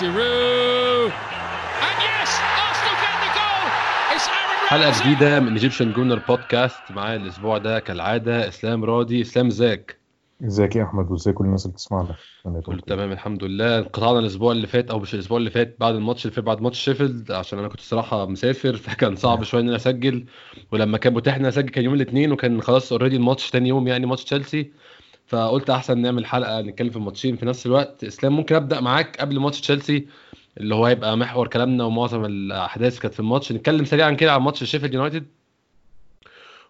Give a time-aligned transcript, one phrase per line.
[0.00, 0.80] Ramsey.
[5.00, 9.20] جديدة من Egyptian Gooner Podcast معايا الأسبوع ده كالعادة إسلام راضي.
[9.20, 9.96] إسلام إزيك
[10.44, 12.14] إزيك يا أحمد؟ وازاي كل الناس اللي بتسمعنا
[12.66, 13.78] كله تمام الحمد لله.
[13.78, 16.80] انقطعنا الأسبوع اللي فات أو مش الأسبوع اللي فات بعد الماتش اللي فات بعد ماتش
[16.80, 20.24] شيفيلد عشان أنا كنت الصراحة مسافر فكان صعب شوية إن أنا أسجل.
[20.72, 23.88] ولما كان متاح إن أنا أسجل كان يوم الاثنين وكان خلاص already الماتش تاني يوم
[23.88, 24.72] يعني ماتش تشيلسي.
[25.30, 28.04] فقلت أحسن نعمل حلقة نتكلم في الماتشين في نفس الوقت.
[28.04, 30.06] إسلام ممكن أبدأ معاك قبل ماتش تشيلسي
[30.58, 33.52] اللي هو هيبقى محور كلامنا ومعظم الأحداث كانت في الماتش.
[33.52, 35.26] نتكلم سريعا كده عن ماتش شيفيلد يونايتد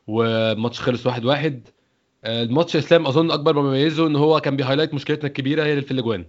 [0.06, 1.60] والماتش خلص واحد واحد.
[2.24, 5.70] آه، الماتش إسلام أظن أكبر ما يميزه إن هو كان بي highlight مشكلتنا الكبيرة هي
[5.70, 6.24] اللي في الأجوان.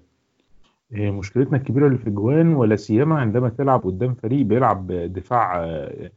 [0.96, 6.12] إيه مشكلتنا الكبيرة اللي في الأجوان ولا سيما عندما تلعب قدام فريق بيلعب دفاع آه،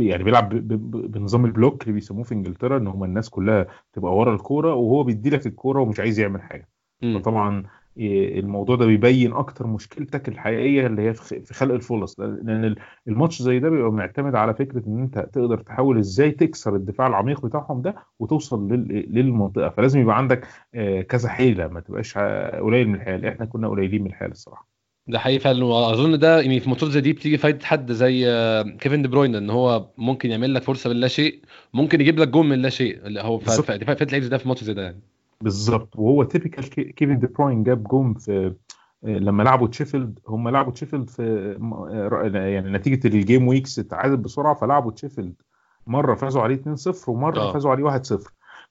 [0.00, 0.48] يعني بيلعب
[1.12, 5.30] بنظام البلوك اللي بيسموه في إنجلترا إن هم الناس كلها تبقى ورا الكورة وهو بيدي
[5.30, 6.68] لك الكورة ومش عايز يعمل حاجة.
[7.02, 7.18] مم.
[7.18, 7.64] فطبعا
[7.96, 12.20] إيه، الموضوع ده بيبين أكتر مشكلتك الحقيقية اللي هي في خلق الفرص.
[12.20, 12.76] لأن ال-
[13.08, 17.46] الماتش زي ده بيبقى معتمد على فكرة إن أنت تقدر تحاول إزاي تكسر الدفاع العميق
[17.46, 19.68] بتاعهم ده وتوصل لل- للمنطقة.
[19.68, 23.26] فلازم يبقى عندك آه، كذا حيلة ما تبقاش آه، قليل من الحيل.
[23.26, 24.73] إحنا كنا قليلين من الحيل الصراحة.
[25.06, 25.64] ده حقيقي فعلا.
[25.64, 29.34] وأظن ده يعني في ماتشات زي دي بتيجي فايده حد زي آه، كيفن دي بروين
[29.34, 31.40] إن هو ممكن يعمل لك فرصة من لا شيء
[31.74, 33.06] ممكن يجيب لك جول من لا شيء.
[33.06, 35.00] اللي هو فايده لعيب ده في ماتش زي ده يعني.
[35.40, 35.96] بالظبط.
[35.96, 38.54] وهو typical كيفن دي بروين جاب جون في
[39.04, 41.22] آه، لما لعبوا شيفيلد هم لعبوا شيفيلد في
[41.92, 45.34] آه، يعني نتيجة ال game weeks اتعادل بسرعة فلعبوا شيفيلد.
[45.86, 47.52] مرة فازوا عليه 2-0 ومرة آه.
[47.52, 48.00] فازوا عليه 1-0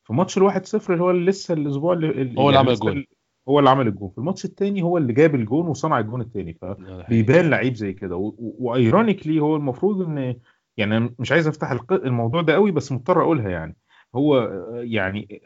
[0.03, 2.97] في ماتش ال 1-0 اللي هو لسه الأسبوع اللي هو اللي يعني عمل.
[2.97, 3.05] ال-
[3.49, 4.09] هو اللي عمل الجون.
[4.09, 6.53] في الماتش الثاني هو اللي جاب الجون وصنع الجون الثاني.
[6.61, 8.33] فبيبان لعيب زي كده.
[8.59, 10.35] و ironically هو المفروض إن
[10.77, 13.75] يعني مش عايز أفتح الموضوع ده قوي بس مضطر أقولها يعني.
[14.15, 15.41] هو آه، يعني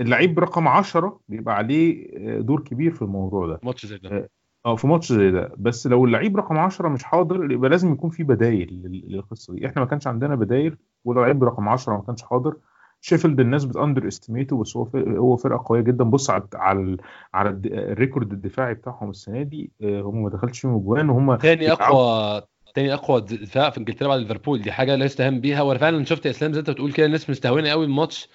[0.00, 3.60] اللعيب رقم 10 بيبقى عليه آه، دور كبير في الموضوع ده.
[3.62, 4.30] ماتش زي ده.
[4.66, 5.52] آه في ماتش زي ده.
[5.58, 9.66] بس لو اللعيب رقم 10 مش حاضر يبقى لازم يكون في بدايل لل- للقصة دي.
[9.66, 12.56] إحنا ما كانش عندنا بدايل واللعيب رقم 10 ما كانش حاضر
[13.00, 16.04] شيفيلد الناس بت underestimate ـه بس هو هو فرقة قوية جدا.
[16.04, 16.96] بص على على
[17.34, 21.72] على ال record الدفاعي بتاعهم السنة دي آه، هم ما دخلش فيهم اجوان وهم تاني.
[21.72, 22.42] اقوى
[22.74, 24.62] تاني أقوى دفاع في إنجلترا بعد ليفربول.
[24.62, 25.62] دي حاجة لا يستهان بيها.
[25.62, 28.28] وأنا فعلا شفت يا اسلام زي أنت بتقول كده الناس مستهونة قوي الماتش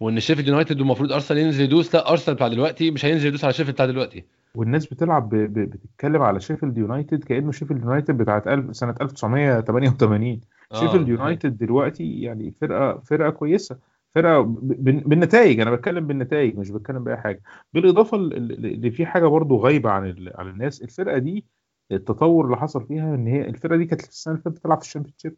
[0.00, 1.94] وإن شيفيلد يونايتد المفروض أرسنال ينزل يدوس.
[1.94, 4.24] لا أرسنال بتاع دلوقتي مش هينزل يدوس على شيفيلد بتاع دلوقتي.
[4.54, 5.34] والناس بتلعب ب...
[5.34, 5.58] ب...
[5.58, 10.40] بتتكلم على شيفيلد يونايتد كأنه شيفيلد يونايتد بتاعت ألف سنة 1988
[10.72, 13.78] آه، شيفيلد يونايتد دلوقتي يعني فرقه فرقة كويسة.
[14.14, 14.40] فرقة.
[14.42, 17.42] بالنتائج أنا بتكلم بالنتائج مش بتكلم بأي حاجة
[17.72, 20.32] بالإضافة اللي في حاجة برضو غايبة عن ال...
[20.36, 21.44] عن الناس الفرقة دي
[21.92, 25.36] التطور اللي حصل فيها إن هي الفرقة دي كانت السنة اللي فاتت بتلعب في الشامبيونشيب.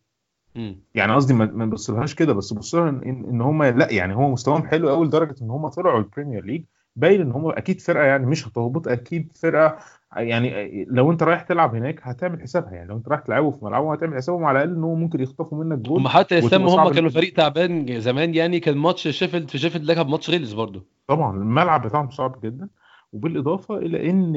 [0.95, 4.67] يعني قصدي ما نبصلهاش كده بس بص لها ان إن هم لأ يعني هو مستواهم
[4.67, 6.65] حلو قوي لدرجة إن هم طلعوا البريمير ليج
[7.01, 9.79] باين إن هم أكيد فرقة يعني مش هتهبط أكيد فرقة
[10.17, 13.93] يعني لو أنت رايح تلعب هناك هتعمل حسابها يعني لو أنت رايح تلعبه في ملعبهم
[13.93, 17.11] هتعمل حسابهم على الأقل إن هو ممكن يخطفوا منك جول هم حتى وتبقى هم كانوا
[17.11, 20.85] فريق تعبان زمان يعني كان ماتش شيفيلد في شيفيلد كان ماتش غلس برضه.
[21.07, 22.69] طبعا الملعب بتاعهم صعب جدا
[23.13, 24.37] وبالإضافة إلى إن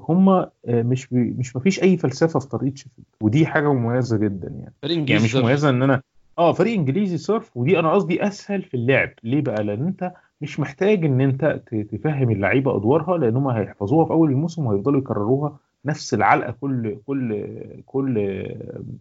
[0.00, 4.48] هم مش بي مش ما فيش أي فلسفة في طريقة شيفيلد ودي حاجة مميزة جدا
[4.48, 4.74] يعني.
[4.82, 5.44] فريق يعني إنجليزي مش صرف.
[5.44, 6.02] مميزة إن أنا
[6.38, 9.10] آه فريق إنجليزي صرف ودي أنا قصدي أسهل في اللعب.
[9.22, 11.44] ليه بقى؟ لأن أنت مش محتاج إن أنت
[11.92, 17.82] تفهم اللعيبة أدوارها لأن هم هيحفظوها في أول الموسم وهيفضلوا يكرروها نفس العلقة كل كل
[17.86, 18.18] كل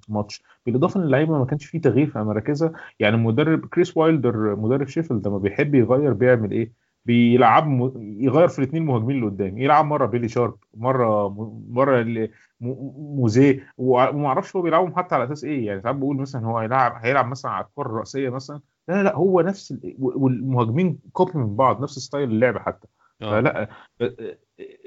[0.10, 0.44] ماتش.
[0.66, 2.74] بالإضافة إن اللعيبة ما كانش فيه تغيير في مراكزها.
[3.00, 6.72] يعني المدرب كريس وايلدر مدرب شيفيلد لما بيحب يغير بيعمل إيه؟
[7.06, 7.92] بيلعب م...
[8.24, 11.30] يغير في الاثنين مهاجمين اللي قدام يلعب مرة بيلي شارب مرة
[11.70, 12.68] مرة ال- م-
[13.16, 13.74] موزيه.
[13.78, 17.28] وما أعرفش هو بيلعبهم حتى على أساس إيه؟ يعني ساعات بقول مثلا هو هيلعب هيلعب
[17.28, 19.96] مثلا على الكرة الرأسية مثلا لا لا لا هو نفس ال...
[20.00, 22.88] والمهاجمين كوبي من بعض نفس ستايل اللعب حتى.
[23.22, 23.32] آه.
[23.32, 23.70] فلا آه،
[24.02, 24.38] آه،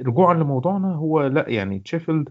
[0.03, 2.29] رجوعا لموضوعنا هو لا يعني شيفيلد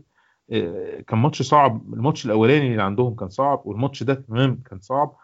[0.51, 1.93] آه، كان ماتش صعب.
[1.93, 5.15] الماتش الأولاني اللي عندهم كان صعب والماتش ده تمام كان صعب.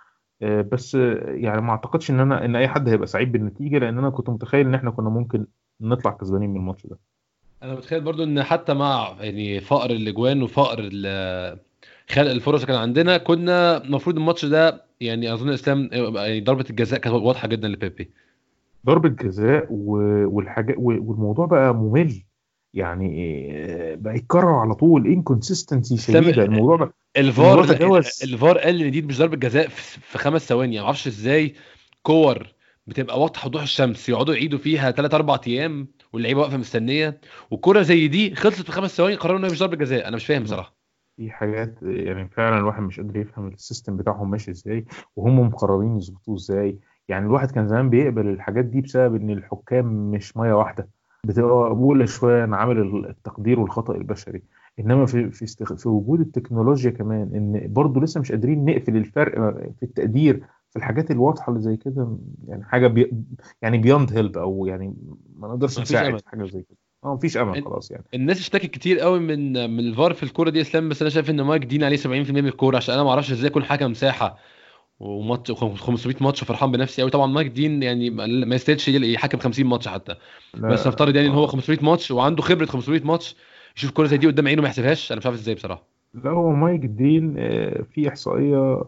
[0.41, 0.95] بس
[1.25, 4.67] يعني ما أعتقدش إن أنا إن أي حد هيبقى سعيد بالنتيجة لأن أنا كنت متخيل
[4.67, 5.45] إن إحنا كنا ممكن
[5.81, 6.97] نطلع كسبانين من الماتش ده.
[7.63, 10.81] أنا متخيل برضو إن حتى مع يعني فقر الأجوان وفقر
[12.09, 17.15] خلق الفرص كان عندنا كنا المفروض الماتش ده يعني أظن إسلام يعني ضربة الجزاء كانت
[17.15, 18.09] واضحة جدا لبيبي.
[18.85, 22.23] ضربة جزاء والحاجات والموضوع بقى ممل.
[22.73, 25.07] يعني آه، بقى يتكرر على طول.
[25.07, 26.43] inconsistency شديدة.
[26.43, 28.01] الموضوع بقى الفار الموضوع.
[28.23, 30.79] الفار قال إن دي مش ضربة جزاء في خمس ثواني.
[30.79, 31.53] ما أعرفش إزاي
[32.03, 32.47] كور
[32.87, 34.09] بتبقى واضحة وضوح الشمس.
[34.09, 37.21] يقعدوا يعيدوا فيها 3 4 أيام واللعيبة واقفة مستنية.
[37.51, 40.07] والكره زي دي خلصت في خمس ثواني قرروا إنها مش ضربة جزاء.
[40.07, 40.76] أنا مش فاهم بصراحة.
[41.17, 44.85] في حاجات يعني فعلا الواحد مش قادر يفهم ال system بتاعهم ماشي إزاي
[45.15, 46.77] وهم مقررين يظبطوه إزاي.
[47.07, 50.89] يعني الواحد كان زمان بيقبل الحاجات دي بسبب إن الحكام مش مية واحدة
[51.23, 54.43] بتبقى مقبوله شوية عن عامل التقدير والخطأ البشري.
[54.79, 55.73] إنما في في, استخ...
[55.73, 59.35] في وجود التكنولوجيا كمان إن برضه لسه مش قادرين نقفل الفرق
[59.79, 62.17] في التقدير في الحاجات الواضحة اللي زي كده
[62.47, 63.11] يعني حاجة بي...
[63.61, 64.95] يعني beyond help أو يعني
[65.35, 66.19] ما نقدرش نساعد.
[66.19, 66.77] في حاجة زي كده.
[67.03, 68.03] آه مفيش أمل خلاص يعني.
[68.13, 71.41] الناس اشتكت كتير قوي من من الفار في الكورة دي إسلام بس أنا شايف إن
[71.41, 72.07] مايك دين عليه 70%
[72.41, 74.37] من الكورة عشان أنا ما أعرفش إزاي يكون حكم ساحة
[74.99, 78.09] وماتش 500 ماتش فرحان بنفسي قوي طبعا مايك دين يعني
[78.45, 80.15] ما يستاهلش يحكم 50 ماتش حتى.
[80.53, 83.35] بس نفترض يعني إن هو 500 ماتش وعنده خبرة 500 ماتش
[83.77, 85.96] يشوف كورة زي دي قدام عينه ما يحسبهاش أنا مش عارف إزاي بصراحة.
[86.23, 88.83] لا هو مايك دين آه، في إحصائية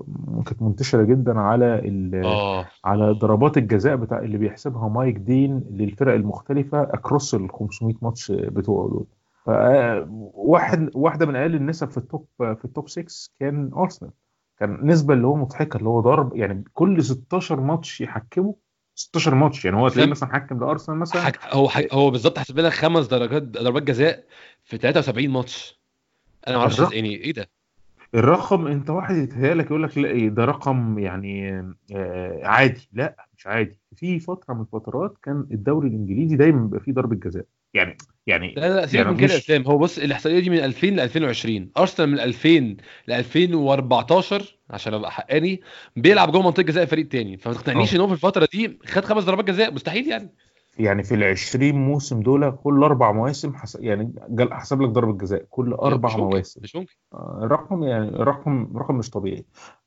[0.46, 2.26] كانت منتشرة جدا على ال...
[2.26, 2.66] آه.
[2.86, 8.90] على ضربات الجزاء بتاع اللي بيحسبها مايك دين للفرق المختلفة across ال 500 ماتش بتوعه
[8.90, 9.06] دول
[9.46, 13.06] فواحد واحدة من أقل النسب في ال top في ال top 6
[13.40, 14.12] كان أرسنال.
[14.60, 18.56] كان نسبة اللي هو مضحكة اللي هو ضرب يعني كل 16 ماتش يحكمه
[18.96, 19.66] 16 ماتش.
[19.66, 21.40] يعني هو تلاقيه مثلا حكم لأرسنال مثلا حك...
[21.54, 21.94] هو حك...
[21.94, 24.24] هو بالظبط حسب لنا خمس درجات ضربات جزاء
[24.64, 25.79] في 73 ماتش.
[26.48, 27.50] أنا ما أعرفش يعني إيه ده.
[28.16, 31.60] الرقم أنت واحد يتهيألك يقول لك لا ده رقم يعني
[31.96, 32.90] آه، عادي.
[32.94, 33.78] لا مش عادي.
[33.96, 37.46] في فترة من الفترات كان الدوري الإنجليزي دايما بيبقى فيه ضربة جزاء.
[37.74, 37.98] يعني
[38.28, 39.64] يعني لا لا سيبك يعني من كده إسلام.
[39.64, 42.50] هو بص الإحصائية دي من 2000 ل 2020 أرسنال من 2000
[43.08, 45.62] ل 2014 عشان أبقى حقاني
[45.96, 47.96] بيلعب جوه منطقة جزاء فريق تاني فما تقنعنيش آه.
[47.96, 49.74] إن هو في الفترة دي خد خمس ضربات جزاء.
[49.74, 50.30] مستحيل يعني.
[50.80, 53.78] يعني في ال 20 موسم دول كل أربع مواسم حس...
[53.82, 54.14] يعني
[54.52, 56.62] حسب لك ضربة جزاء كل أربع مش ممكن مواسم.
[56.64, 56.94] مش ممكن.
[57.14, 59.46] آه، الرقم يعني رقم رقم مش طبيعي.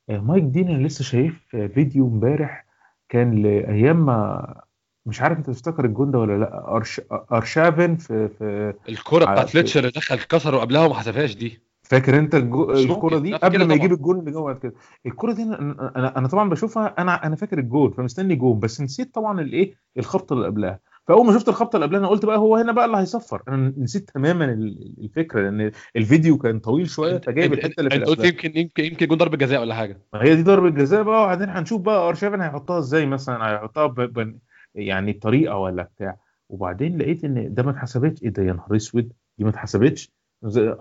[0.09, 2.65] آه، مايك دين أنا لسه شايف فيديو امبارح
[3.09, 4.63] كان لأيام ما
[5.05, 7.01] مش عارف أنت تفتكر الجون ده ولا لأ أرش...
[7.31, 11.61] أرشافن في في الكرة بتاعت اللي دخل كسر وقبلها وما حسبهاش دي.
[11.93, 12.73] فاكر انت الجو...
[12.87, 13.21] ممكن.
[13.21, 13.93] دي؟ قبل ما يجيب.
[13.93, 14.73] الجون اللي جوه كده.
[15.05, 19.41] الكرة دي أنا أنا, طبعا بشوفها أنا أنا فاكر الجون فمستني جون بس نسيت طبعا
[19.41, 20.79] الايه الخبطة اللي قبلها.
[21.07, 23.41] فأول ما شفت الخبطة اللي قبلها أنا قلت بقى هو هنا بقى اللي هيصفر.
[23.47, 28.05] أنا نسيت تماما ال- الفكرة لأن الفيديو كان طويل شوية فجايب الحتة اللي في أنت
[28.07, 30.01] قلت يمكن يمكن يمكن يكون ضربة جزاء ولا حاجة.
[30.13, 34.01] ما هي دي ضربة جزاء بقى وبعدين هنشوف بقى ارشافن هيحطها إزاي مثلا هيحطها ب...
[34.01, 34.39] ب...
[34.75, 36.17] يعني بطريقة ولا بتاع.
[36.49, 38.23] وبعدين لقيت إن ده ما اتحسبتش.
[38.23, 40.11] إيه ده؟ يا نهار أسود دي ما اتحسبتش.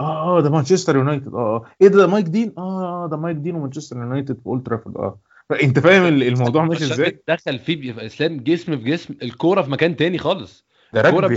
[0.01, 1.65] آه ده مانشستر يونايتد آه آه.
[1.83, 4.97] إيه ده ده مايك دين؟ آه آه ده مايك دين ومانشستر يونايتد في أولد ترافورد
[4.97, 5.19] آه.
[5.49, 9.97] فانت فاهم ال- الموضوع ماشي إزاي؟ دخل فيه إسلام جسم في جسم الكورة في مكان
[9.97, 10.67] تاني خالص.
[10.95, 11.37] ده رجبي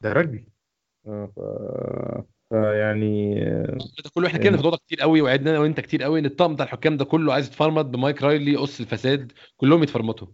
[0.00, 0.48] ده رجبي.
[1.06, 1.40] آه ف...
[2.48, 6.02] فيعني آه، ده كله إحنا كده في الموضوع ده كتير قوي وعدنا أنا وأنت كتير
[6.02, 10.26] قوي إن الطقم بتاع الحكام ده كله عايز يتفرمط بمايك رايلي قص الفساد كلهم يتفرمطوا.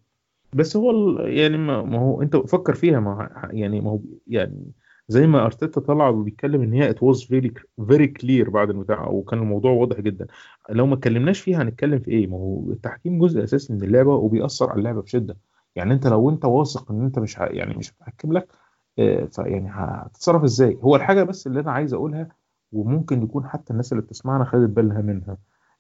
[0.52, 4.72] بس هو ال- يعني ما, ما هو أنت فكر فيها ما يعني ما هو يعني
[5.08, 7.54] زي ما أرتيتا طلع وبيتكلم إن هي it was very
[7.88, 10.26] very clear بعد البتاع وكان الموضوع واضح جدا.
[10.70, 14.70] لو ما اتكلمناش فيها هنتكلم في إيه؟ ما هو التحكيم جزء أساسي من اللعبة وبيأثر
[14.70, 15.36] على اللعبة بشدة.
[15.76, 17.36] يعني أنت لو أنت واثق إن أنت مش.
[17.38, 18.48] يعني مش هتحكم لك
[18.98, 22.28] آه، فيعني هتتصرف إزاي؟ هو الحاجة بس اللي أنا عايز أقولها
[22.72, 25.36] وممكن يكون حتى الناس اللي بتسمعنا خدت بالها منها.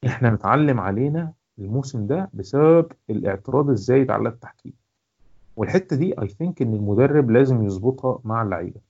[0.06, 4.72] إحنا متعلم علينا الموسم ده بسبب الاعتراض الزايد على التحكيم.
[5.56, 8.87] والحتة دي I think إن المدرب لازم يظبطها مع اللعيبة.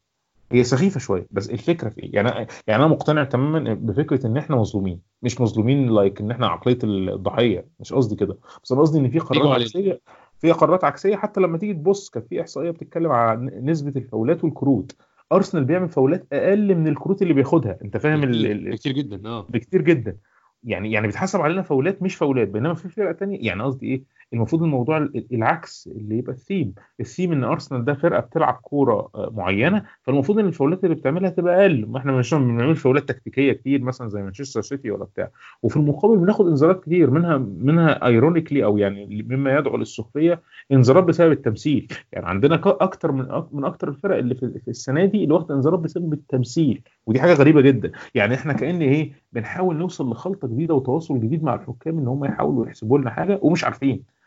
[0.52, 2.28] هي سخيفة شوية بس الفكرة في إيه؟ يعني
[2.66, 7.66] يعني أنا مقتنع تماما بفكرة إن إحنا مظلومين مش مظلومين like إن إحنا عقلية الضحية
[7.80, 9.60] مش قصدي كده بس أنا قصدي إن في قرارات.
[9.60, 10.00] عكسية
[10.38, 14.96] في قرارات عكسية حتى لما تيجي تبص كان في إحصائية بتتكلم على نسبة الفاولات والكروت.
[15.32, 19.46] أرسنال بيعمل فاولات أقل من الكروت اللي بياخدها أنت فاهم ال- ال- كتير جدا آه.
[19.48, 20.16] بكتير جدا.
[20.64, 24.02] يعني يعني بيتحسب علينا فاولات مش فاولات بينما في فرقه تانية يعني قصدي إيه؟
[24.32, 26.75] المفروض الموضوع ال- العكس اللي يبقى ال theme.
[27.00, 31.30] ال theme إن أرسنال ده فرقة بتلعب كورة آه، معينة فالمفروض إن الفاولات اللي بتعملها
[31.30, 31.87] تبقى أقل.
[31.87, 35.30] ما إحنا مش ما بنعملش فاولات تكتيكية كتير مثلا زي مانشستر سيتي ولا بتاع.
[35.62, 40.40] وفي المقابل بناخد انذارات كتير منها منها ironically أو يعني مما يدعو للسخرية
[40.73, 41.88] انذارات بسبب التمثيل.
[42.12, 46.12] يعني عندنا أكتر من من أكتر الفرق اللي في السنة دي اللي واخدة انذارات بسبب
[46.12, 46.82] التمثيل.
[47.06, 47.92] ودي حاجة غريبة جدا.
[48.14, 52.66] يعني إحنا كأن إيه بنحاول نوصل لخلطة جديدة وتواصل جديد مع الحكام إن هم يحاولوا
[52.66, 54.17] يحسبوا لنا حاجة ومش عارفين.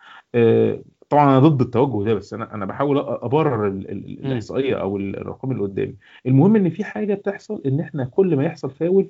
[1.10, 3.68] طبعا أنا ضد التوجه ده بس أنا أنا بحاول أبرر.
[3.68, 5.96] الإحصائية أو ال- الارقام اللي قدامي
[6.26, 9.10] المهم إن في حاجة بتحصل إن إحنا كل ما يحصل فاول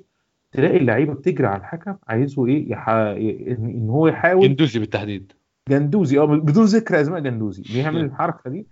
[0.52, 2.88] تلاقي اللعيبة بتجري على الحكم عايزه إيه يح...
[2.88, 5.32] إن هو يحاول جندوزي بالتحديد
[5.68, 8.04] جندوزي آه بدون ذكر أسماء جندوزي بيعمل.
[8.04, 8.66] الحركة دي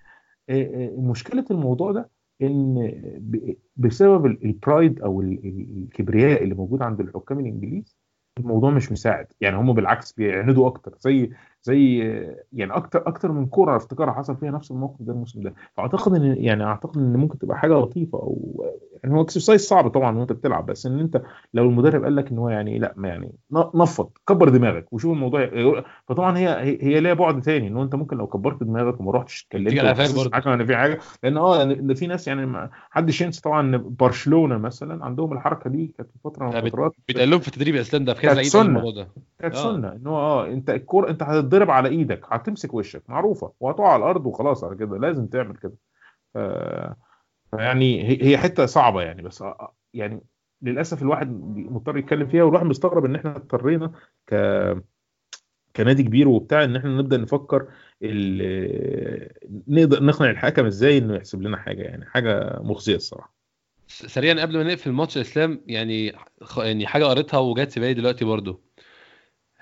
[0.48, 2.10] آه، آه، مشكلة الموضوع ده
[2.42, 2.90] إن
[3.76, 7.96] بسبب ال- البرايد أو ال- ال- الكبرياء اللي موجود عند الحكام الإنجليز
[8.38, 11.30] الموضوع مش مساعد يعني هم بالعكس بيعندوا أكتر زي
[11.62, 11.98] زي
[12.52, 15.54] يعني أكتر أكتر من كورة افتكرها حصل فيها نفس الموقف ده الموسم ده.
[15.76, 18.64] فأعتقد إن يعني أعتقد إن ممكن تبقى حاجة لطيفة أو
[19.04, 21.22] يعني هو اكسرسايز صعب طبعا وأنت بتلعب بس إن أنت
[21.54, 25.50] لو المدرب قال لك إن هو يعني لأ ما يعني نفض كبر دماغك وشوف الموضوع
[26.08, 29.72] فطبعا هي هي ليها بعد تاني إن أنت ممكن لو كبرت دماغك وما رحتش اتكلمت.
[30.34, 33.94] حاجة ان في حاجة لأن آه ده في ناس يعني ما حدش ينسى طبعا إن
[34.00, 38.04] برشلونة مثلا عندهم الحركة دي كانت فترة من الفترات بيتقال لهم في التدريب يا اسلام
[38.04, 38.62] ده في كذا سنة.
[38.62, 39.72] الموضوع ده كانت آه.
[39.72, 44.02] سنة إن هو آه أنت الكوره أنت هتتضرب على إيدك هتمسك وشك معروفة وهتقع على
[44.02, 45.74] الأرض وخلاص على كده لازم تعمل كده
[46.34, 46.38] ف...
[47.50, 49.44] فيعني هي حتة صعبة يعني بس
[49.94, 50.20] يعني
[50.62, 53.92] للأسف الواحد مضطر يتكلم فيها والواحد مستغرب إن إحنا اضطرينا
[54.26, 54.34] ك
[55.76, 57.68] كنادي كبير وبتاع إن إحنا نبدأ نفكر
[58.02, 59.32] ال...
[59.68, 63.34] نقدر نقنع الحكم إزاي إنه يحسب لنا حاجة يعني حاجة مخزية الصراحة.
[63.88, 66.12] سريعا قبل ما نقفل الماتش يا إسلام يعني
[66.56, 68.60] يعني حاجة قريتها وجات في بالي دلوقتي برضو.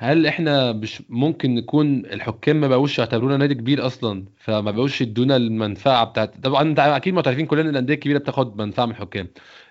[0.00, 5.36] هل إحنا مش ممكن نكون الحكام ما بقوش يعتبرونا نادي كبير أصلا؟ فما بقوش يدونا
[5.36, 9.28] المنفعة بتاعت طبعا أنت أكيد معترفين كلنا إن الأندية الكبيرة بتاخد منفعة من الحكام.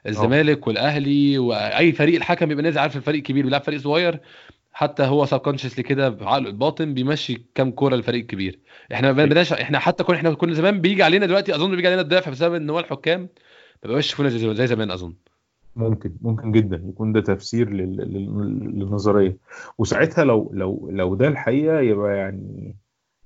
[0.07, 4.19] الزمالك والأهلي وأي فريق الحكم بيبقى نازل عارف الفريق كبير بيلعب فريق صغير؟
[4.73, 8.59] حتى هو سبكونشسلي كده بعقله الباطن بيمشي كام كورة للفريق الكبير
[8.93, 12.01] إحنا ما بناش إحنا حتى كنا إحنا كنا زمان بيجي علينا دلوقتي أظن بيجي علينا
[12.01, 13.29] الدافع بسبب إن هو الحكام
[13.83, 15.13] ما بقاش يشوفونا زي زمان أظن.
[15.77, 19.37] ممكن ممكن جدا يكون ده تفسير لل- لل- للنظرية.
[19.77, 22.75] وساعتها لو لو لو ده الحقيقة يبقى يعني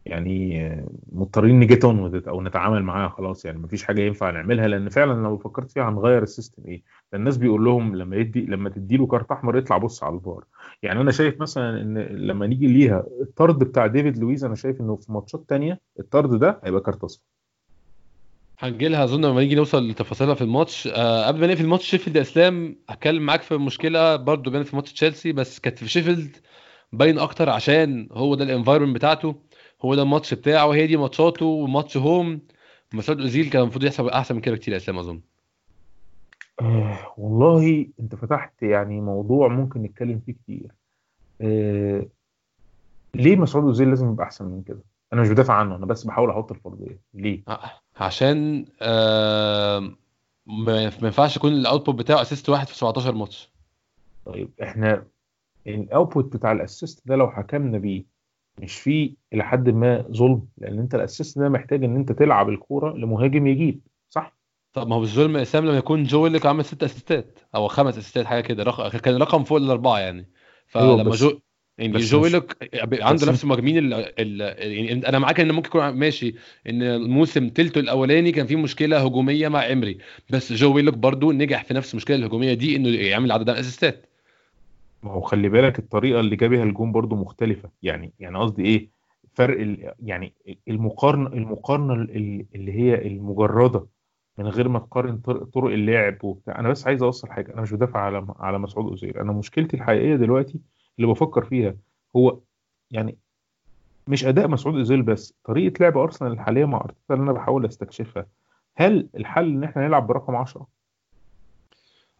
[0.05, 0.65] يعني
[1.12, 3.46] مضطرين ن get on أو نتعامل معاها خلاص.
[3.46, 6.63] يعني مفيش حاجة ينفع نعملها لأن فعلا لو فكرت فيها هنغير ال system.
[6.67, 10.46] إيه؟ الناس بيقول لهم لما يدي لما تدي له كارت أحمر اطلع بص على الفار.
[10.84, 14.96] يعني أنا شايف مثلا إن لما نيجي ليها الطرد بتاع ديفيد لويز أنا شايف إنه
[14.96, 17.24] في ماتشات تانية الطرد ده هيبقى كارت أصفر.
[18.62, 22.15] هنجي لها أظن لما نيجي نوصل لتفاصيلها في الماتش آه قبل ما نقفل الماتش شيفيلد
[22.15, 26.38] يا إسلام هتكلم معاك في مشكلة برضو بانت في ماتش تشيلسي بس كانت في شيفيلد
[26.94, 29.36] باين أكتر عشان هو ده ال environment بتاعته
[29.82, 32.41] هو ده الماتش بتاعه هي دي ماتشاته وماتش هوم.
[32.94, 35.22] مسعود أوزيل كان المفروض يحصل أحسن من كده كتير يا إسلام أظن.
[36.62, 40.72] آه والله أنت فتحت يعني موضوع ممكن نتكلم فيه كتير.
[41.41, 42.06] آه
[43.15, 44.82] ليه مسعود أوزيل لازم يبقى أحسن من كده؟
[45.13, 47.00] أنا مش بدافع عنه أنا بس بحاول أحط الفرضية.
[47.13, 49.79] ليه؟ ع- عشان آه
[50.45, 53.50] ما ما ينفعش يكون ال output بتاعه assist واحد في 17 ماتش.
[54.25, 55.03] طيب إحنا
[55.67, 58.03] ال output بتاع ال assist ده لو حكمنا بيه
[58.60, 62.50] مش فيه إلى حد ما ظلم؟ لأن أنت ال assist ده محتاج إن أنت تلعب
[62.50, 64.38] الكورة لمهاجم يجيب صح؟
[64.74, 67.98] طب ما هو بالظلم يا اسلام لما يكون جو اللي عامل ست assistات أو خمس
[67.98, 68.63] assistات حاجة كده.
[68.63, 70.29] رقم كان رقم فوق الأربعة يعني.
[70.75, 71.39] أيوة، فلما جو
[71.81, 73.45] يعني بس جو ويلوك عنده نفس.
[74.19, 74.41] ال...
[74.71, 76.35] يعني أنا معاك إن ممكن يكون ماشي
[76.69, 79.97] إن الموسم تلته الأولاني كان فيه مشكلة هجومية مع إمري.
[80.29, 83.61] بس جو ويلوك برضو نجح في نفس المشكلة الهجومية دي إنه يعمل عدد من ال
[83.61, 84.05] assist ات.
[85.03, 87.69] ما هو خلي بالك الطريقة اللي جاب بيها الجون برضو مختلفة.
[87.83, 88.89] يعني يعني قصدي إيه؟
[89.33, 90.33] فرق يعني
[90.67, 93.85] المقارنة المقارنة ال- اللي هي المجردة
[94.38, 96.59] من غير ما تقارن طر- طرق اللعب وبتاع.
[96.59, 97.53] أنا بس عايز أوصل حاجة.
[97.53, 99.17] أنا مش بدافع على على مسعود أوزيل.
[99.17, 100.59] أنا مشكلتي الحقيقية دلوقتي
[101.00, 101.75] اللي بفكر فيها
[102.15, 102.38] هو
[102.91, 103.17] يعني
[104.07, 108.25] مش أداء مسعود أوزيل بس طريقة لعب أرسنال الحالية مع أرتيتا اللي أنا بحاول أستكشفها.
[108.75, 110.67] هل الحل إن إحنا نلعب برقم 10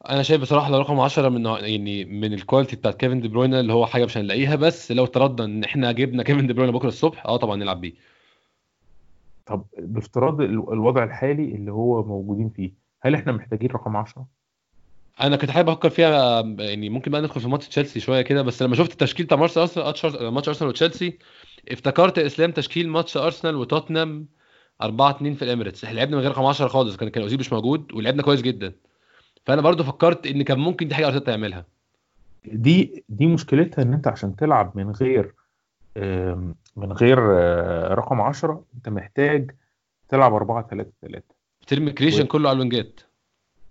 [0.10, 3.54] أنا شايف بصراحة لو رقم 10 من يعني من ال quality بتاعت كيفن دي بروين
[3.54, 6.88] اللي هو حاجة مش هنلاقيها بس لو افترضنا إن إحنا جبنا كيفن دي بروين بكرة
[6.88, 7.94] الصبح آه طبعا نلعب بيه.
[9.46, 14.28] طب بافتراض ال- الوضع الحالي اللي هو موجودين فيه هل إحنا محتاجين رقم 10
[15.22, 18.62] أنا كنت حابب أفكر فيها يعني ممكن بقى ندخل في ماتش تشيلسي شوية كده بس
[18.64, 21.18] لما شفت التشكيل بتاع ماتش أرسنال ماتش أرسنال وتشيلسي
[21.72, 24.28] افتكرت إسلام تشكيل ماتش أرسنال وتوتنهام
[24.82, 25.84] 4 2 في الإميريتس.
[25.84, 28.74] إحنا لعبنا من غير رقم 10 خالص كان كان أوزيل مش موجود ولعبنا كويس جدا.
[29.46, 31.66] فأنا برضو فكرت إن كان ممكن دي حاجة أرتيتا يعملها.
[32.46, 35.34] دي دي مشكلتها إن أنت عشان تلعب من غير
[36.76, 39.52] من غير آه، رقم 10 أنت محتاج
[40.10, 41.24] تلعب 4 3 3
[41.68, 43.00] ترمي creation و- كله على ال wing ات.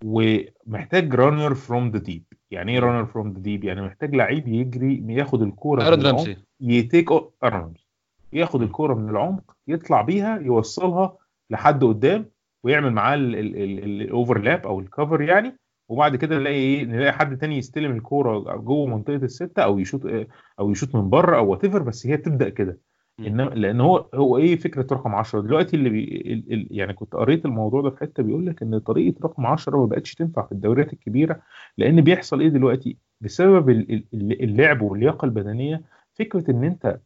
[0.05, 5.05] ومحتاج runner from the deep يعني إيه runner from the deep يعني محتاج لعيب يجري
[5.09, 7.09] ياخد الكوره من العمق يتيك
[7.45, 7.79] ارنولد
[8.33, 11.17] ياخد الكوره من العمق يطلع بيها يوصلها
[11.51, 12.27] لحد قدام
[12.65, 15.57] ويعمل معاه ال overlap أو ال cover يعني.
[15.89, 20.03] وبعد كده نلاقي إيه؟ نلاقي حد تاني يستلم الكوره جوه منطقة الستة أو يشوط
[20.61, 22.79] أو يشوط من بره أو what بس هي تبدا كده.
[23.21, 27.13] إنما لأن هو هو إيه فكرة رقم 10 دلوقتي اللي بي ال- ال- يعني كنت
[27.15, 30.53] قريت الموضوع ده في حتة بيقول لك إن طريقة رقم 10 ما بقتش تنفع في
[30.53, 31.41] الدوريات الكبيرة
[31.79, 35.83] لأن بيحصل إيه دلوقتي؟ بسبب ال- ال- اللعب واللياقة البدنية
[36.15, 36.99] فكرة إن أنت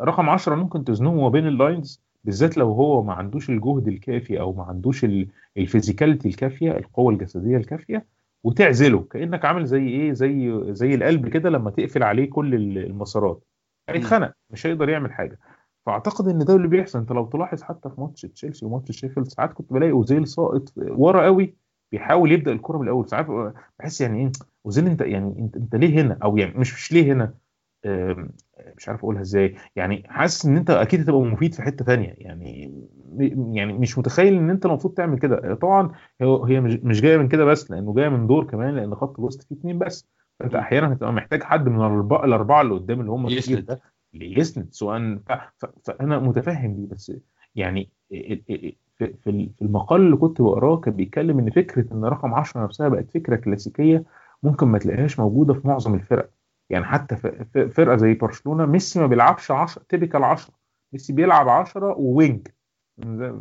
[0.00, 4.40] رقم 10 ممكن تزنقه ما بين ال lines بالذات لو هو ما عندوش الجهد الكافي
[4.40, 8.06] أو ما عندوش ال- ال physicality الكافية القوة الجسدية الكافية
[8.44, 13.44] وتعزله كأنك عامل زي إيه؟ زي زي القلب كده لما تقفل عليه كل ال- المسارات.
[13.88, 15.38] هيتخنق مش هيقدر يعمل حاجة.
[15.86, 16.98] فأعتقد إن ده اللي بيحصل.
[16.98, 21.24] أنت لو تلاحظ حتى في ماتش تشيلسي وماتش شيفيلد ساعات كنت بلاقي أوزيل ساقط ورا
[21.24, 21.54] قوي
[21.92, 23.08] بيحاول يبدأ الكرة من الأول.
[23.08, 23.26] ساعات
[23.78, 24.32] بحس يعني إيه
[24.66, 27.34] أوزيل أنت يعني أنت, أنت ليه هنا؟ أو يعني مش مش ليه هنا؟
[28.76, 29.56] مش عارف أقولها إزاي.
[29.76, 32.14] يعني حاسس إن أنت أكيد هتبقى مفيد في حتة تانية.
[32.18, 32.82] يعني
[33.52, 35.54] يعني مش متخيل إن أنت المفروض تعمل كده.
[35.54, 39.42] طبعا هي مش جاية من كده بس لأنه جاية من دور كمان لأن خط الوسط
[39.42, 40.08] فيه اتنين بس.
[40.40, 43.66] فانت أحيانا هتبقى محتاج حد من الاربعه الأربعة اللي قدام اللي هم كتير يسند.
[43.66, 43.80] ده
[44.14, 47.12] اللي يسند سواء ف- فأنا متفهم دي بس
[47.54, 47.90] يعني
[48.98, 53.36] في المقال اللي كنت بقراه كان بيتكلم إن فكرة إن رقم 10 نفسها بقت فكرة
[53.36, 54.04] كلاسيكية
[54.42, 56.30] ممكن ما تلاقيهاش موجودة في معظم الفرق.
[56.70, 57.16] يعني حتى
[57.70, 60.54] فرقة زي برشلونة ميسي ما بيلعبش 10 typical 10
[60.92, 62.48] ميسي بيلعب 10 و wing.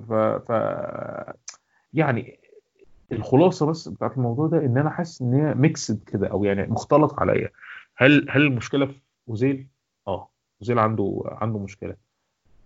[0.09, 0.51] ف, ف
[1.93, 2.39] يعني
[3.11, 7.19] الخلاصة بس بتاعت الموضوع ده إن أنا حاسس إن هي mixed كده أو يعني مختلط
[7.19, 7.49] عليا.
[7.97, 9.67] هل هل المشكلة في أوزيل؟
[10.07, 10.29] آه
[10.61, 11.95] أوزيل عنده عنده مشكلة.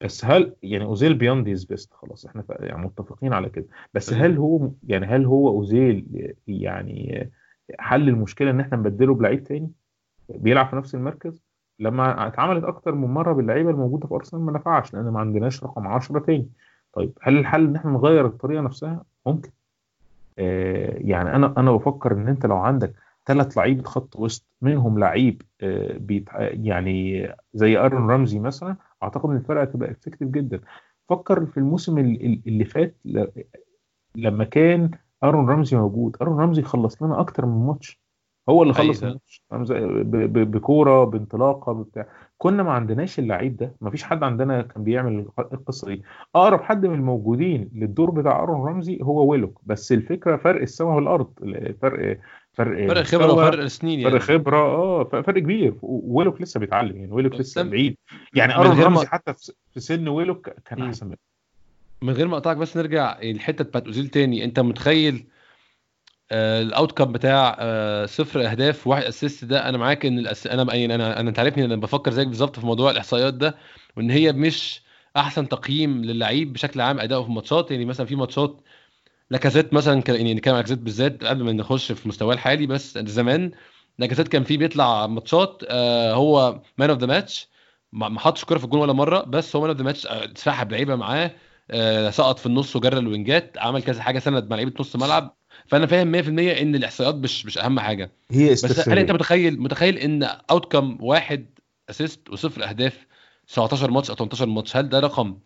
[0.02, 3.66] بس هل يعني أوزيل beyond his best خلاص إحنا يعني متفقين على كده.
[3.94, 4.14] بس.
[4.14, 7.32] هل هو يعني هل هو أوزيل يعني
[7.80, 9.72] حل المشكلة إن إحنا نبدله بلعيب تاني؟
[10.30, 11.44] بيلعب في نفس المركز؟
[11.80, 15.88] لما اتعملت أكتر من مرة باللعيبة الموجودة في أرسنال ما نفعش لأن ما عندناش رقم
[15.88, 16.50] 10 تاني.
[16.94, 19.50] طيب هل الحل إن إحنا نغير الطريقة نفسها؟ ممكن.
[20.38, 22.94] يعني أنا أنا بفكر إن أنت لو عندك
[23.26, 26.00] ثلاث لعيبه خط وسط منهم لعيب آه
[26.34, 30.62] يعني زي آرون رمزي مثلا أعتقد إن الفرقة هتبقى effective جدا.
[31.10, 32.98] فكر في الموسم ال- ال- اللي فات
[34.16, 34.92] لما كان
[35.24, 36.18] آرون رمزي موجود.
[36.22, 38.02] آرون رمزي خلص لنا أكتر من ماتش.
[38.50, 39.20] هو اللي خلص أيوة.
[39.52, 42.06] الماتش بكورة بانطلاقة بتاع.
[42.38, 46.04] كنا ما عندناش اللعيب ده ما فيش حد عندنا كان بيعمل القصة دي.
[46.36, 49.62] أقرب حد من الموجودين للدور بتاع أرون رمزي هو ويلوك.
[49.66, 51.34] بس الفكرة فرق السماء والأرض
[51.82, 52.20] فرق
[52.54, 54.12] فرق فرق خبرة وفرق سنين يعني.
[54.12, 55.74] فرق خبرة آه فرق كبير.
[55.82, 57.98] ويلوك لسه بيتعلم يعني ويلوك لسه بعيد.
[58.34, 59.34] يعني أرون ما- رمزي حتى
[59.74, 60.82] في سن ويلوك كان.
[60.82, 61.18] أحسن منه.
[62.02, 64.44] من غير ما أقطعك بس نرجع الحتة بتاعت أوزيل تاني.
[64.44, 65.26] أنت متخيل
[66.32, 70.48] ال outcome بتاع آه صفر أهداف وواحد assist ده أنا معاك إن الأس...
[70.48, 73.58] أنا يعني أنا أنا أنت عارفني أنا بفكر زيك بالظبط في موضوع الإحصائيات ده
[73.98, 74.82] وإن هي مش
[75.18, 77.72] أحسن تقييم للعيب بشكل عام أداؤه في الماتشات.
[77.72, 78.62] يعني مثلا في ماتشات
[79.32, 82.98] لاكازيت مثلا كان يعني نتكلم عن لاكازيت بالذات قبل ما نخش في مستواه الحالي بس
[82.98, 83.52] زمان
[84.00, 87.50] لاكازيت كان فيه بيطلع ماتشات آه هو man of the match
[87.92, 90.08] ما حطش كوره في الجون ولا مرة بس هو man of the match
[90.40, 91.32] سحب لعيبة معاه
[91.72, 94.96] آه سقط في النص وجرى ال wing ات عمل كذا حاجة سند مع لعيبة نص
[94.96, 95.38] ملعب.
[95.68, 98.12] فانا فاهم 100% إن الاحصائيات مش مش أهم حاجة.
[98.32, 101.46] هي بس هل أنت متخيل متخيل إن outcome واحد
[101.90, 103.08] assist وصفر أهداف
[103.48, 105.38] 19 ماتش أو 18 ماتش؟ هل ده رقم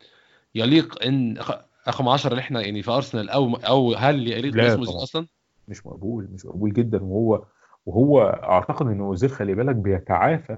[0.55, 5.03] يليق إن رق- رقم 10 اللي إحنا يعني في أرسنال أو أو هل يليق باسمه.
[5.03, 5.27] أصلا؟
[5.67, 7.03] مش مقبول مش مقبول جدا.
[7.03, 7.43] وهو
[7.85, 10.57] وهو أعتقد إن أوزيل خلي بالك بيتعافى.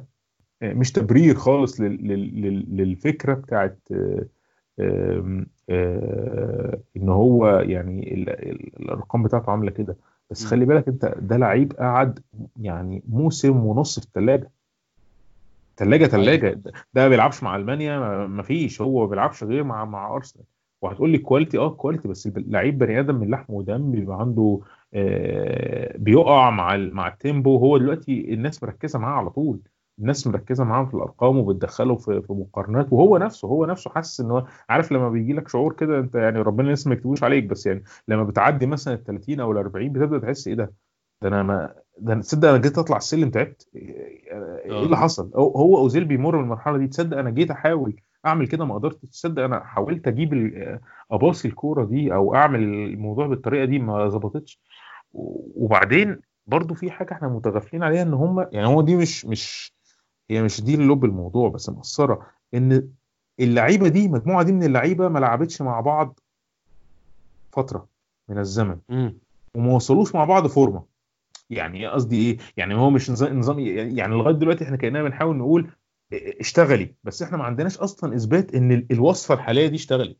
[0.62, 3.80] آه، مش تبرير خالص لل- لل- لل- للفكرة بتاعت
[7.24, 9.96] هو يعني ال- ال- الأرقام بتاعته عاملة كده.
[10.32, 10.46] بس.
[10.46, 12.20] خلي بالك انت ده لعيب قعد
[12.62, 14.50] يعني موسم ونص في الثلاجه
[15.78, 16.50] ثلاجه ثلاجه
[16.94, 18.82] ده ما بيلعبش مع ألمانيا ما- فيش.
[18.82, 20.46] هو ما بيلعبش غير مع مع أرسنال.
[20.82, 24.60] وهتقول لي quality آه quality بس اللعيب بني آدم من لحم ودم بيبقى عنده
[24.94, 29.60] آه، بيقع مع مع ال tempo هو دلوقتي الناس مركزة معاه على طول.
[30.00, 34.32] الناس مركزة معاه في الأرقام وبتدخله في في مقارنات وهو نفسه هو نفسه حاسس إن
[34.32, 37.66] هو عارف لما بيجي لك شعور كده أنت يعني ربنا لسه ما يكتبوش عليك بس
[37.66, 40.74] يعني لما بتعدي مثلا ال 30 أو ال 40 بتبدأ تحس إيه ده؟
[41.22, 45.78] ده أنا ما ده أنا- تصدق أنا جيت أطلع السلم تعبت؟ إيه اللي حصل؟ هو
[45.78, 50.08] أوزيل بيمر بالمرحلة دي تصدق أنا جيت أحاول أعمل كده ما قدرتش تصدق أنا حاولت
[50.08, 50.54] أجيب
[51.12, 54.60] أباصي الكورة دي أو أعمل الموضوع بالطريقة دي ما ظبطتش.
[55.56, 59.73] وبعدين برضو في حاجة إحنا متغافلين عليها إن هم يعني هو دي مش مش
[60.30, 62.90] هي مش دي لب الموضوع بس مقصرة إن
[63.40, 66.20] اللعيبة دي مجموعه دي من اللعيبة ما لعبتش مع بعض
[67.52, 67.88] فترة
[68.30, 68.78] من الزمن.
[69.56, 70.84] وما وصلوش مع بعض فورمة.
[71.50, 75.72] يعني قصدي إيه؟ يعني هو مش نظام يعني لغاية دلوقتي إحنا كأننا بنحاول نقول
[76.14, 76.96] اشتغلي.
[77.04, 80.18] بس إحنا ما عندناش أصلا إثبات إن ال- الوصفة الحالية دي اشتغلت.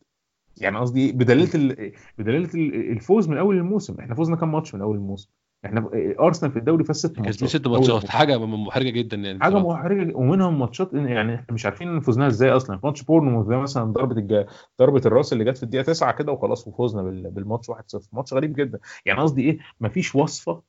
[0.58, 4.00] يعني قصدي إيه؟ بدلاله ال- الفوز من أول الموسم.
[4.00, 5.30] إحنا فوزنا كام ماتش من أول الموسم؟
[5.66, 7.50] إحنا أرسنال في الدوري فاز ست ماتشات.
[7.50, 8.10] ست ماتشات.
[8.10, 9.40] حاجة محرجة جدا يعني.
[9.40, 9.60] حاجة.
[9.60, 10.16] محرجة.
[10.16, 12.80] ومنهم ماتشات يعني إحنا مش عارفين فوزناها إزاي أصلا.
[12.84, 14.46] ماتش بورنموث ده مثلا ضربة الج...
[14.80, 17.32] ضربة الرأس اللي جت في الدقيقة 9 كده وخلاص وفوزنا بال...
[17.32, 17.76] بالماتش 1-0
[18.14, 18.80] ماتش غريب جدا.
[19.06, 20.62] يعني قصدي إيه؟ مفيش وصفة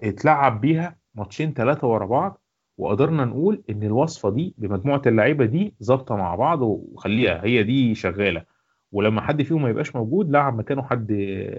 [0.00, 2.40] اتلعب بيها ماتشين ثلاثة ورا بعض
[2.78, 8.56] وقدرنا نقول إن الوصفة دي بمجموعة اللعيبة دي ظابطة مع بعض وخليها هي دي شغالة.
[8.92, 11.12] ولما حد فيهم ما يبقاش موجود لعب مكانه حد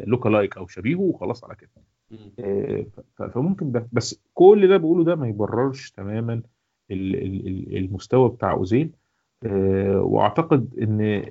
[0.07, 1.69] look-alike أو شبيهه وخلاص على كده.
[3.33, 3.87] فممكن ده.
[3.91, 6.33] بس كل ده بقوله ده ما يبررش تماما
[6.91, 8.91] ال- ال- ال- المستوى بتاع أوزيل.
[9.45, 11.25] آه، وأعتقد إن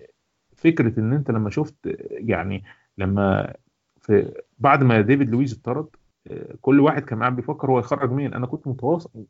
[0.57, 1.75] فكرة إن أنت لما شفت
[2.11, 2.65] يعني
[2.99, 3.55] لما
[4.01, 5.87] في بعد ما ديفيد لويز اتطرد
[6.31, 8.35] آه، كل واحد كان قاعد بيفكر هو يخرج مين.
[8.35, 8.67] أنا كنت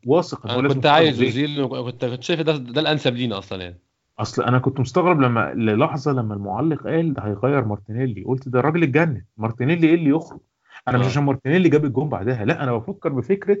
[0.05, 1.21] واثق إن هو لازم كنت عايز.
[1.21, 3.79] أوزيل وكنت كنت شايف ده ده الأنسب لينا أصلا يعني.
[4.19, 8.23] أصل أنا كنت مستغرب لما للحظة لما المعلق قال ده هيغير مارتينيلي.
[8.23, 10.39] قلت ده الراجل اتجنن مارتينيلي إيه اللي يخرج؟
[10.87, 11.09] أنا مش آه.
[11.09, 13.57] عشان مارتينيلي جاب الجون بعدها لا أنا بفكر بفكرة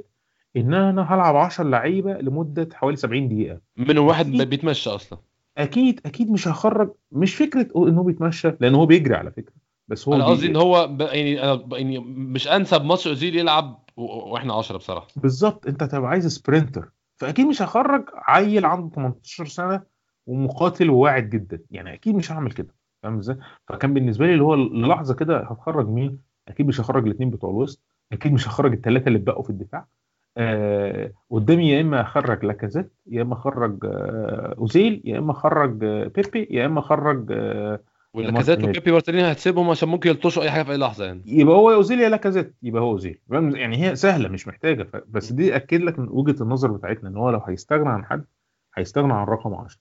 [0.57, 3.61] إن أنا هلعب 10 لعيبة لمدة حوالي 70 دقيقة.
[3.77, 4.49] منهم واحد أكيد.
[4.49, 5.19] بيتمشى أصلا.
[5.57, 9.53] أكيد أكيد مش هخرج مش فكرة إن هو بيتمشى لأن هو بيجري على فكرة.
[9.87, 11.01] بس هو أنا قصدي إن هو ب...
[11.01, 11.73] يعني أنا ب...
[11.73, 14.01] يعني مش أنسب ماتش أوزيل يلعب و...
[14.03, 15.07] وإحنا 10 بصراحة.
[15.15, 15.67] بالظبط.
[15.67, 16.91] أنت هتبقى عايز sprinter.
[17.15, 19.81] فأكيد مش هخرج عيل عنده 18 سنة
[20.25, 21.59] ومقاتل وواعد جدا.
[21.71, 22.75] يعني أكيد مش هعمل كده.
[23.03, 23.37] فاهم إزاي؟
[23.67, 27.81] فكان بالنسبة لي اللي هو للحظه كده هتخرج مين؟ أكيد مش هخرج الاثنين بتوع الوسط
[28.11, 29.87] أكيد مش هخرج الثلاثه اللي اتبقوا في الدفاع.
[30.37, 36.07] آه قدامي يا إما أخرج لاكازيت يا إما أخرج آه أوزيل يا إما أخرج آه
[36.15, 37.79] بيبي يا إما أخرج آه
[38.15, 38.69] مارتينيلي.
[38.69, 41.21] وبيبي مارتينيلي هتسيبهم عشان ممكن يلطشوا أي حاجة في أي لحظة يعني.
[41.25, 45.31] يبقى هو أوزيل يا لاكازيت يبقى هو أوزيل؟ يعني هي سهلة مش محتاجة ف- بس
[45.31, 48.25] دي أكد لك من وجهة النظر بتاعتنا إن هو لو هيستغنى عن حد
[48.75, 49.79] هيستغنى عن رقم 10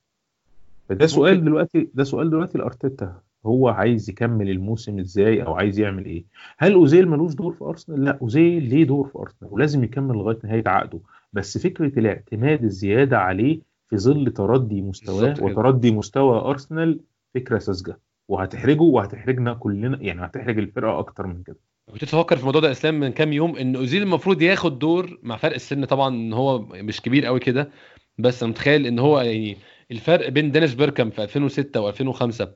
[0.89, 3.21] فده سؤال دلوقتي ده سؤال دلوقتي لأرتيتا.
[3.47, 6.25] هو عايز يكمل الموسم إزاي أو عايز يعمل إيه؟
[6.59, 10.39] هل أوزيل ملوش دور في أرسنال؟ لا أوزيل ليه دور في أرسنال ولازم يكمل لغاية
[10.45, 11.01] نهاية عقده.
[11.33, 15.35] بس فكرة الاعتماد الزيادة عليه في ظل تردي مستواه.
[15.41, 17.01] وتردي مستوى أرسنال
[17.35, 17.99] فكرة ساذجة.
[18.29, 21.57] وهتحرجه وهتحرجنا كلنا يعني هتحرج الفرقة أكتر من كده.
[21.93, 25.37] كنت بفكر في الموضوع ده إسلام من كام يوم؟ إن أوزيل المفروض ياخد دور مع
[25.37, 27.71] فرق السن طبعا ان هو مش كبير قوي كده
[28.19, 29.57] بس أنا متخيل إن هو يعني
[29.91, 32.47] الفرق بين دينيس بيركامب في 2006 و2005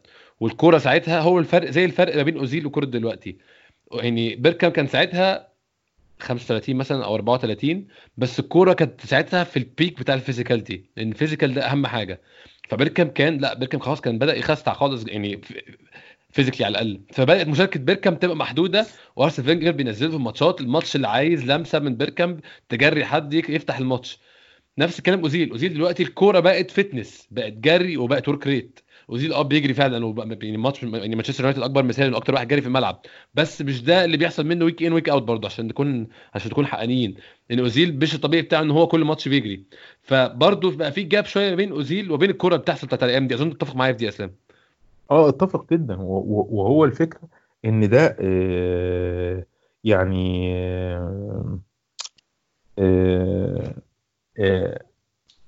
[0.40, 3.37] والكورة ساعتها هو الفرق زي الفرق ما بين أوزيل وكورة دلوقتي.
[3.92, 5.48] يعني بيركامب كان ساعتها
[6.20, 11.09] 35 مثلا أو 34 بس الكورة كانت ساعتها في ال peak بتاع ال physicality لأن
[11.08, 12.20] ال physical ده أهم حاجة.
[12.68, 15.40] فبيركامب كان لا بيركامب خلاص كان بدأ يخستع خالص يعني
[16.30, 17.00] physically على الأقل.
[17.12, 21.96] فبدأت مشاركة بيركامب تبقى محدودة وأرسن فينجر بينزله في الماتشات الماتش اللي عايز لمسة من
[21.96, 24.18] بيركامب تجري حد يفتح الماتش.
[24.79, 25.50] نفس الكلام أوزيل.
[25.50, 30.56] أوزيل دلوقتي الكورة بقت fitness بقت جري وبقت work rate اوزيل آه بيجري فعلا يعني
[30.56, 33.00] ماتش يعني مانشستر يونايتد أكبر مثال أكتر واحد جري في الملعب.
[33.34, 36.66] بس مش ده اللي بيحصل منه week in week out برضه عشان نكون عشان نكون
[36.66, 37.14] حقانيين.
[37.50, 39.64] لأن أوزيل مش الطبيعي بتاعه إن هو كل ماتش بيجري.
[40.02, 43.58] فبرضه بقى في gap شوية بين أوزيل وبين الكوره اللي بتحصل بتاعت الأيام دي أظن
[43.58, 44.32] تتفق معايا في دي إسلام.
[45.10, 45.96] آه أتفق جدا.
[46.00, 47.20] وهو الفكرة
[47.64, 49.44] إن ده آه،
[49.84, 50.54] يعني
[52.78, 53.74] آه،
[54.38, 54.82] آه،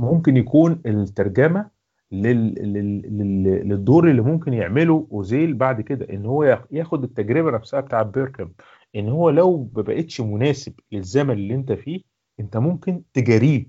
[0.00, 1.71] ممكن يكون الترجمة
[2.12, 7.50] لل- لل- لل- للدور اللي ممكن يعمله أوزيل بعد كده إن هو ياخ- ياخد التجربة
[7.50, 8.52] نفسها بتاع بيركام
[8.96, 12.00] إن هو لو ما بقتش مناسب للزمن اللي أنت فيه
[12.40, 13.66] أنت ممكن تجاريه.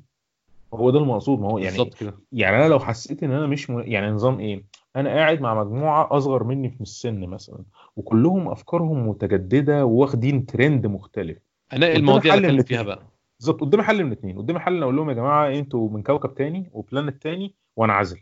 [0.73, 2.13] هو ده المقصود ما هو يعني بالظبط كده.
[2.31, 3.69] يعني أنا لو حسيت إن أنا مش.
[3.69, 4.63] يعني نظام إيه
[4.95, 7.59] أنا قاعد مع مجموعة أصغر مني في السن مثلا
[7.95, 11.37] وكلهم أفكارهم متجددة واخدين ترند مختلف.
[11.73, 12.81] أنا قدامي المواضيع اللي أتكلم فيها.
[12.83, 13.03] بقى؟
[13.39, 16.35] بالظبط قدامي حل من الاثنين قدامي حل ان أقول لهم يا جماعة أنتوا من كوكب
[16.35, 18.19] تاني وبلانت تاني وأنا عازل.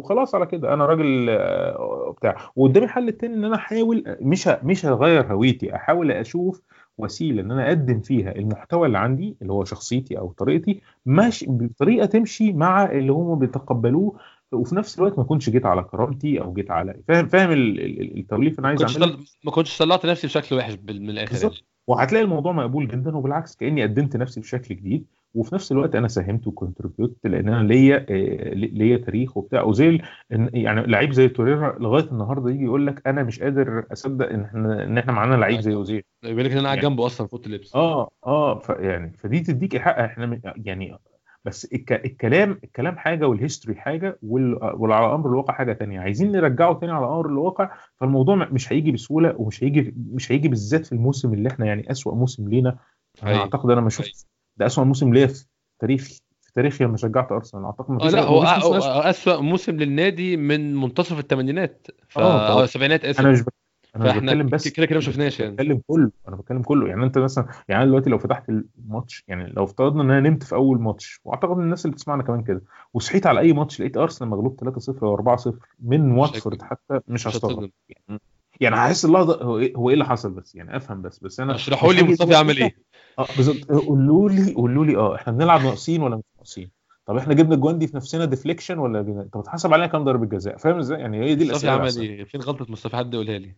[0.00, 4.86] وخلاص على كده أنا راجل آه، بتاع وقدامي حل التاني إن أنا أحاول مش مش
[4.86, 6.62] هغير هويتي أحاول أشوف
[6.98, 12.06] وسيلة إن أنا أقدم فيها المحتوى اللي عندي اللي هو شخصيتي أو طريقتي ماشي بطريقة
[12.06, 14.16] تمشي مع اللي هم بيتقبلوه
[14.52, 18.18] وفي نفس الوقت ما أكونش جيت على كرامتي أو جيت على فاهم فاهم ال- ال-
[18.18, 19.18] التوليف اللي أنا عايز كنتش أعمله.
[19.44, 21.42] ما كنتش طلعت نفسي بشكل وحش من الآخر.
[21.42, 21.54] يعني.
[21.86, 26.46] وهتلاقي الموضوع مقبول جدا وبالعكس كأني قدمت نفسي بشكل جديد وفي نفس الوقت أنا ساهمت
[26.46, 29.62] و contribute لأن أنا ليا آه، ليا تاريخ وبتاع.
[29.62, 29.98] وزي
[30.30, 34.84] يعني لعيب زي توريرا لغاية النهارده يجي يقول لك أنا مش قادر أصدق إن إحنا
[34.84, 36.02] إن إحنا معانا لعيب زي أوزيل.
[36.22, 37.74] بيقول لك إن أنا قاعد يعني- جنبه أصلا في أوضة اللبس.
[37.74, 40.98] آه آه ف يعني فدي تديك الحق إحنا يعني
[41.44, 46.00] بس الك الكلام الكلام حاجة وال history حاجة وعلى أمر الواقع حاجة تانية.
[46.00, 50.86] عايزين نرجعه تاني على أمر الواقع فالموضوع مش هيجي بسهولة ومش هيجي مش هيجي بالذات
[50.86, 52.78] في الموسم اللي إحنا يعني أسوأ موسم لينا.
[53.22, 53.40] أنا أيوة.
[53.42, 55.44] أعتقد أنا ما شفت ده أسوأ موسم ليا في
[55.78, 57.64] تاريخي في تاريخي لما شجعت أرسنال.
[57.64, 58.42] أعتقد ما فيش لا هو.
[58.42, 59.40] أسوأ.
[59.40, 61.86] موسم للنادي من منتصف الثمانينات.
[62.08, 62.18] ف...
[62.18, 63.20] آه، أو السبعينات آسف.
[63.20, 63.48] أنا مش ب...
[63.96, 65.52] أنا فإحنا بتكلم بس كده كده ما شفناش يعني.
[65.52, 66.88] بتكلم كله أنا بتكلم كله.
[66.88, 70.54] يعني أنت مثلا يعني دلوقتي لو فتحت الماتش يعني لو افترضنا إن أنا نمت في
[70.54, 72.62] أول ماتش وأعتقد إن الناس اللي بتسمعنا كمان كده
[72.94, 74.60] وصحيت على أي ماتش لقيت أرسنال مغلوب
[74.98, 77.70] 3-0 أو 4-0 من واتفورد حتى مش هستغرب.
[77.88, 78.20] يعني
[78.60, 81.54] يعني هحس اللحظة هو إيه هو إيه اللي حصل بس؟ يعني أفهم بس بس أنا
[81.54, 82.64] اشرحوا لي مصطفى عمل كده.
[82.64, 82.76] إيه؟
[83.18, 83.64] آه بالظبط.
[83.72, 86.70] قولوا لي قولوا لي آه إحنا بنلعب ناقصين ولا مش ناقصين؟
[87.06, 90.26] طب إحنا جبنا الجوان دي في نفسنا deflection ولا جبنا طب اتحسب علينا كام ضربة
[90.26, 92.00] جزاء؟ فاهم إزاي؟ يعني هي دي مصطفى الأسئلة عمل الأحسن.
[92.00, 93.52] إيه؟ فين غلطه مصطفى حد يقولها لي؟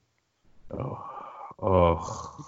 [1.62, 2.00] آه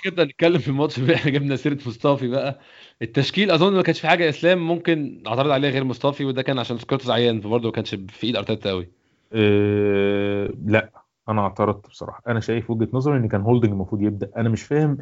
[0.03, 2.61] كده نتكلم في الماتش بقى إحنا جبنا سيرة مصطفى بقى.
[3.03, 6.79] التشكيل أظن ما كانش في حاجة إسلام ممكن أعترض عليها غير مصطفى وده كان عشان
[6.79, 8.89] سقراطيس عيان فبرضه ما كانش في إيد أرتيتا قوي
[9.33, 10.91] آه، لا.
[11.31, 12.23] أنا اعترضت بصراحة.
[12.29, 14.31] أنا شايف وجهة نظري إن كان هولدنج المفروض يبدأ.
[14.37, 14.99] أنا مش فاهم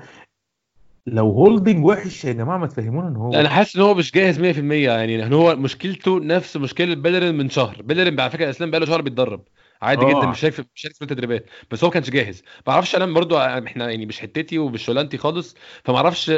[1.07, 4.39] لو هولدنج وحش يا جماعة ما تفهمونا إن هو أنا حاسس إن هو مش جاهز
[4.41, 7.83] 100% يعني إن هو مشكلته نفس مشكلة بيلرين من شهر.
[7.83, 9.41] بيلرين على فكرة أسلام بقاله شهر بيتدرب.
[9.83, 10.09] عادي آه.
[10.09, 12.43] جدا مش شايف مش شايف في التدريبات بس هو كانش جاهز.
[12.67, 16.29] ما أعرفش أنا برضو إحنا يعني مش حتتي ومش شغلانتي خالص فما أعرفش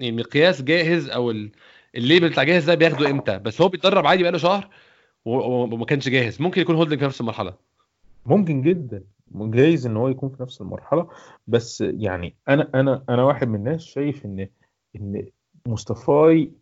[0.00, 1.50] يعني مقياس جاهز أو ال-
[1.96, 3.38] ال label بتاع جاهز ده بياخده إمتى.
[3.38, 4.68] بس هو بيتدرب عادي بقاله شهر
[5.24, 6.42] وما كانش جاهز.
[6.42, 7.54] ممكن يكون هولدنج في نفس المرحلة.
[8.26, 9.02] ممكن جدا.
[9.34, 11.08] جايز إن هو يكون في نفس المرحلة
[11.46, 14.48] بس يعني أنا أنا أنا واحد من الناس شايف إن
[14.96, 15.26] إن
[15.66, 16.52] مصطفي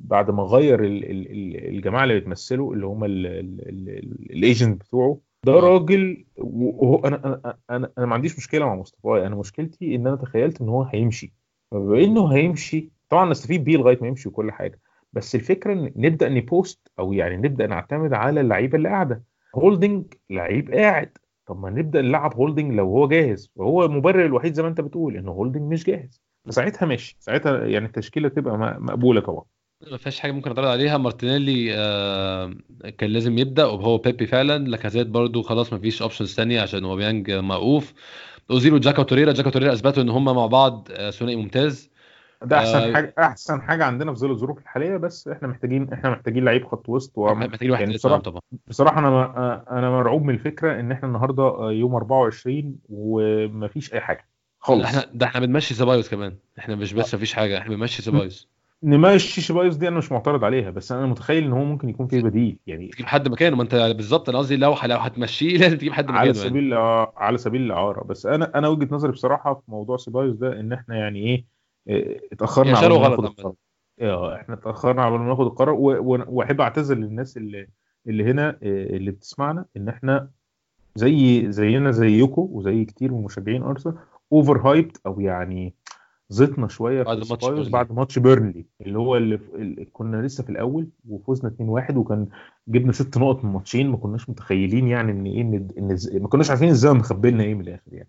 [0.00, 5.52] بعد ما غير ال- ال- ال- الجماعة اللي بتمثله اللي هم ال agent بتوعه ده
[5.52, 5.60] آه.
[5.60, 10.60] راجل وهو أنا أنا أنا ما عنديش مشكلة مع مصطفي أنا مشكلتي إن أنا تخيلت
[10.60, 11.32] إن هو هيمشي.
[11.70, 14.80] فبما إنه هيمشي طبعا نستفيد بيه لغاية ما يمشي وكل حاجة
[15.12, 19.24] بس الفكرة إن نبدأ ن boost أو يعني نبدأ نعتمد على اللعيبة اللي قاعدة.
[19.54, 21.18] هولدنج لعيب قاعد.
[21.48, 23.50] طب ما نبدأ نلعب هولدنج لو هو جاهز.
[23.56, 26.22] وهو المبرر الوحيد زي ما انت بتقول ان هولدنج مش جاهز.
[26.46, 27.16] فساعتها ماشي.
[27.20, 29.42] ساعتها يعني التشكيلة تبقى مقبولة طبعا.
[29.90, 30.98] ما فيهاش حاجة ممكن اعترض عليها.
[30.98, 32.54] مارتينيلي آه
[32.98, 34.64] كان لازم يبدأ وهو بيبي فعلا.
[34.68, 37.94] لاكازيت برضو خلاص ما فيش options ثانية عشان اوباميانج موقوف
[38.50, 41.90] اوزيل وتشاكا وتوريرا تشاكا وتوريرا أثبتوا إن هم مع بعض آه، ثنائي ممتاز.
[42.44, 42.92] ده أحسن آه.
[42.92, 46.88] حاجة أحسن حاجة عندنا في ظل الظروف الحالية بس إحنا محتاجين إحنا محتاجين لعيب خط
[46.88, 48.40] وسط وعم- محتاجين واحد يعني يعني بصراحه طبعا.
[48.66, 54.28] بصراحة أنا ما- أنا مرعوب من الفكرة إن إحنا النهارده يوم 24 ومفيش أي حاجة.
[54.60, 54.84] خالص.
[54.84, 56.36] إحنا ده إحنا بنمشي سيبايوس كمان.
[56.58, 58.48] إحنا مش بس مفيش حاجة إحنا بنمشي سيبايوس
[58.82, 62.22] نمشي شيبايوس دي أنا مش معترض عليها بس أنا متخيل إن هو ممكن يكون فيه
[62.22, 63.56] بديل يعني تجيب حد مكانه.
[63.56, 66.48] ما أنت بالظبط أنا قصدي لو لو هتمشيه لازم تجيب حد على مكانه يعني.
[66.50, 68.04] سبيل الإع- على سبيل الإعارة.
[68.04, 71.57] بس أنا أنا وجهة نظري بصراحة في موضوع سيبايوس ده إن إحنا يعني إيه
[71.88, 73.24] اتأخرنا هي على ما ناخد.
[73.24, 73.52] القرار
[74.00, 75.74] آه إحنا اتأخرنا على ما ناخد القرار
[76.28, 77.66] وأحب اعتذر للناس اللي
[78.06, 80.30] اللي هنا إيه، اللي بتسمعنا ان إحنا
[80.94, 83.94] زي زينا زيكم وزي كتير من مشجعين أرسنال
[84.32, 85.74] over hyped أو يعني
[86.30, 87.70] زيطنا شوية بعد ماتش بيرنلي.
[87.70, 91.50] بعد ماتش بيرنلي اللي هو اللي, اللي كنا لسه في الأول وفوزنا
[91.90, 92.26] 2-1 وكان
[92.68, 96.50] جبنا ست نقط من ماتشين ما كناش متخيلين يعني ان إيه ان, إن ما كناش
[96.50, 98.08] عارفين إزاي مخبي لنا إيه من الآخر يعني.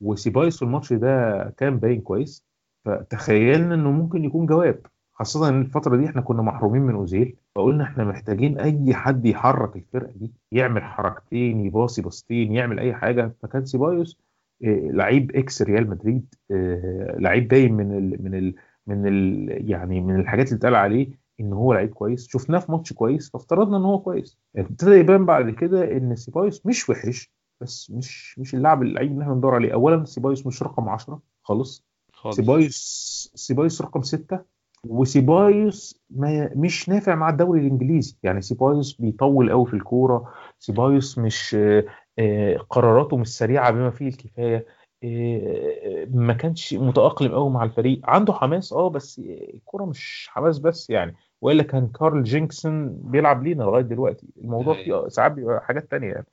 [0.00, 2.44] وسيبايوس في الماتش ده كان باين كويس
[2.88, 7.84] فتخيلنا إنه ممكن يكون جواب خاصة إن الفترة دي إحنا كنا محرومين من أوزيل فقلنا
[7.84, 13.32] إحنا محتاجين أي حد يحرك الفرقة دي يعمل حركتين يباصي باصتين يعمل أي حاجة.
[13.42, 14.18] فكان سيبايوس
[14.64, 18.54] آه، لعيب ex ريال مدريد آه، لعيب باين من ال من ال
[18.86, 21.08] من ال يعني من الحاجات اللي اتقال عليه
[21.40, 22.28] إن هو لعيب كويس.
[22.28, 24.38] شفناه في ماتش كويس فافترضنا إن هو كويس.
[24.56, 29.34] ابتدى يبان بعد كده إن سيبايوس مش وحش بس مش مش اللاعب اللعيب اللي إحنا
[29.34, 29.72] بندور عليه.
[29.74, 31.87] اولا سيبايوس مش رقم 10 خالص.
[32.18, 32.36] خالص.
[32.36, 34.40] سيبايوس سيبايوس رقم 6
[34.84, 38.16] وسيبايوس ما مش نافع مع الدوري الإنجليزي.
[38.22, 40.32] يعني سيبايوس بيطول قوي في الكورة.
[40.58, 41.84] سيبايوس مش آه،
[42.18, 44.66] آه، قراراته مش سريعة بما فيه الكفاية.
[45.04, 48.00] آه، ما كانش متأقلم قوي مع الفريق.
[48.04, 49.18] عنده حماس آه بس
[49.54, 51.14] الكورة مش حماس بس يعني.
[51.40, 54.26] وإلا كان كارل جينكنسون بيلعب لينا لغاية دلوقتي.
[54.44, 54.84] الموضوع أيوة.
[54.84, 56.26] فيه آه، ساعات بيبقى حاجات تانية يعني.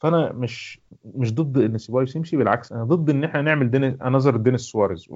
[0.00, 0.80] فأنا مش
[1.14, 5.08] مش ضد إن سيبايوس يمشي بالعكس أنا ضد إن إحنا نعمل دينيس another دينيس سواريز.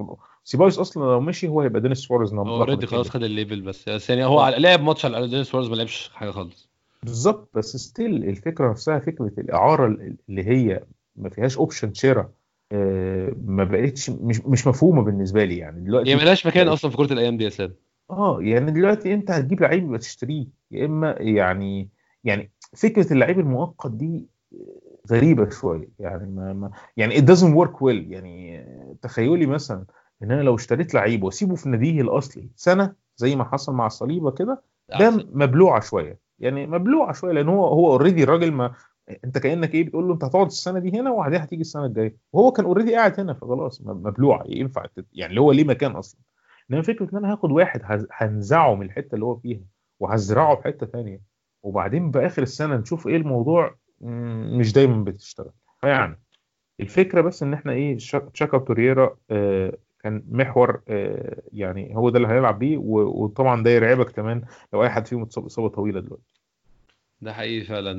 [0.43, 3.61] سيبايوس أصلا لو مشي هو هيبقى دينيس سواريز number هو already خلاص خد ال level
[3.61, 6.69] بس بس يعني هو على- لعب ماتش على دينيس سواريز ما لعبش حاجة خالص.
[7.03, 9.85] بالظبط بس still الفكرة نفسها فكرة الإعارة
[10.29, 10.83] اللي هي
[11.15, 12.29] ما فيهاش option شراء
[12.71, 15.81] آه، ما بقتش مش مش مفهومة بالنسبة لي يعني.
[15.81, 17.73] دلوقتي هي ملهاش مكان أصلا في كرة الأيام دي يا اسلام
[18.11, 21.89] آه يعني دلوقتي أنت هتجيب لعيب يبقى تشتريه يا إما يعني
[22.23, 24.25] يعني فكرة اللعيب المؤقت دي
[25.11, 28.65] غريبة شوية يعني ما, ما يعني it doesn't work well يعني
[29.01, 29.85] تخيلي مثلا
[30.23, 34.31] إن أنا لو اشتريت لعيب وأسيبه في ناديه الأصلي سنة زي ما حصل مع صليبا
[34.31, 34.95] كده ده.
[35.33, 38.73] مبلوعة شوية يعني مبلوعة شوية لأن هو هو already الراجل ما
[39.25, 42.51] أنت كأنك إيه بتقول له أنت هتقعد السنة دي هنا وبعدين هتيجي السنة الجاية وهو
[42.51, 46.21] كان already قاعد هنا فخلاص مبلوعة ينفع يعني اللي هو ليه مكان أصلا
[46.71, 49.61] إنما فكرة إن أنا هاخد واحد هنزعه من الحتة اللي هو فيها
[49.99, 51.21] وهزرعه في حتة ثانية
[51.63, 53.75] وبعدين بآخر السنة نشوف إيه الموضوع
[54.57, 56.19] مش دايما بتشتغل فيعني
[56.79, 62.17] الفكرة بس إن إحنا إيه شا- تشاكا توريرا آه كان محور آه يعني هو ده
[62.17, 64.41] اللي هنلعب بيه وطبعا ده يرعبك كمان
[64.73, 66.33] لو أي حد فيهم اتصاب إصابة طويلة دلوقتي
[67.21, 67.93] ده حقيقي فعلا.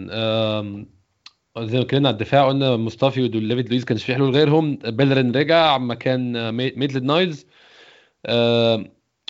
[1.59, 5.79] زي ما اتكلمنا على الدفاع قلنا مصطفي وديفيد لويس كانش في حلول غيرهم بيلرين رجع
[5.79, 7.47] مكان مي- ميتلاند نايلز.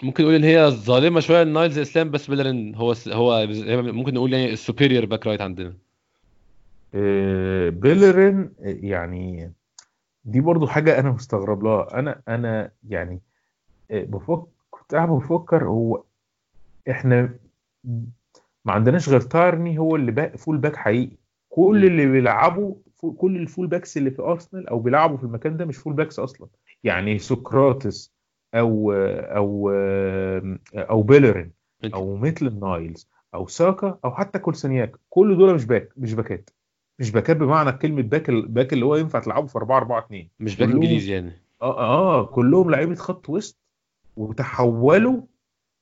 [0.03, 4.53] ممكن نقول إن هي ظالمة شوية لنايلز إسلام بس بيلرين هو هو ممكن نقول يعني
[4.53, 5.77] ال superior back right عندنا آه
[7.71, 9.53] بيلرين آه، يعني
[10.25, 11.99] دي برضو حاجة أنا مستغرب لها.
[11.99, 13.21] أنا أنا يعني
[13.91, 16.03] آه، بفكر كنت قاعد بفكر هو
[16.91, 17.35] إحنا
[18.65, 21.17] ما عندناش غير تيرني هو اللي باك full back حقيقي.
[21.49, 21.85] كل.
[21.85, 22.75] اللي بيلعبوا
[23.17, 26.19] كل ال full backs اللي في ارسنال أو بيلعبوا في المكان ده مش full backs
[26.19, 26.49] أصلا.
[26.85, 28.13] يعني سقراطس
[28.55, 29.71] أو أو
[30.75, 31.53] أو بيلرين
[31.95, 36.51] أو ميتلاند نايلز أو ساكا أو حتى كولسنياك كل دول مش باك مش باكات.
[36.99, 40.57] مش باكات بمعنى كلمة باك الباك اللي هو ينفع تلعبه في 4 4 2 مش
[40.57, 41.33] باك إنجليزي يعني.
[41.63, 43.57] آه آه كلهم لعيبة خط وسط
[44.17, 45.21] وتحولوا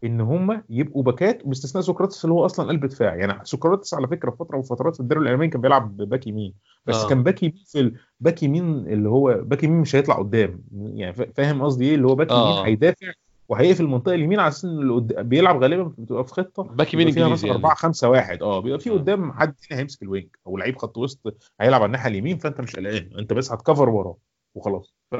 [0.04, 3.14] إن هم يبقوا باكات باستثناء سقراطس اللي هو أصلا قلب دفاع.
[3.14, 6.54] يعني سقراطس على فكرة في فترة من فترات في الدوري الألماني كان بيلعب باك يمين.
[6.86, 7.08] بس آه.
[7.08, 10.62] كان باك يمين في باك يمين اللي هو باك يمين مش هيطلع قدام.
[10.72, 12.52] يعني فا- فاهم قصدي إيه؟ اللي هو باك آه.
[12.52, 13.12] يمين هيدافع
[13.48, 17.58] وهيقفل المنطقة اليمين على أساس إن بيلعب غالبا بتبقى في خطة باك يمين إنجليزي يعني.
[17.58, 18.92] 4 5 1 آه بيبقى في آه.
[18.92, 22.60] قدام حد تاني هيمسك ال wing أو لعيب خط وسط هيلعب على الناحية اليمين فأنت
[22.60, 24.16] مش قلقان أنت بس هت cover وراه
[24.54, 24.94] وخلاص.
[25.10, 25.14] ف...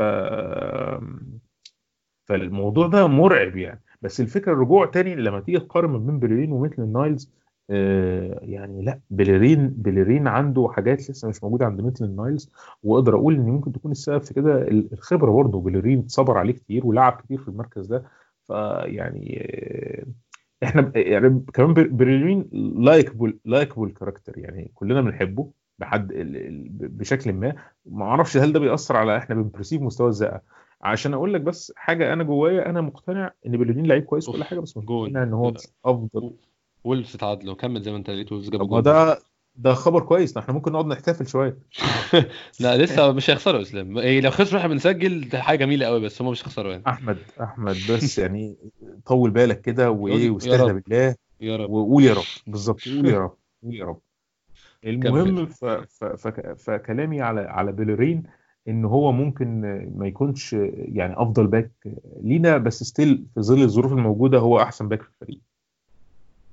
[2.25, 3.83] فالموضوع ده مرعب يعني.
[4.03, 7.31] بس الفكرة الرجوع تاني لما تيجي تقارن ما بين بيلرين وميتلاند نايلز
[7.69, 12.51] يعني لا بيلرين بيلرين عنده حاجات لسه مش موجودة عند ميتلاند نايلز
[12.83, 16.87] وأقدر أقول إن ممكن تكون السبب في كده ال- الخبرة برضه بيلرين صبر عليه كتير
[16.87, 18.05] ولعب كتير في المركز ده
[18.47, 20.05] فيعني آه
[20.65, 22.49] إحنا يعني كمان بيلرين
[22.85, 26.13] likeable likeable character يعني كلنا بنحبه بحد
[26.81, 27.55] بشكل ما
[27.87, 30.41] ما أعرفش هل ده بيأثر على إحنا بنبرسيف مستوى الزقه
[30.83, 34.29] عشان أقول لك بس حاجة أنا جوايا أنا مقتنع إن بيلرين لعيب كويس.
[34.29, 34.77] وكل حاجة بس.
[34.77, 36.31] مقتنع إن هو مش أفضل
[36.85, 37.55] وولفز تعادلوا.
[37.55, 39.19] كمل زي ما انت لقيت وولفز جابوا ده
[39.57, 40.37] ده خبر كويس.
[40.37, 41.59] إحنا ممكن نقعد نحتفل شوية.
[42.61, 43.99] لا لسه مش هيخسروا اسلام.
[43.99, 45.29] إيه لو خسروا إحنا بنسجل.
[45.29, 46.85] ده حاجة جميلة قوي بس هم مش هيخسروا يعني.
[46.87, 48.57] أحمد أحمد بس يعني
[49.07, 50.73] طول بالك كده وإيه واستهدى.
[50.73, 51.15] بالله.
[51.41, 51.71] يا رب.
[51.71, 52.25] وقول يا رب.
[52.47, 52.81] بالظبط.
[52.89, 53.37] قول يا رب.
[53.63, 54.01] قول يا رب.
[54.85, 55.47] المهم.
[55.47, 55.65] ف...
[55.65, 56.05] ف...
[56.05, 56.29] ف...
[56.65, 58.23] فكلامي على على بيلرين
[58.69, 59.61] إن هو ممكن
[59.97, 61.73] ما يكونش يعني أفضل باك
[62.23, 65.41] لينا بس still في ظل الظروف الموجودة هو أحسن باك في الفريق.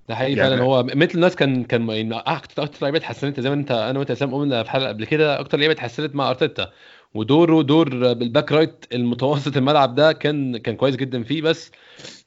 [0.09, 0.63] ده حقيقي يعني- فعلا.
[0.63, 4.11] هو ميتلاند نايلز كان كان يعني أكتر أكتر لعيبة اتحسنت زي ما انت أنا وأنت
[4.11, 6.71] اسلام قلنا في حلقة قبل كده أكتر لعيبة اتحسنت مع أرتيتا.
[7.13, 11.41] ودوره دور بال back right المتوسط الملعب ده كان كان كويس جدا فيه.
[11.41, 11.71] بس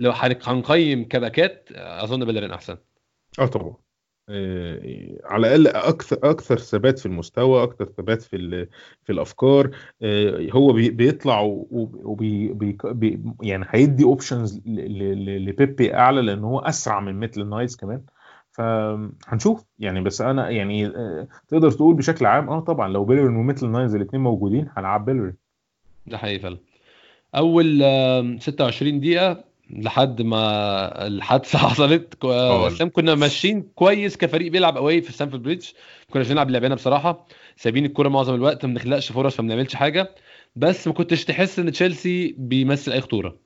[0.01, 2.77] لو هن- هنقيم كباكات أظن بيلرين أحسن.
[3.39, 3.67] آه طبعا.
[3.69, 3.84] آه،
[5.25, 8.67] على الأقل أكثر أكثر ثبات في المستوى أكثر ثبات في
[9.05, 9.71] في الأفكار.
[10.03, 17.01] آه، هو بي- بيطلع وبي بي بي يعني هيدي options لبيبي أعلى لأن هو أسرع
[17.01, 18.03] من ميتلاند نايلز كمان.
[18.51, 23.69] فهنشوف يعني بس أنا يعني آه، تقدر تقول بشكل عام آه طبعا لو بيلرين وميتلاند
[23.69, 25.35] نايلز الاثنين موجودين هنلعب بيلرين.
[26.07, 26.59] ده حقيقي فعلا.
[27.35, 32.25] أول آم، 26 دقيقة لحد ما الحادثة حصلت.
[32.25, 35.67] اسلام كنا ماشيين كويس كفريق بيلعب قوي في ستانفورد بريدج
[36.09, 37.27] ما كناش بنلعب لعبنا بصراحة.
[37.57, 40.15] سايبين الكورة معظم الوقت ما بنخلقش فرص فما بنعملش حاجة.
[40.57, 43.37] بس ما كنتش تحس إن تشيلسي بيمثل أي خطورة.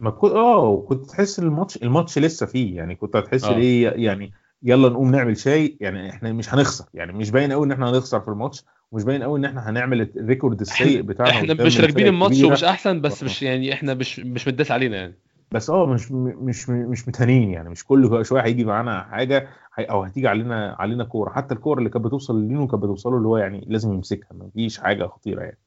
[0.00, 2.76] ما كنت آه كنت تحس ان الماتش الماتش لسه فيه.
[2.76, 3.58] يعني كنت هتحس آه.
[3.58, 6.84] ليه؟ يعني يلا نقوم نعمل شاي يعني إحنا مش هنخسر.
[6.94, 8.62] يعني مش باين قوي إن إحنا هنخسر في الماتش
[8.92, 12.42] ومش باين قوي إن إحنا هنعمل الريكورد السيء بتاعنا إحنا مش راكبين الماتش.
[12.42, 13.26] ومش أحسن بس آه.
[13.26, 15.18] مش يعني إحنا مش مش متداس علينا يعني.
[15.52, 20.28] بس آه مش مش مش متهانين يعني مش كل شوية هيجي معانا حاجة أو هتيجي
[20.28, 21.30] علينا علينا كورة.
[21.30, 24.78] حتى الكوره اللي كانت بتوصل للينو كانت بتوصله اللي هو يعني لازم يمسكها ما فيش
[24.78, 25.58] حاجة خطيرة يعني.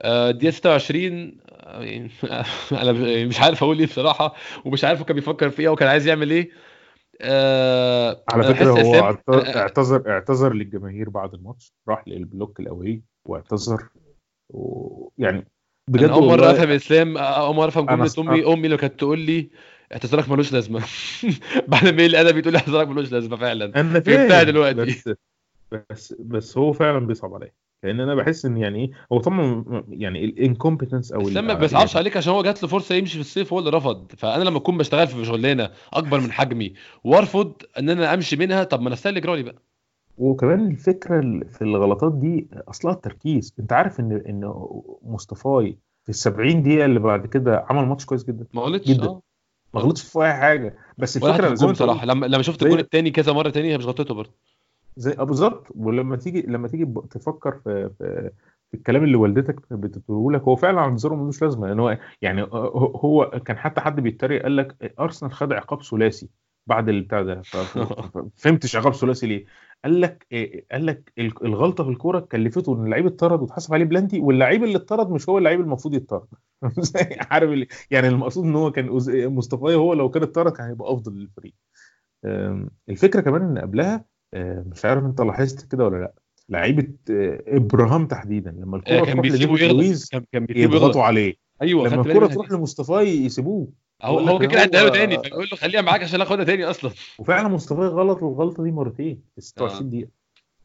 [0.00, 2.08] آه، الدقيقة 26 آه،
[2.82, 2.92] أنا
[3.26, 6.30] مش عارف أقول إيه بصراحة ومش عارف هو كان بيفكر في إيه وكان عايز يعمل
[6.30, 6.50] إيه.
[7.20, 9.18] آه، على أنا فكرة هو
[9.56, 13.88] اعتذر اعتذر للجماهير بعد الماتش راح لل block الأولي واعتذر
[14.50, 15.46] ويعني
[15.92, 16.50] بجد أنا أول والله.
[16.50, 19.48] أفهم إسلام أول مرة أفهم است- أمي أمي لو كانت تقول لي
[19.92, 20.82] اعتذارك ملوش لازمة.
[21.68, 23.80] بعد ما الادبي تقول لي اعتذارك ملوش لازمة فعلا.
[23.80, 24.84] أنا فهمتها دلوقتي.
[24.84, 25.08] بس
[25.90, 27.52] بس بس هو فعلا بيصعب عليا.
[27.84, 31.88] لأن أنا بحس إن يعني إيه هو طبعا يعني ال incompetence أو إسلام ما بيصعبش
[31.94, 34.12] يعني عليك عشان هو جات له فرصة يمشي في الصيف هو اللي رفض.
[34.16, 36.74] فأنا لما أكون بشتغل في شغلانة أكبر من حجمي
[37.04, 39.62] وأرفض إن أنا أمشي منها طب ما أنا استاهل اجرالي بقى.
[40.18, 43.54] وكمان الفكرة ال- في الغلطات دي أصلها التركيز.
[43.60, 44.52] أنت عارف إن إن
[45.02, 49.04] مصطفاي في ال 70 دقيقة اللي بعد كده عمل ماتش كويس جدا؟ ما غلطش جدا.
[49.06, 49.22] آه.
[49.74, 50.76] ما غلطش في أي حاجة.
[50.98, 54.14] بس الفكرة زي بصراحه لما لما شفت الجون الثاني كذا مرة تانية هي مش غلطته
[54.14, 54.30] برضه.
[54.96, 55.66] زي آه بالظبط.
[55.76, 58.30] ولما تيجي لما تيجي تفكر في في
[58.70, 61.66] في الكلام اللي والدتك بتقوله لك هو فعلا اعتذاره ملوش لازمة.
[61.68, 66.28] لأن هو يعني هو هو كان حتى حد بيتريق قال لك أرسنال خد عقاب ثلاثي
[66.66, 67.42] بعد البتاع ده.
[68.36, 69.44] فهمتش عقاب ثلاثي ليه؟
[69.84, 73.84] قال لك إيه، قال لك ال- الغلطة في الكورة كلفته إن اللعيب اتطرد واتحسب عليه
[73.84, 76.26] بلانتي واللعيب اللي اتطرد مش هو اللعيب المفروض يتطرد.
[77.30, 78.88] عارف يعني المقصود إن هو كان
[79.28, 81.54] مصطفى هو لو كان اتطرد كان هيبقى أفضل للفريق.
[82.88, 84.04] الفكرة كمان إن قبلها
[84.34, 86.12] أم، مش عارف أنت لاحظت كده ولا لأ.
[86.48, 90.08] لعيبة آه، إبراهام تحديدا لما آه، الكوره كان تروح بيسيبه لديفيد يغلط.
[90.12, 91.34] كان كان يغلط يضغطوا عليه.
[91.62, 92.50] أيوه لما الكورة تروح.
[92.52, 93.68] لمصطفى يسيبوه.
[94.02, 96.90] هو هو كده كده اداله تاني فبيقول له خليها معاك عشان اخدها تاني أصلا.
[97.18, 99.90] وفعلا مصطفى غلط الغلطه دي مرتين في 26 آه.
[99.90, 100.10] دقيقة.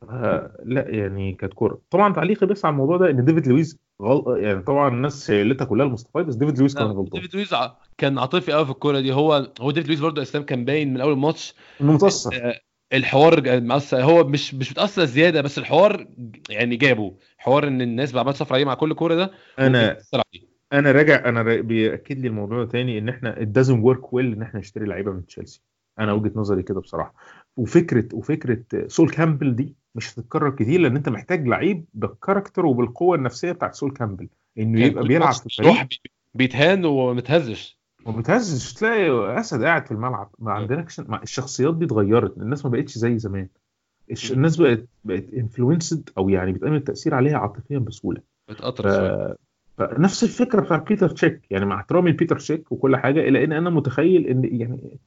[0.10, 1.80] آه لا يعني كانت كورة.
[1.90, 4.44] طبعا تعليقي بس على الموضوع ده إن ديفيد لويس غل...
[4.44, 7.22] يعني طبعا الناس شايلتها كلها لمصطفى بس ديفيد لويس كان غلطان.
[7.22, 9.14] ديفيد لويس ع- كان عاطفي قوي في الكورة دي.
[9.14, 11.54] هو هو ديفيد لويس برضه إسلام كان باين من أول الماتش.
[11.82, 12.36] انه متأثر.
[12.50, 12.60] آه،
[12.94, 14.04] الحوار مأثر.
[14.04, 16.08] هو مش مش متأثر زيادة بس الحوار
[16.50, 17.18] يعني جابه.
[17.38, 19.98] حوار إن الناس بقى عماله تصفر عليه مع كل كورة ده أنا
[20.74, 24.42] أنا راجع أنا را- بيأكد لي الموضوع تاني إن إحنا it doesn't work well إن
[24.42, 25.62] إحنا نشتري لعيبة من تشيلسي.
[26.00, 27.14] أنا وجهة نظري كده بصراحة.
[27.58, 33.16] وفكرة وفكرة سول كامبل دي مش هتتكرر كتير لأن أنت محتاج لعيب بال character وبالقوة
[33.18, 34.30] النفسية بتاعت سول كامبل.
[34.58, 38.22] إنه يبقى بيلعب في الفريق بي- بيتهان وما بتهزش وما
[38.78, 40.32] تلاقي أسد قاعد في الملعب.
[40.40, 42.38] ما عندناش الشخصيات دي اتغيرت.
[42.38, 43.48] الناس ما بقتش زي زمان.
[44.32, 48.22] الناس بقت بقت influenced أو يعني بتعمل تأثير عليها عاطفيا بسهولة.
[48.50, 49.36] بتقطر.
[49.78, 51.42] فنفس الفكرة بتاع بيتر تشيك.
[51.52, 54.98] يعني مع احترامي لبيتر تشيك وكل حاجة الا إن أنا متخيل إن يعني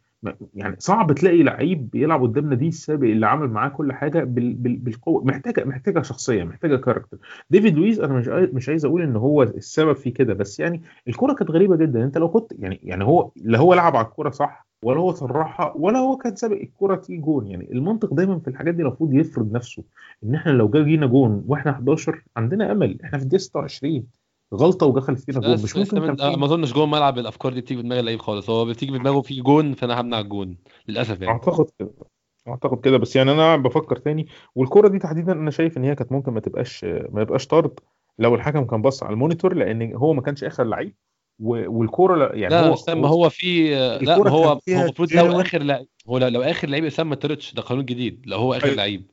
[0.55, 4.55] يعني صعب تلاقي لعيب بيلعب قدام نادي السابق اللي عامل معاه كل حاجة بال...
[4.55, 4.77] بال...
[4.77, 5.25] بالقوة.
[5.25, 7.18] محتاجة محتاجة شخصية محتاجة character
[7.51, 11.33] ديفيد لويس أنا مش مش عايز أقول إن هو السبب في كده بس يعني الكرة
[11.35, 12.05] كانت غريبة جدا.
[12.05, 15.73] أنت لو كنت يعني يعني هو لا هو لعب على الكرة صح ولا هو طرحها
[15.77, 17.47] ولا هو كان سابق الكرة تيجي جون.
[17.47, 19.85] يعني المنطق دايما في الحاجات دي المفروض يفرض نفسه.
[20.25, 22.99] إن إحنا لو جينا جون وإحنا 11 عندنا أمل.
[23.05, 24.07] إحنا في الدقيقة 26
[24.55, 25.53] غلطة ودخلت فينا جون.
[25.53, 28.21] مش ممكن كان أنت- في ما أظنش جوه الملعب الأفكار دي بتيجي في دماغ اللعيب
[28.21, 28.51] خالص.
[28.51, 30.57] هو بتيجي في دماغه في جون فأنا همنع الجون
[30.89, 31.33] للأسف يعني.
[31.33, 31.91] أعتقد كده.
[32.49, 32.97] أعتقد كده.
[32.97, 36.41] بس يعني أنا بفكر تاني والكرة دي تحديدا أنا شايف إن هي كانت ممكن ما
[36.41, 37.81] تبقاش ما يبقاش طرد
[38.19, 40.95] لو الحكم كان بص على ال monitor لأن هو ما كانش آخر لعيب
[41.41, 43.71] والكوره يعني لا هو ما هو في
[44.03, 47.63] لا هو هو المفروض لو آخر لعيب هو لو, آخر لعيب اسلام ما طردش ده
[47.63, 48.23] قانون جديد.
[48.27, 48.77] لو هو آخر أيوة.
[48.77, 49.11] لعيب.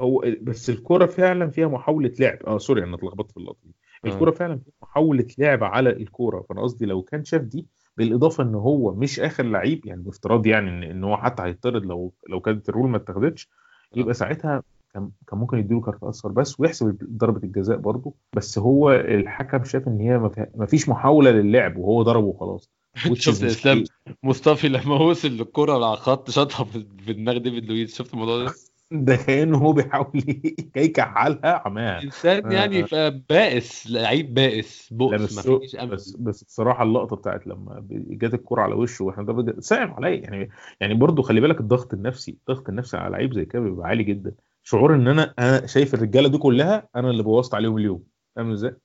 [0.00, 2.38] هو بس الكرة فعلا فيها محاولة لعب.
[2.46, 3.74] آه sorry أنا اتلخبطت في اللقطة دي.
[4.04, 4.08] آه.
[4.08, 8.54] الكرة فعلا فيها محاولة لعب على الكرة فأنا قصدي لو كان شاف دي بالإضافة إن
[8.54, 12.72] هو مش آخر لعيب يعني بافتراض يعني ان هو حتى هيطرد لو لو كانت ال
[12.72, 13.48] rule ما اتاخدتش
[13.96, 14.62] يبقى ساعتها
[14.94, 18.14] كان كان ممكن يديله كارت أصفر بس ويحسب ضربة الجزاء برضه.
[18.32, 20.18] بس هو الحكم شاف إن هي
[20.54, 22.70] ما فيش محاولة للعب وهو ضربه وخلاص
[23.14, 23.84] شفت إسلام.
[24.22, 27.96] مصطفي لما وصل للكرة على الخط شاطها في دماغ ديفيد لويس.
[27.98, 28.52] شفت الموضوع ده؟
[28.90, 30.10] ده كأنه هو بيحاول
[30.76, 32.52] يكحلها عماها إنسان.
[32.52, 32.84] يعني
[33.30, 35.90] بائس لعيب بائس بؤس بس ما فيش أمل.
[35.90, 40.20] بس بس بصراحه اللقطة بتاعت لما جت الكرة على وشه وإحنا ده صعب عليا.
[40.20, 44.04] يعني يعني برضه خلي بالك الضغط النفسي الضغط النفسي على لعيب زي كده بيبقى عالي
[44.04, 44.34] جدا.
[44.62, 48.04] شعور إن أنا أنا شايف الرجالة دي كلها أنا اللي بوظت عليهم اليوم.
[48.36, 48.76] فاهم إزاي؟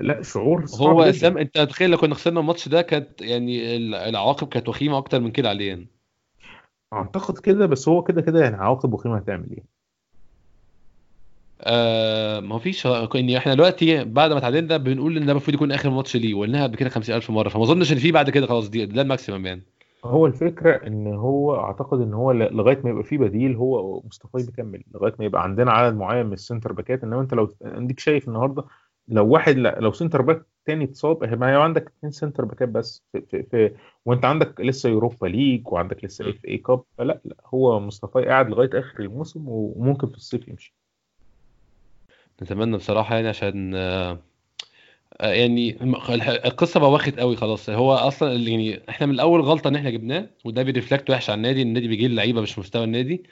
[0.00, 3.94] لا شعور صعب هو اسلام أنت تخيل لو كنا خسرنا الماتش ده كانت يعني ال-
[3.94, 5.86] العواقب كانت وخيمة أكتر من كده علينا.
[6.92, 9.64] أعتقد كده بس هو كده كده يعني عواقب وخيمه هتعمل إيه؟
[11.60, 12.84] آه ما فيش
[13.14, 16.62] يعني إحنا دلوقتي بعد ما اتعادلنا بنقول إن ده المفروض يكون آخر ماتش ليه وقلناها
[16.62, 19.46] قبل كده 50000 مرة فما أظنش إن في بعد كده خلاص دي ده ال maximum
[19.46, 19.62] يعني
[20.04, 24.82] هو الفكرة إن هو أعتقد إن هو لغاية ما يبقى في بديل هو مصطفى بيكمل
[24.94, 28.00] لغاية ما يبقى عندنا عدد معين من ال centre back ات إنما أنت لو عندك
[28.00, 28.64] شايف النهارده
[29.08, 32.68] لو واحد لا لو centre back تاني اتصاب ما هي عندك اثنين centre back ات
[32.68, 33.70] بس في, في, في
[34.04, 36.30] وانت عندك لسه Europa League وعندك لسه.
[36.30, 40.74] FA Cup فلا لا هو مصطفى قاعد لغاية آخر الموسم وممكن في الصيف يمشي.
[42.42, 44.18] نتمنى بصراحة يعني عشان آه
[45.20, 45.76] يعني
[46.46, 47.70] القصة بواخت قوي خلاص.
[47.70, 51.36] هو أصلا يعني إحنا من الأول غلطة إن إحنا جبناه وده بي reflect وحش على
[51.36, 53.22] النادي النادي بيجي لعيبة مش مستوى النادي.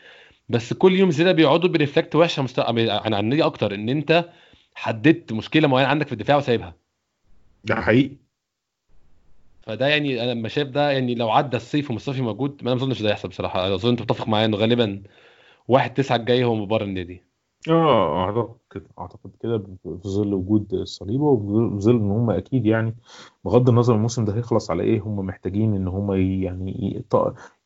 [0.49, 3.89] بس كل يوم زيادة بيقعدوا بي reflect وحش على مستوى عن عن النادي أكتر إن
[3.89, 4.25] أنت
[4.75, 6.75] حددت مشكلة معينة عندك في الدفاع وسايبها.
[7.65, 8.17] ده حقيقي.
[9.63, 12.85] فده يعني أنا لما شايف ده يعني لو عدى الصيف ومصطفي موجود ما أنا ما
[12.85, 13.75] أظنش ده يحصل بصراحة.
[13.75, 15.03] أظن أنت متفق معايا إنه غالبا
[15.69, 17.23] واحد تسعة الجاي هو بره النادي.
[17.69, 22.95] آه اعتقد كده أعتقد كده في ظل وجود الصليبه وفي ظل إن هم أكيد يعني
[23.45, 27.05] بغض النظر الموسم ده هيخلص على إيه هم محتاجين إن هم يعني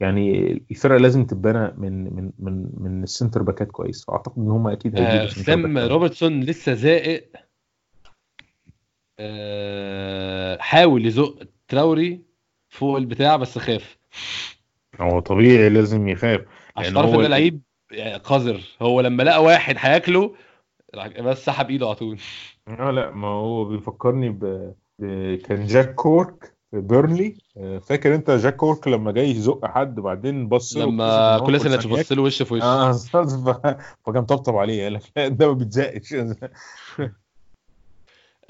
[0.00, 4.04] يعني الفرقة لازم تتبنى من من من من السنتر باكات كويس.
[4.04, 7.30] فاعتقد إن هم أكيد هيجيبوا آه سام روبرتسون لسه زائق.
[9.18, 12.20] آه حاول يزق تراوري
[12.68, 13.98] فوق البتاع بس خاف.
[15.00, 16.40] هو طبيعي لازم يخاف
[16.76, 18.61] عشان تعرف هو إن لعيب يعني قذر.
[18.82, 20.34] هو لما لقى واحد هياكله
[21.20, 22.18] بس سحب إيده على طول.
[22.68, 24.74] آه لا ما هو بيفكرني ب...
[24.99, 25.34] ب...
[25.34, 27.36] كان جاك كورك في بيرنلي.
[27.57, 31.76] آه، فاكر أنت جاك كورك لما جاي يزق حد بعدين بص له لما سنة.
[31.76, 32.93] تبص له وش في وش آه
[34.07, 36.14] فكان طبطب عليه قال لك لا ده ما بيتزقش.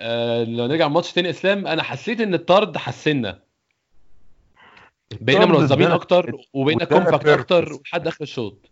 [0.01, 3.43] آه لو نرجع الماتش تاني إسلام أنا حسيت إن الطرد حسنا
[5.21, 7.27] بقينا منظمين أكتر وبقينا compact.
[7.29, 8.68] أكتر لحد آخر الشوط.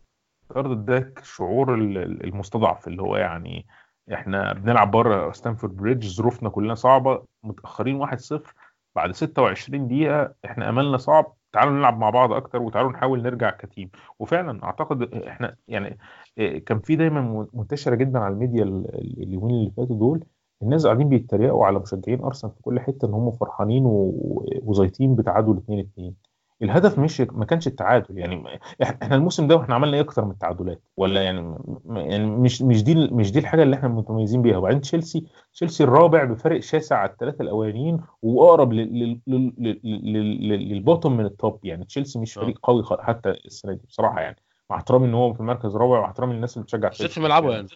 [0.50, 3.66] الطرد ده شعور ال- ال- المستضعف اللي هو يعني
[4.12, 8.54] إحنا بنلعب بره ستانفورد بريدج ظروفنا كلنا صعبة متأخرين 1-0
[8.96, 13.57] بعد 26 دقيقة إحنا أملنا صعب تعالوا نلعب مع بعض أكتر وتعالوا نحاول نرجع ك
[13.57, 13.90] team.
[14.18, 15.98] وفعلا أعتقد إحنا يعني
[16.38, 20.24] إيه، كان في دايما منتشرة جدا على الميديا ال- ال- اليومين اللي فاتوا دول
[20.62, 25.56] الناس قاعدين بيتريقوا على مشجعين أرسنال في كل حتة إن هم فرحانين و- وزايطين بتعادل
[25.56, 26.14] 2 2
[26.62, 28.18] الهدف مش ما كانش التعادل.
[28.18, 31.58] يعني إحنا الموسم ده وإحنا عملنا إيه أكتر من التعادلات؟ ولا يعني
[31.90, 34.56] يعني مش مش دي مش دي الحاجة اللي إحنا متميزين بيها.
[34.56, 40.48] وبعدين تشيلسي تشيلسي الرابع بفرق شاسع على الثلاثه الأولانيين وأقرب لل- لل- لل- لل- لل-
[40.48, 42.42] لل- لل bottom من ال top يعني تشيلسي مش آه.
[42.42, 44.36] فريق قوي حتى السنة دي بصراحة يعني.
[44.70, 47.66] مع احترامي إن هو في المركز الرابع مع احترامي للناس اللي بتشجع في ملعبه يعني.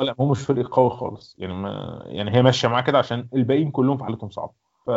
[0.00, 1.36] لا هو مش فريق قوي خالص.
[1.38, 4.52] يعني ما يعني هي ماشية معاه كده عشان الباقيين كلهم في حالتهم صعبة.
[4.86, 4.90] ف...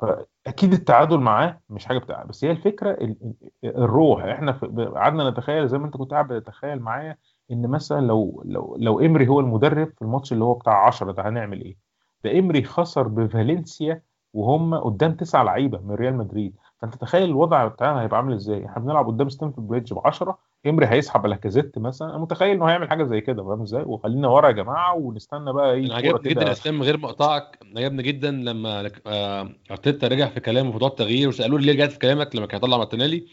[0.00, 3.16] فأكيد التعادل معاه مش حاجة بتاع بس هي الفكرة ال-
[3.64, 4.52] ال- الروح إحنا
[4.96, 7.16] قعدنا نتخيل زي ما أنت كنت قاعد بتتخيل معايا
[7.50, 11.28] إن مثلا لو لو لو إمري هو المدرب في الماتش اللي هو بتاع 10 ده
[11.28, 11.76] هنعمل إيه؟
[12.24, 14.02] ده إمري خسر بفالنسيا
[14.34, 18.82] وهم قدام تسع لعيبة من ريال مدريد فأنت تخيل الوضع بتاعنا هيبقى عامل إزاي؟ إحنا
[18.82, 20.38] بنلعب قدام ستانفورد بريدج ب 10
[20.68, 24.46] امري هيسحب لاكازيت مثلا أنا متخيل إنه هيعمل حاجة زي كده فاهم إزاي؟ وخلينا ورا
[24.46, 28.82] يا جماعة ونستنى بقى إيه أنا عجبني جدا إسلام غير ما اقطعك عجبني جدا لما
[28.82, 32.46] لك- آه، أرتيتا رجع في كلامه في موضوع التغيير وسألوه ليه رجعت في كلامك لما
[32.46, 33.26] كان هيطلع مارتينيلي.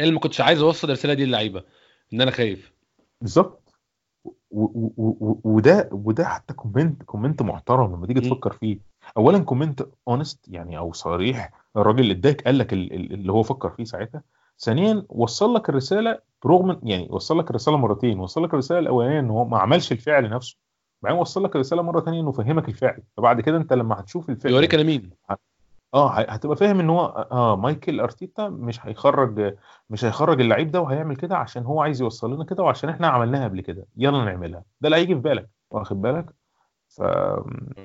[0.00, 1.62] قال ما كنتش عايز أوصل الرساله دي للعيبة
[2.12, 2.72] إن أنا خايف.
[3.20, 3.74] بالظبط.
[4.50, 8.20] وده وده حتى comment comment محترم لما تيجي.
[8.20, 8.78] تفكر فيه.
[9.16, 13.42] اولا comment honest يعني أو صريح الراجل اللي اداك قال لك ال- ال- اللي هو
[13.42, 14.22] فكر فيه ساعتها
[14.58, 19.30] ثانيا وصل لك الرسالة برغم يعني وصل لك الرسالة مرتين وصل لك الرسالة الأولانية إن
[19.30, 20.56] هو ما عملش الفعل نفسه
[21.02, 23.02] بعدين وصل لك الرسالة مرة ثانية إنه فهمك الفعل.
[23.16, 25.10] فبعد كده أنت لما هتشوف الفعل بيوريك أنا مين
[25.94, 29.54] آه هتبقى فاهم إن هو آه مايكل أرتيتا مش هيخرج
[29.90, 33.44] مش هيخرج اللعيب ده وهيعمل كده عشان هو عايز يوصل لنا كده وعشان إحنا عملناها
[33.44, 33.86] قبل كده.
[33.96, 34.64] يلا نعملها.
[34.80, 36.26] ده اللي هيجي في بالك واخد بالك؟
[36.88, 37.02] ف...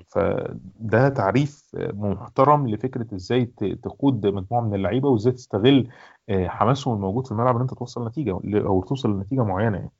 [0.07, 3.45] فده تعريف محترم لفكرة إزاي
[3.83, 8.31] تقود مجموعة من اللعيبة وإزاي تستغل آه، حماسهم الموجود في الملعب إن أنت توصل نتيجة
[8.55, 9.91] أو توصل لنتيجة معينة يعني.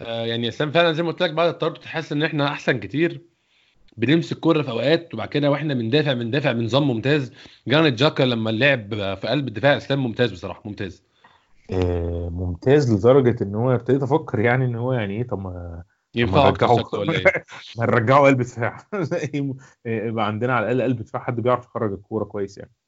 [0.00, 3.22] آه، يعني اسلام فعلا زي ما قلت لك بعد الطرد تحس إن إحنا أحسن كتير.
[3.96, 7.32] بنمسك كوره في أوقات وبعد كده وإحنا بندافع بندافع بنظام ممتاز.
[7.68, 11.02] جرانيت جاكا لما لعب في قلب الدفاع أسلام ممتاز بصراحة ممتاز.
[11.72, 15.82] آه، ممتاز لدرجة إن هو ابتديت أفكر يعني إن هو يعني إيه طب ما
[16.14, 17.24] ينفع أكتر ولا إيه؟
[17.78, 18.76] ما نرجعه قلب دفاع.
[19.86, 22.70] يبقى عندنا على الأقل قلب دفاع حد بيعرف يخرج الكورة كويس يعني.
[22.70, 22.83] آه،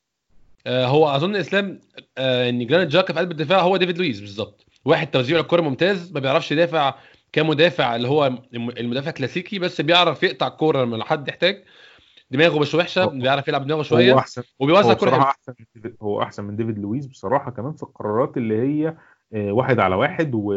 [0.67, 1.81] هو أظن إسلام
[2.19, 4.67] آه، إن جرانيت جاكا في قلب الدفاع هو ديفيد لويس بالظبط.
[4.85, 6.95] واحد توزيع الكوره ممتاز ما بيعرفش يدافع
[7.33, 11.65] كمدافع اللي هو الم- المدافع كلاسيكي بس بيعرف يقطع الكورة لما حد يحتاج.
[12.31, 15.55] دماغه مش وحشة هو- بيعرف يلعب دماغه هو شوية أحسن وبيوزع هو الكوره أحسن
[16.03, 18.95] هو أحسن من ديفيد لويس بصراحة كمان في القرارات اللي هي
[19.35, 20.53] آه، واحد على واحد و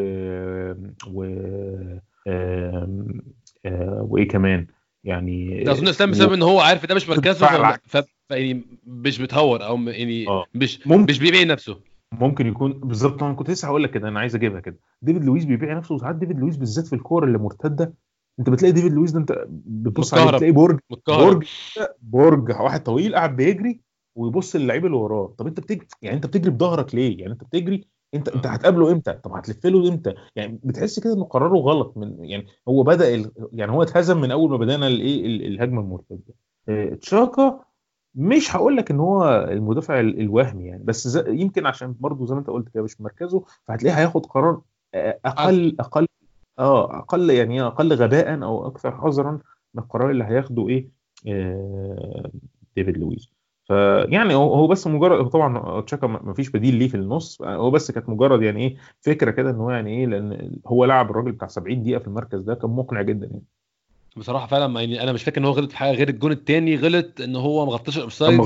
[1.07, 1.23] و
[2.27, 2.87] آه،
[4.09, 4.67] وإيه كمان؟
[5.03, 7.47] يعني أظن إسلام بسبب إن هو عارف ده مش مركزه
[8.31, 8.63] الدفاع ف- العكس.
[8.63, 8.63] ف...
[8.63, 8.65] ف...
[8.65, 10.25] يعني مش بتهور أو يعني
[10.55, 11.77] مش ممكن مش بيبيع نفسه.
[12.11, 13.23] ممكن يكون بالظبط.
[13.23, 14.79] أنا كنت لسه هقول لك كده أنا عايز أجيبها كده.
[15.01, 17.93] ديفيد لويس بيبيع نفسه وساعات ديفيد لويس بالذات في الكور اللي مرتدة
[18.39, 20.31] أنت بتلاقي ديفيد لويس ده أنت بتبص عليه.
[20.31, 21.33] بتلاقي برج متكهرب.
[21.33, 21.45] برج
[22.01, 23.79] برج واحد طويل قاعد بيجري
[24.15, 25.35] ويبص للعيب اللي وراه.
[25.37, 29.13] طب أنت بتجري يعني أنت بتجري بظهرك ليه؟ يعني أنت بتجري انت أنت هتقابله إمتى؟
[29.13, 33.31] طب هتلف له إمتى؟ يعني بتحس كده إنه قراره غلط من يعني هو بدأ ال...
[33.53, 36.33] يعني هو اتهزم من أول ما بدأنا الإيه ال- الهجمة المرتدة.
[36.69, 37.59] آه، تشاكا
[38.15, 42.39] مش هقول لك إن هو المدافع ال- الوهمي يعني بس يمكن عشان برضه زي ما
[42.39, 44.61] أنت قلت كده مش مركزه فهتلاقيه هياخد قرار
[45.25, 46.05] أقل أقل.
[46.59, 49.31] آه أقل يعني أقل غباء أو أكثر حذرا
[49.73, 50.89] من القرار اللي هياخده إيه
[51.27, 52.29] آه،
[52.75, 53.29] ديفيد لويس
[53.67, 57.71] فيعني هو هو بس مجرد هو طبعا تشاكا ما فيش بديل ليه في النص هو
[57.71, 61.31] بس كانت مجرد يعني إيه فكرة كده إن هو يعني إيه لأن هو لعب الراجل
[61.31, 63.43] بتاع 70 دقيقة في المركز ده كان مقنع جدا يعني.
[64.19, 66.75] بصراحة فعلا ما- يعني أنا مش فاكر إن هو غلط في حاجة غير الجون الثاني
[66.75, 68.41] غلط إن هو ما غطاش الأوفسايد.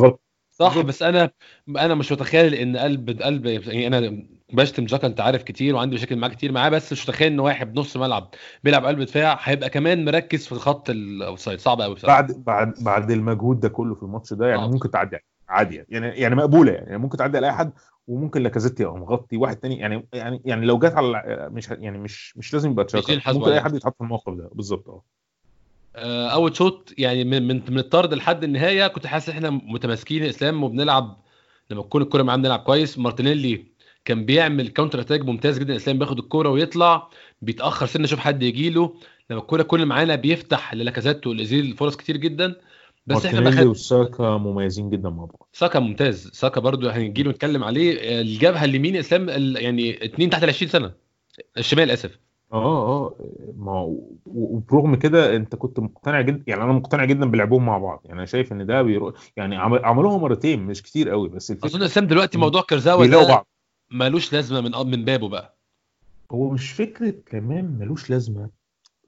[0.51, 0.79] صح.
[0.81, 1.31] بس أنا
[1.69, 6.15] أنا مش متخيل إن قلب قلب يعني أنا بشتم جاكا أنت عارف كتير وعندي مشاكل
[6.15, 8.29] معاه كتير معاه بس مش متخيل إن واحد بنص ملعب
[8.63, 11.59] بيلعب قلب دفاع هيبقى كمان مركز في خط الأوفسايد.
[11.59, 12.21] صعب قوي بصراحة.
[12.21, 14.67] بعد بعد بعد المجهود ده كله في الماتش ده يعني آه.
[14.71, 15.17] ممكن تعدي
[15.49, 17.73] عادي يعني يعني مقبولة يعني ممكن تعدي على أي حد
[18.07, 22.37] وممكن لاكازيت يبقى مغطي واحد تاني يعني يعني يعني لو جت على مش يعني مش
[22.37, 23.13] مش لازم يبقى تشاكا.
[23.33, 23.63] ممكن أي يعني.
[23.65, 24.49] حد يتحط في الموقف ده.
[24.53, 24.89] بالظبط.
[24.89, 25.03] آه.
[25.95, 31.23] أول شوط يعني من من من الطرد لحد النهاية كنت حاسس إحنا متماسكين اسلام وبنلعب
[31.69, 32.97] لما تكون الكوره معاه بنلعب كويس.
[32.97, 33.65] مارتينيلي
[34.05, 35.75] كان بيعمل counter attack ممتاز جدا.
[35.75, 37.09] إسلام بياخد الكوره ويطلع
[37.41, 38.93] بيتأخر سنة يشوف حد يجي له.
[39.29, 42.55] لما الكوره كل معانا بيفتح للاكازيت ولأوزيل فرص كتير جدا.
[43.07, 43.71] بس إحنا مارتينيلي بخ...
[43.71, 45.49] وساكا مميزين جدا مع بعض.
[45.53, 46.29] ساكا ممتاز.
[46.33, 47.99] ساكا برضو هنجي له نتكلم عليه.
[47.99, 50.91] آه، الجبهة اليمين إسلام يعني اتنين تحت ال 20 سنة.
[51.57, 52.19] الشمال آسف.
[52.53, 53.15] آه آه
[53.57, 58.01] ما هو وبرغم كده أنت كنت مقتنع جدا يعني أنا مقتنع جدا بلعبهم مع بعض.
[58.05, 59.13] يعني أنا شايف إن ده بيرو...
[59.37, 59.85] يعني عمل...
[59.85, 63.45] عملوها مرتين مش كتير قوي بس أظن الفكرة اسلام دلوقتي موضوع بيلاقوا ده
[63.91, 65.57] ملوش لازمة من من بابه بقى.
[66.31, 68.49] هو مش فكرة كمان ملوش لازمة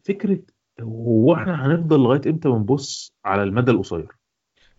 [0.04, 0.40] فكرة
[0.82, 4.08] هو إحنا هنفضل لغاية إمتى بنبص على المدى القصير؟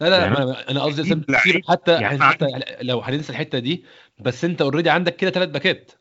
[0.00, 0.36] لا لا يعني
[0.70, 1.22] أنا قصدي
[1.68, 2.46] حتى يعني حتى
[2.82, 3.84] لو هننسى الحتة دي
[4.20, 5.92] بس أنت اوريدي عندك كده ثلاث باكات.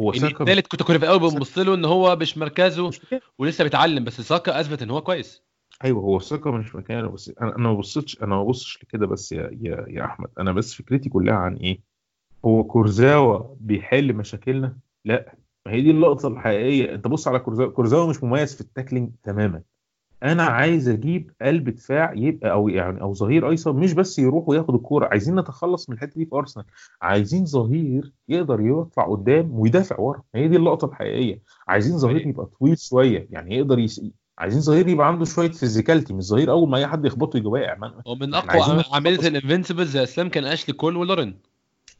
[0.00, 2.90] هو ساكا الثالث كنت كنا في الأول بنبص له إن هو مش مركزه
[3.38, 5.42] ولسه بيتعلم بس ساكا أثبت إن هو كويس.
[5.84, 9.32] أيوه هو ساكا مش مكانه بس أنا أنا ما بصيتش أنا ما ببصش لكده بس
[9.32, 11.78] يا يا يا أحمد أنا بس فكرتي كلها عن إيه؟
[12.44, 15.34] هو كورزاوا بيحل مشاكلنا؟ لا.
[15.66, 16.94] ما هي دي اللقطة الحقيقية.
[16.94, 19.62] أنت بص على كورزاوا كورزاوا مش مميز في ال tackling تماما.
[20.22, 24.74] أنا عايز أجيب قلب دفاع يبقى أو يعني أو ظهير أيسر مش بس يروح وياخد
[24.74, 25.06] الكورة.
[25.06, 26.66] عايزين نتخلص من الحتة دي في أرسنال.
[27.02, 30.22] عايزين ظهير يقدر يطلع قدام ويدافع ورا.
[30.34, 31.40] هي دي اللقطة الحقيقية.
[31.68, 33.26] عايزين ظهير يبقى طويل شوية.
[33.30, 34.00] يعني يقدر يس...
[34.38, 37.76] عايزين ظهير يبقى عنده شوية physicality مش ظهير أول ما أي حد يخبطه يجي واقع
[38.06, 41.38] ومن أقوى عايزين عم- عملية نتخلص ال invincibles زي إسلام كان أشلي كول ولورين.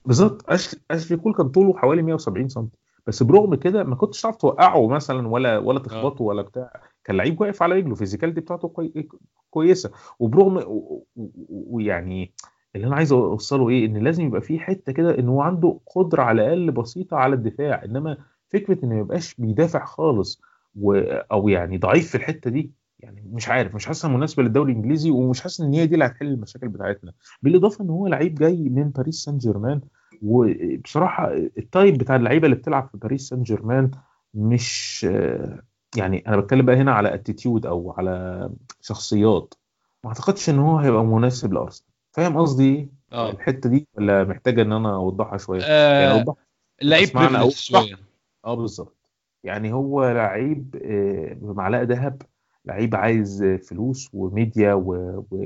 [0.06, 0.44] بالظبط.
[0.50, 2.68] أشلي أشلي كول كان طوله حوالي 170 سم
[3.06, 5.82] بس برغم كده ما كنتش تعرف توقعه مثلا ولا ولا آه.
[5.82, 6.80] تخبطه ولا بتاع.
[7.04, 9.08] كان لعيب واقف على رجله ال physicality بتاعته كوي...
[9.50, 9.90] كويسة.
[10.18, 10.60] وبرغم
[11.48, 12.32] ويعني
[12.76, 16.22] اللي أنا عايز أوصله إيه إن لازم يبقى في حتة كده إن هو عنده قدرة
[16.22, 18.16] على الأقل بسيطة على الدفاع إنما
[18.48, 20.42] فكرة إنه ما يبقاش بيدافع خالص
[20.80, 20.94] و...
[21.32, 25.40] أو يعني ضعيف في الحتة دي يعني مش عارف مش حاسسها مناسبة للدوري الإنجليزي ومش
[25.40, 27.12] حاسس إن هي دي اللي هتحل المشاكل بتاعتنا.
[27.42, 29.80] بالإضافة إن هو لعيب جاي من باريس سان جيرمان
[30.22, 33.90] وبصراحة ال type بتاع اللعيبة اللي بتلعب في باريس سان جيرمان
[34.34, 35.06] مش
[35.96, 39.54] يعني أنا بتكلم بقى هنا على attitude أو على شخصيات.
[40.04, 41.90] ما أعتقدش إن هو هيبقى مناسب لأرسنال.
[42.12, 43.30] فاهم قصدي؟ آه.
[43.30, 46.44] الحتة دي ولا محتاجة إن أنا أوضحها شوية؟ يعني آه، اوضحها
[46.82, 47.98] لعيب اسمعنا أو privilege شوية.
[48.44, 48.96] آه بالظبط.
[49.44, 52.22] يعني هو لعيب آه، بمعلقة ذهب.
[52.64, 54.92] لعيب عايز فلوس وميديا و...
[55.30, 55.44] و...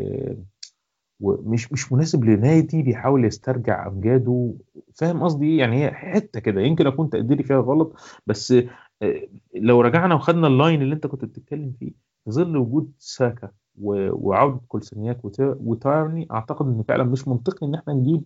[1.21, 4.55] ومش مش مناسب لنادي بيحاول يسترجع أمجاده.
[4.95, 7.97] فاهم قصدي إيه؟ يعني هي حتة كده يمكن أكون تقديري فيها غلط
[8.27, 8.53] بس
[9.03, 11.93] آه، لو رجعنا وخدنا ال line اللي أنت كنت بتتكلم فيه
[12.25, 13.51] في ظل وجود ساكا
[13.81, 18.23] وعوده كولسنياك وت- وتيرني أعتقد إن فعلا مش منطقي إن إحنا نجيب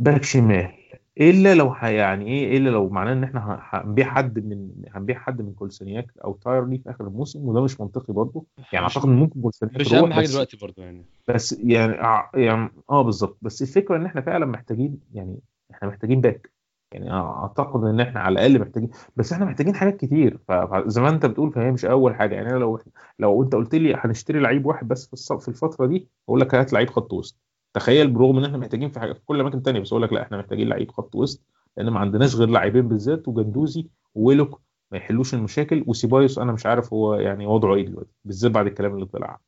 [0.00, 0.72] back شمال.
[1.20, 5.52] إلا لو يعني إيه إلا لو معناه إن إحنا هنبيع حد من هنبيع حد من
[5.52, 8.46] كولسنياك أو تيرني في آخر الموسم وده مش منطقي برضه.
[8.72, 11.04] يعني أعتقد إن ممكن كولسنياك مش أهم حاجة دلوقتي برضه يعني.
[11.28, 11.92] بس يعني
[12.34, 15.40] يعني آه بالظبط بس الفكرة إن إحنا فعلا محتاجين يعني
[15.70, 16.50] إحنا محتاجين back.
[16.92, 20.38] يعني أعتقد إن إحنا على الأقل محتاجين بس إحنا محتاجين حاجات كتير.
[20.48, 22.34] فزي ما أنت بتقول فهي مش أول حاجة.
[22.34, 22.80] يعني أنا لو
[23.18, 26.90] لو أنت قلت لي هنشتري لعيب واحد بس في الفترة دي أقول لك هات لعيب
[26.90, 27.49] خط وسط.
[27.74, 30.22] تخيل برغم إن إحنا محتاجين في حاجة في كل أماكن تانية بس أقول لك لا
[30.22, 31.40] إحنا محتاجين لعيب خط وسط
[31.76, 34.60] لأن ما عندناش غير لاعبين بالذات وجندوزي وويلوك
[34.92, 38.94] ما يحلوش المشاكل وسيبايوس أنا مش عارف هو يعني وضعه إيه دلوقتي بالذات بعد الكلام
[38.94, 39.38] اللي طلع.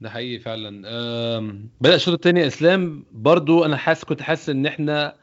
[0.00, 0.70] ده حقيقي فعلا.
[1.80, 3.04] بدأ الشوط الثاني إسلام.
[3.12, 5.14] برضو أنا حاسس كنت حاسس إن إحنا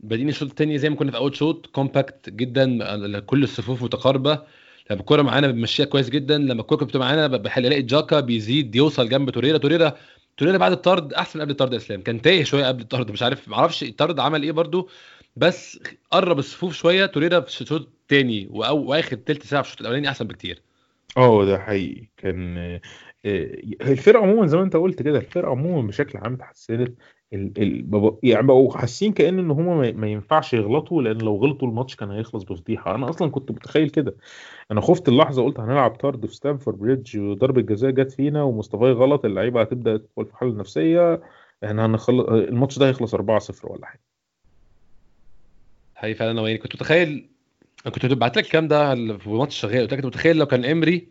[0.00, 4.42] بادئين الشوط الثاني زي ما كنا في أول شوط compact جدا كل الصفوف متقاربة.
[4.90, 9.08] لما الكورة معانا بنمشيها كويس جدا لما الكورة بتبقى معانا بحل الاقي جاكا بيزيد يوصل
[9.08, 9.96] جنب توريرا توريرا
[10.36, 12.02] توريرا بعد الطرد أحسن قبل الطرد يا إسلام.
[12.02, 14.88] كان تايه شوية قبل الطرد مش عارف ما أعرفش الطرد عمل إيه برضو
[15.36, 15.80] بس
[16.10, 20.62] قرب الصفوف شوية توريرا في الشوط الثاني واخر ثلث ساعة في الشوط الأولاني أحسن بكتير.
[21.16, 22.08] آه ده حقيقي.
[22.16, 22.80] كان آه،
[23.24, 26.98] آه، الفرقة عموما زي ما أنت قلت كده الفرقة عموما بشكل عام اتحسنت.
[28.22, 30.06] يعني بقوا حاسين كأن إن هم ما...
[30.08, 32.94] ينفعش يغلطوا لأن لو غلطوا الماتش كان هيخلص بفضيحة.
[32.94, 34.16] أنا أصلا كنت متخيل كده.
[34.70, 39.24] أنا خفت اللحظة قلت هنلعب طرد في ستانفورد بريدج وضربة جزاء جت فينا ومصطفى غلط
[39.24, 41.22] اللعيبة هتبدأ تدخل في حالة نفسية
[41.64, 44.00] إحنا هنخلص الماتش ده هيخلص 4-0 ولا حاجة.
[45.94, 47.30] حقيقي فعلا أنا وين كنت متخيل
[47.86, 50.64] أنا كنت بعت لك الكلام ده في ماتش شغال قلت لك كنت متخيل لو كان
[50.64, 51.08] إمري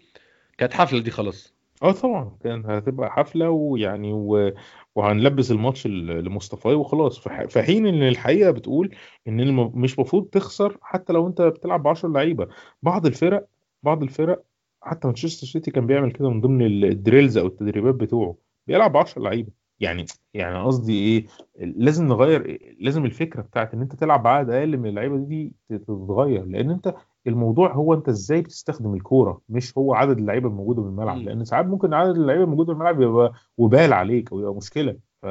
[0.57, 1.53] كانت حفلة دي خلاص.
[1.84, 2.38] آه طبعا.
[2.44, 4.52] كان هتبقى حفلة ويعني و...
[4.96, 7.20] وهنلبس الماتش لموستافي وخلاص.
[7.28, 8.96] في حين إن الحقيقة بتقول
[9.28, 9.72] إن الم...
[9.82, 12.48] مش المفروض تخسر حتى لو أنت بتلعب ب 10 لعيبة.
[12.82, 13.48] بعض الفرق
[13.84, 14.44] بعض الفرق
[14.82, 18.36] حتى مانشستر سيتي كان بيعمل كده من ضمن ال- ال drills أو التدريبات بتوعه.
[18.68, 19.52] بيلعب ب 10 لعيبة.
[19.80, 21.26] يعني يعني قصدي إيه؟
[21.60, 26.46] لازم نغير لازم الفكرة بتاعت إن أنت تلعب بعدد أقل من اللعيبة دي تتغير.
[26.46, 26.96] لأن أنت
[27.28, 31.17] الموضوع هو أنت إزاي بتستخدم الكورة مش هو عدد اللعيبة الموجودة في الملعب.
[31.17, 35.26] لأن ساعات ممكن عدد اللعيبة الموجودة في الملعب يبقى وبال عليك أو يبقى مشكلة ف...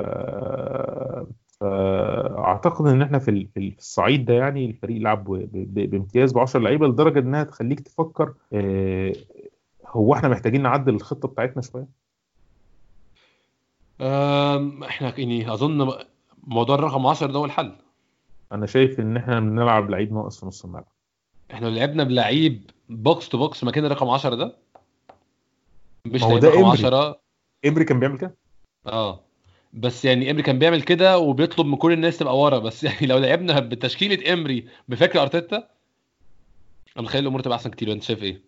[1.61, 5.25] فاعتقد إن إحنا في ال- في ال- في الصعيد ده يعني الفريق لعب.
[5.55, 9.13] بامتياز ب 10 لعيبة لدرجة إنها تخليك تفكر آه،
[9.89, 11.87] هو إحنا محتاجين نعدل الخطة بتاعتنا شوية
[14.89, 15.93] إحنا يعني أظن
[16.47, 17.73] موضوع الرقم 10 ده هو الحل
[18.53, 20.87] أنا شايف إن إحنا بنلعب لعيب ناقص في نص الملعب
[21.53, 24.57] إحنا لو لعبنا بلعيب box to box مكان رقم 10 ده
[26.07, 26.79] مش ما هو ده رقم إمري.
[26.79, 27.21] 10
[27.67, 28.37] إمري كان بيعمل كده؟
[28.87, 29.21] آه.
[29.73, 32.59] بس يعني إمري كان بيعمل كده وبيطلب من كل الناس تبقى ورا.
[32.59, 35.57] بس يعني لو لعبنا بتشكيلة إمري بفكر أرتيتا
[36.97, 37.93] أنا متخيل الأمور تبقى أحسن كتير.
[37.93, 38.43] انت شايف إيه؟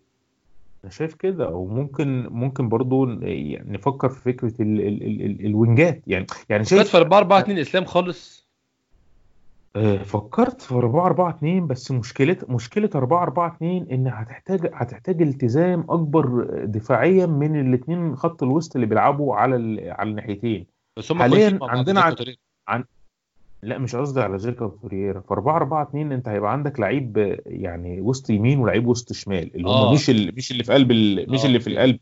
[0.83, 1.45] أنا شايف كده.
[1.47, 6.03] أو ممكن ممكن برضو يعني نفكر في فكرة ال ال ال ال الوينجات.
[6.07, 8.44] يعني يعني شايف في 4 4 2 إسلام خالص.
[10.03, 15.79] فكرت في 4 4 2 بس مشكله مشكلة 4 4 2 إن هتحتاج هتحتاج التزام
[15.89, 20.65] أكبر دفاعيا من الاثنين خط الوسط اللي بيلعبوا على ال- على الناحيتين
[20.97, 22.37] بس هم حالياً عندنا عن- كوتوريرا.
[23.63, 27.37] لا مش قصدي على تشاكا وتورييرا في 4 4 2 أنت هيبقى عندك لعيب آه،
[27.45, 29.93] يعني وسط يمين ولعيب وسط شمال اللي هم آه.
[29.93, 31.67] مش ال- مش اللي في قلب ال- مش آه، اللي في.
[31.67, 31.99] القلب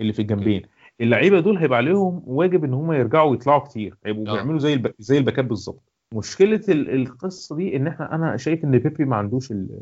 [0.00, 0.62] اللي في الجنبين
[1.00, 4.32] اللعيبة دول هيبقى عليهم واجب إن هم يرجعوا ويطلعوا كتير هيبقوا آه.
[4.32, 4.92] بيعملوا زي الب...
[4.98, 9.50] زي الباكات بالظبط مشكلة ال- القصة دي إن إحنا أنا شايف إن بيبي ما عندوش
[9.50, 9.80] ال-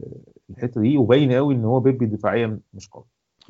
[0.50, 3.04] الحتة دي وباين قوي إن هو بيبي دفاعيا مش قوي.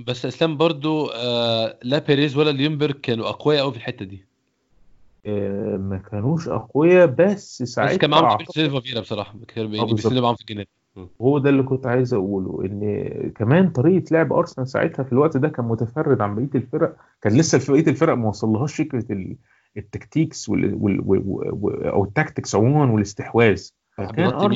[0.06, 4.24] بس إسلام برضو آه لا بيريز ولا ليونبرج كانوا أقوياء قوي في الحتة دي.
[5.26, 9.92] آه، ما كانوش أقوياء بس بس ساعتها كان معاهم سيلفا وفييرا بصراحة كانوا بالظبط.
[9.94, 10.66] بيسندوا معاهم في الجناب.
[11.22, 15.48] هو ده اللي كنت عايز أقوله إن كمان طريقة لعب أرسنال ساعتها في الوقت ده
[15.48, 19.04] كان متفرد عن بقية الفرق كان لسه في بقية الفرق ما وصلهاش فكرة
[19.76, 20.74] ال tactics وال...
[20.74, 21.00] وال...
[21.04, 21.84] وال...
[21.86, 23.68] أو ال tactics عموما والاستحواذ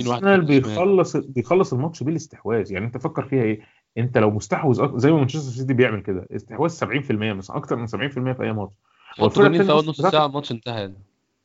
[0.08, 0.44] واحد أرسنال.
[0.68, 3.60] بيخلص بيخلص الماتش بالاستحواذ يعني أنت فكر فيها إيه
[3.98, 7.86] أنت لو مستحوذ أك- زي ما مانشستر سيتي بيعمل كده استحواذ 70% مثلا أكتر من
[7.86, 7.90] 70%
[8.36, 10.92] في أي ماتش التانية أول نص ساعة الماتش انتهى.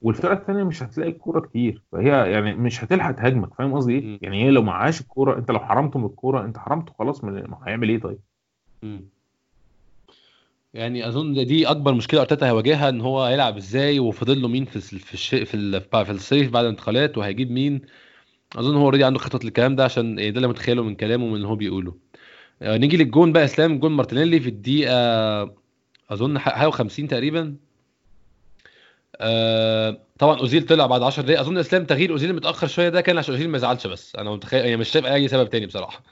[0.02, 4.00] والفرقة الثانية مش هتلاقي الكورة كتير فهي يعني مش هتلحق تهاجمك فاهم قصدي.
[4.00, 7.54] إيه؟ يعني هي لو معهاش الكورة أنت لو حرمته من الكورة أنت حرمته خلاص من
[7.64, 8.20] هيعمل إيه طيب؟
[8.84, 9.06] مم.
[10.76, 14.82] يعني أظن دي أكبر مشكلة أرتيتا هيواجهها إن هو هيلعب إزاي وفاضل له مين في
[14.82, 15.36] في الش...
[15.36, 15.82] في.
[16.06, 17.82] في الصيف بعد الانتقالات وهيجيب مين
[18.56, 21.36] أظن هو already عنده خطط للكلام ده عشان إيه ده اللي متخيله من كلامه ومن
[21.36, 21.96] اللي هو بيقوله
[22.62, 24.96] آه، نيجي للجون بقى إسلام جون مارتينيلي في الدقيقة
[26.10, 27.56] أظن حاجة و50 تقريبا
[29.22, 31.40] آه طبعا أوزيل طلع بعد 10 دقايق.
[31.40, 34.16] أظن إسلام تغيير أوزيل متأخر شوية ده كان عشان أوزيل ما يزعلش بس.
[34.16, 36.04] أنا متخيل يعني مش شايف أي سبب تاني بصراحة.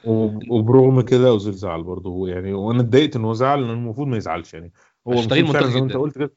[0.49, 2.09] وبرغم كده أوزيل زعل برضه.
[2.09, 4.71] هو يعني وأنا اتضايقت إن هو زعل لأن المفروض ما يزعلش يعني.
[5.07, 5.95] هو تغيير منطقي زي ما أنت.
[5.97, 6.33] قلت كده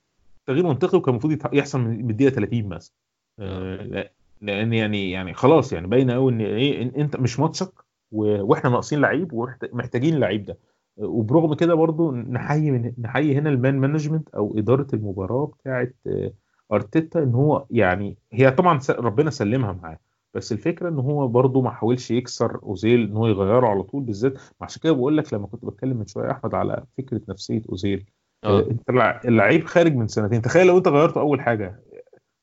[0.47, 2.95] تغيير منطقي وكان المفروض يحصل من الدقيقه 30 مثلا.
[3.41, 7.73] آه، لا- لأن يعني يعني خلاص يعني باينة قوي إن إيه إن أنت مش ماتشك
[8.13, 10.59] وإحنا ناقصين لعيب ومحتاجين اللعيب ده.
[10.97, 16.33] وبرغم كده برضو نحيي من نحيي هنا ال man management أو إدارة المباراة بتاعه آه،
[16.73, 19.99] أرتيتا إن هو يعني هي طبعا ربنا سلمها معاه
[20.35, 24.39] بس الفكرة إن هو برضو ما حاولش يكسر أوزيل إن هو يغيره على طول بالذات.
[24.61, 28.05] عشان كده بقول لك لما كنت بتكلم من شوية أحمد على فكرة نفسية أوزيل.
[28.45, 28.91] آه، آه أنت
[29.25, 30.43] اللعيب خارج من سنتين.
[30.43, 31.83] تخيل لو أنت غيرته أول حاجة.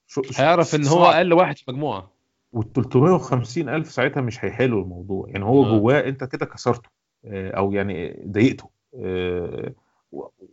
[0.08, 1.06] شو- هيعرف إن هو.
[1.06, 2.12] أقل واحد في المجموعه
[2.54, 5.26] وال 350 ألف ساعتها مش هيحلوا الموضوع.
[5.30, 5.70] يعني هو آه.
[5.80, 6.90] جواه أنت كده كسرته
[7.26, 8.70] آه، أو يعني ضايقته.
[8.96, 9.74] آه،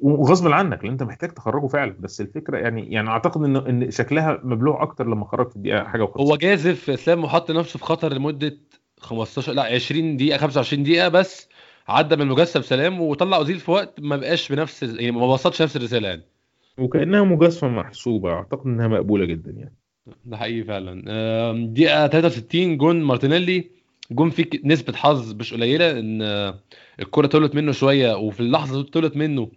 [0.00, 1.96] وغصب عنك لأن انت محتاج تخرجه فعلا.
[2.00, 6.02] بس الفكرة يعني يعني أعتقد إن إن شكلها مبلوع أكتر لما خرج في الدقيقة حاجة
[6.02, 8.56] و هو جازف إسلام وحط نفسه في خطر لمدة
[9.00, 11.48] 15 لا 20 دقيقة 25 دقيقة بس
[11.88, 15.76] عدى من المجسم سلام وطلع اوزيل في وقت ما بقاش بنفس يعني ما وصلش نفس
[15.76, 16.22] الرسالة يعني.
[16.78, 19.74] وكأنها مجازفه محسوبة أعتقد إنها مقبولة جدا يعني.
[20.24, 21.02] ده حقيقي فعلا.
[21.66, 23.70] دقيقة 63 جون مارتينيلي.
[24.10, 26.22] جون فيه ك- نسبة حظ مش قليلة إن
[27.00, 29.50] الكرة طولت منه شوية وفي اللحظة دي طولت منه.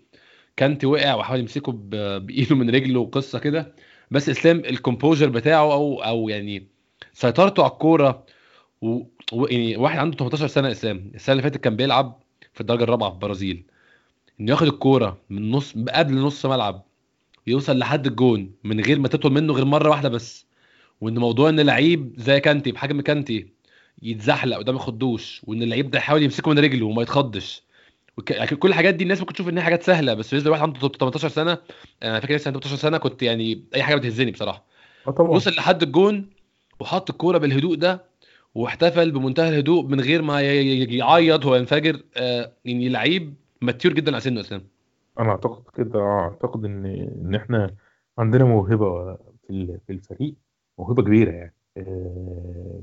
[0.57, 1.71] كانتي وقع وحاول يمسكه
[2.19, 3.75] بإيده من رجله وقصه كده.
[4.11, 6.67] بس إسلام ال composure بتاعه أو أو يعني
[7.13, 8.25] سيطرته على الكورة
[8.81, 9.01] و...
[9.33, 9.45] و...
[9.45, 11.11] يعني واحد عنده 18 سنة إسلام.
[11.15, 12.19] السنة اللي فاتت كان بيلعب
[12.53, 13.63] في الدرجة الرابعة في البرازيل
[14.39, 16.83] إنه ياخد الكورة من نص قبل نص ملعب
[17.47, 20.45] يوصل لحد الجون من غير ما تطول منه غير مرة واحدة بس.
[21.01, 23.52] وإن موضوع إن لعيب زي كانتي بحجم كانتي
[24.01, 27.63] يتزحلق وده ما ياخدوش وإن اللعيب ده يحاول يمسكه من رجله وما يتخضش.
[28.17, 28.31] وك...
[28.31, 30.79] يعني كل الحاجات دي الناس ممكن تشوف ان هي حاجات سهلة بس بالنسبة لواحد عنده
[30.87, 31.57] 18 سنة
[32.03, 34.63] أنا فاكر لسه عنده 18 سنة كنت يعني أي حاجة بتهزني بصراحة.
[35.07, 35.29] آه طبعا.
[35.31, 36.29] وصل لحد الجون
[36.79, 38.05] وحط الكورة بالهدوء ده
[38.55, 44.41] واحتفل بمنتهى الهدوء من غير ما يعيط وينفجر آه يعني لعيب mature جدا على سنه
[44.41, 44.63] أسلام.
[45.19, 46.85] أنا أعتقد كده آه، أعتقد ان
[47.25, 47.75] إن إحنا
[48.17, 50.33] عندنا موهبة في ال- في الفريق
[50.79, 51.53] موهبة كبيرة يعني.
[51.77, 52.81] آه، آه،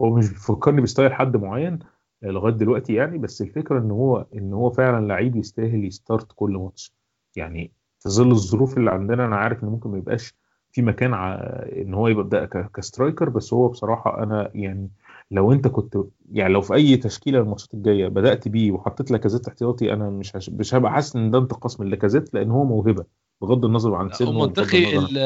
[0.00, 1.78] هو مش بيفكرني ب style حد معين
[2.22, 6.32] آه، لغاية دلوقتي يعني بس الفكرة إن هو إن هو فعلا لعيب يستاهل ي start
[6.36, 6.92] كل ماتش.
[7.36, 10.34] يعني في ظل الظروف اللي عندنا أنا عارف إن ممكن ما يبقاش
[10.72, 11.34] في مكان ع...
[11.76, 14.90] إن هو يبدا ك- ك striker بس هو بصراحة أنا يعني
[15.30, 15.98] لو أنت كنت
[16.32, 20.50] يعني لو في أي تشكيلة الماتشات الجاية بدأت بيه وحطيت لاكازيت احتياطي أنا مش هش...
[20.50, 23.04] مش هبقى حاسس إن ده انتقاص من لاكازيت لأن هو موهبة
[23.40, 25.16] بغض النظر عن سنه عن-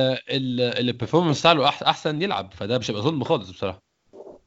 [0.79, 3.92] ال performance بتاعه أحسن يلعب فده مش هيبقى ظلم خالص بصراحة.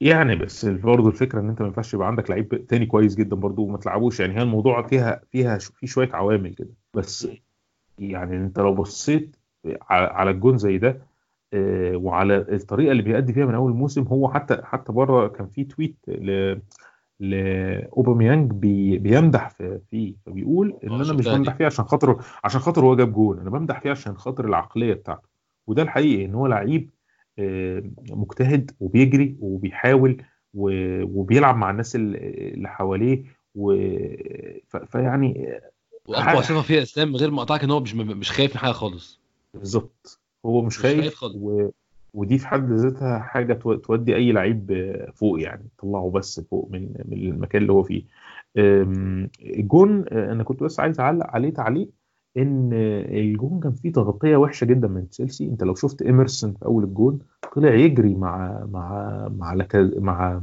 [0.01, 3.63] يعني بس برضه الفكرة إن أنت ما ينفعش يبقى عندك لعيب تاني كويس جدا برضه
[3.63, 4.19] وما تلعبوش.
[4.19, 6.73] يعني هي الموضوع فيها فيها في شوية عوامل كده.
[6.93, 7.27] بس
[7.99, 9.35] يعني أنت لو بصيت
[9.91, 11.01] على الجون زي ده
[11.53, 15.63] آه، وعلى الطريقة اللي بيأدي فيها من أول الموسم هو حتى حتى بره كان في
[15.63, 16.57] تويت ل
[17.19, 21.27] لأوباميانج بي بيمدح في فيه فبيقول إن آه، أنا مش.
[21.27, 23.39] بمدح فيه عشان خاطر عشان خاطر هو جاب جون.
[23.39, 25.27] أنا بمدح فيه عشان خاطر العقلية بتاعته.
[25.67, 26.94] وده الحقيقي إن هو لعيب آه،
[28.09, 30.23] مجتهد وبيجري وبيحاول
[30.53, 32.15] وبيلعب مع الناس ال-
[32.53, 33.23] اللي حواليه
[34.87, 35.59] فيعني
[36.07, 39.19] وأقوى صفه فيها إسلام غير مقطعك إن هو مش مش خايف من حاجة خالص.
[39.53, 40.19] بالظبط.
[40.45, 41.35] هو مش مش خايف خايف خالص.
[41.39, 41.69] و...
[42.13, 46.69] ودي في حد ذاتها حاجة تو- تودي أي لعيب آه، فوق يعني طلعه بس فوق
[46.71, 48.03] من من المكان اللي هو فيه.
[49.41, 51.89] الجون آه، أنا كنت بس عايز أعلق عليه تعليق.
[52.37, 52.69] إن
[53.09, 55.45] الجون كان فيه تغطية وحشة جدا من تشيلسي.
[55.45, 57.19] أنت لو شفت إيمرسون في أول الجون
[57.55, 59.91] طلع يجري مع مع مع لكا...
[59.95, 60.41] مع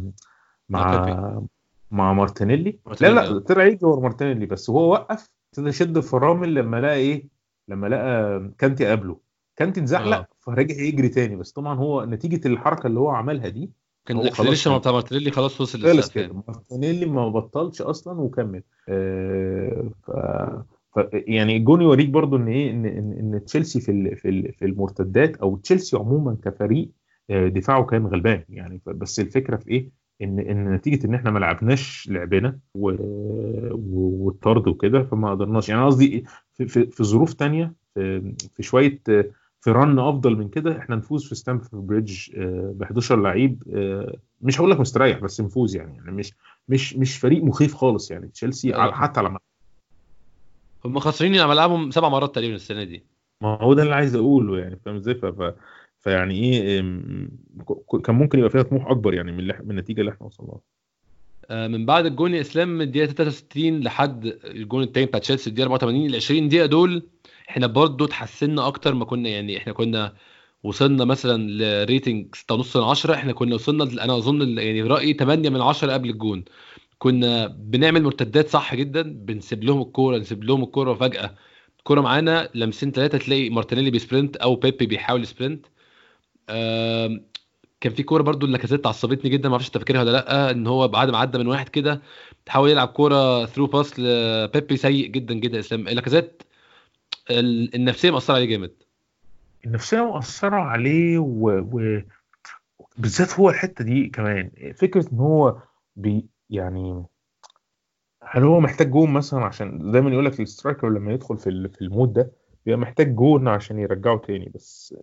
[0.69, 1.43] مع
[1.91, 2.79] مع مارتينيلي.
[3.01, 3.39] لا لا.
[3.39, 7.29] طلع يجري ورا مارتينيلي بس هو وقف ابتدى يشد في الفرامل لما لقى إيه؟
[7.69, 9.17] لما لقى كانتي قابله.
[9.57, 10.27] كانتي اتزحلق آه.
[10.41, 11.37] فرجع يجري تاني.
[11.37, 13.71] بس طبعا هو نتيجة الحركة اللي هو عملها دي
[14.07, 16.43] كان ال acceleration بتاع مارتينيلي خلاص وصل خلص كده يعني.
[16.49, 18.63] مارتينيلي ما بطلش أصلا وكمل.
[18.89, 20.11] آه ف...
[21.13, 24.17] يعني الجون يوريك برضو إن إيه ان ان, إن تشيلسي في.
[24.17, 24.53] في.
[24.53, 26.91] في المرتدات أو تشيلسي عموما كفريق
[27.31, 29.91] آه، دفاعه كان غلبان يعني بس الفكرة في إيه
[30.23, 36.25] ان إن نتيجة إن إحنا ما لعبناش لعبنا والطرد وكده فما قدرناش يعني قصدي
[36.55, 39.01] في, في, في ظروف تانية في, شوية
[39.61, 42.31] في run أفضل من كده إحنا نفوز في ستامفورد بريدج
[42.73, 46.33] ب 11 لعيب آه، مش هقول لك مستريح بس نفوز يعني يعني مش
[46.69, 48.73] مش مش فريق مخيف خالص يعني تشيلسي.
[48.93, 49.39] حتى على
[50.85, 53.03] هم خاسرين على ملعبهم سبع مرات تقريبا السنة دي.
[53.41, 55.27] ما هو ده اللي عايز أقوله يعني فاهم إزاي؟ ف...
[56.01, 56.81] فيعني إيه
[58.05, 59.47] كان ممكن يبقى فيها طموح أكبر يعني من.
[59.47, 60.61] من النتيجة اللي إحنا وصلنا لها.
[61.51, 66.07] آه، من بعد الجون إسلام من الدقيقة 63 لحد الجون التاني بتاع تشيلسي الدقيقة 84
[66.07, 67.03] ال 20 دقيقة دول
[67.51, 70.13] إحنا برضو اتحسنا أكتر ما كنا يعني إحنا كنا
[70.63, 71.51] وصلنا مثلا
[71.85, 75.93] ل rating 6.5 من 10 إحنا كنا وصلنا أنا أظن يعني رأيي 8 من 10
[75.93, 76.45] قبل الجون.
[77.03, 81.35] كنا بنعمل مرتدات صح جدا بنسيب لهم الكورة نسيب لهم الكورة فجاه
[81.79, 85.67] الكوره معانا لمسين ثلاثة تلاقي مارتينيلي بي sprint أو بيبي بيحاول ي sprint.
[87.81, 90.89] كان في كورة برضو كانت عصبتني جدا ما أعرفش أنت فاكرها ولا لأ إن هو
[90.89, 92.03] بعد ما عدى من واحد كده
[92.47, 95.59] تحاول يلعب كورة through pass لبيبي سيء جدا جدا.
[95.59, 96.43] إسلام لاكازيت
[97.31, 98.73] ال- النفسية مأثرة عليه جامد.
[99.67, 101.51] النفسية مؤثره عليه و...
[101.73, 102.03] و...
[102.99, 105.57] بالذات هو الحتة دي كمان فكرة إن هو
[105.97, 107.05] بي يعني
[108.23, 111.83] هل هو محتاج جون مثلا عشان دايما يقول لك ال striker لما يدخل في في
[111.83, 112.33] ال mood ده
[112.67, 114.95] بيبقى محتاج جون عشان يرجعه تاني بس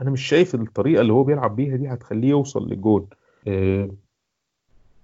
[0.00, 3.08] أنا مش شايف الطريقة اللي هو بيلعب بيها دي هتخليه يوصل للجون
[3.48, 3.90] آه،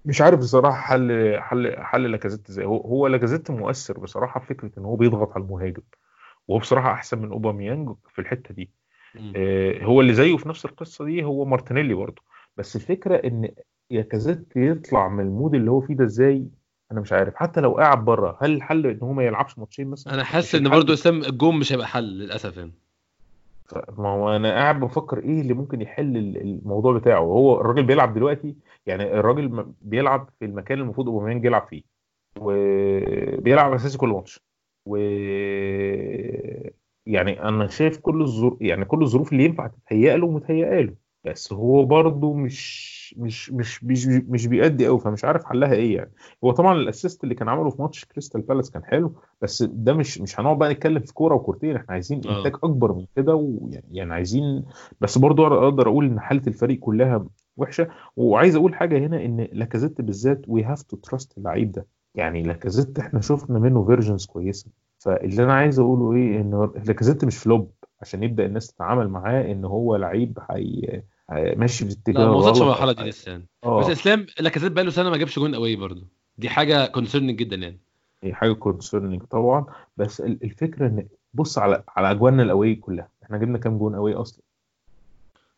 [0.05, 2.65] مش عارف بصراحة حل حل حل لاكازيت إزاي.
[2.65, 5.81] هو هو لاكازيت مؤثر بصراحة في فكرة إن هو بيضغط على المهاجم
[6.47, 8.71] وهو بصراحة أحسن من أوباميانج في الحتة دي.
[9.35, 12.21] آه، هو اللي زيه في نفس القصة دي هو مارتينيلي برضه.
[12.57, 13.49] بس الفكرة إن
[13.91, 16.47] لاكازيت يطلع من ال mood اللي هو فيه ده إزاي؟
[16.91, 17.35] أنا مش عارف.
[17.35, 20.69] حتى لو قاعد بره هل الحل إن هو ما يلعبش ماتشين مثلا؟ أنا حاسس إن.
[20.69, 22.71] برضو اسلام الجون مش هيبقى حل للأسف يعني.
[23.97, 27.19] ما هو أنا قاعد بفكر إيه اللي ممكن يحل ال- الموضوع بتاعه.
[27.19, 31.81] هو الراجل بيلعب دلوقتي يعني الراجل بيلعب في المكان اللي المفروض أوباميانج يلعب فيه
[32.39, 34.39] وبيلعب أساسي كل ماتش.
[34.85, 34.95] و
[37.05, 40.93] يعني أنا شايف كل الظروف يعني كل الظروف اللي ينفع تتهيأ له متهيأ له
[41.25, 46.11] بس هو برضه مش مش مش مش, مش بيأدي قوي فمش عارف حلها إيه يعني.
[46.43, 49.93] هو طبعا ال assist اللي كان عمله في ماتش كريستال بالاس كان حلو بس ده
[49.93, 52.37] مش مش هنقعد بقى نتكلم في كورة وكورتين إحنا عايزين آه.
[52.37, 54.65] إنتاج أكبر من كده ويعني يعني عايزين
[55.01, 57.25] بس برضه أقدر أقول إن حالة الفريق كلها
[57.57, 57.87] وحشة.
[58.15, 61.87] وعايز أقول حاجة هنا إن لاكازيت بالذات we have to trust اللعيب ده.
[62.15, 64.71] يعني لاكازيت إحنا شفنا منه versions كويسة.
[64.99, 69.65] فاللي أنا عايز أقوله إيه ان لاكازيت مش flop عشان يبدأ الناس تتعامل معاه إن
[69.65, 72.61] هو لعيب هي- ماشي في اتجاه لا ما وصلش.
[72.61, 73.47] المرحله دي لسه يعني.
[73.63, 73.79] آه.
[73.79, 76.01] بس إسلام لاكازيت بقى له سنة ما جابش جون قوي برضو
[76.37, 77.79] دي حاجة concerning جدا يعني.
[78.23, 79.65] هي حاجة concerning طبعا.
[79.97, 83.09] بس ال- الفكرة إن بص على على أجواننا ال away كلها.
[83.23, 84.41] إحنا جبنا كام جون away أصلا؟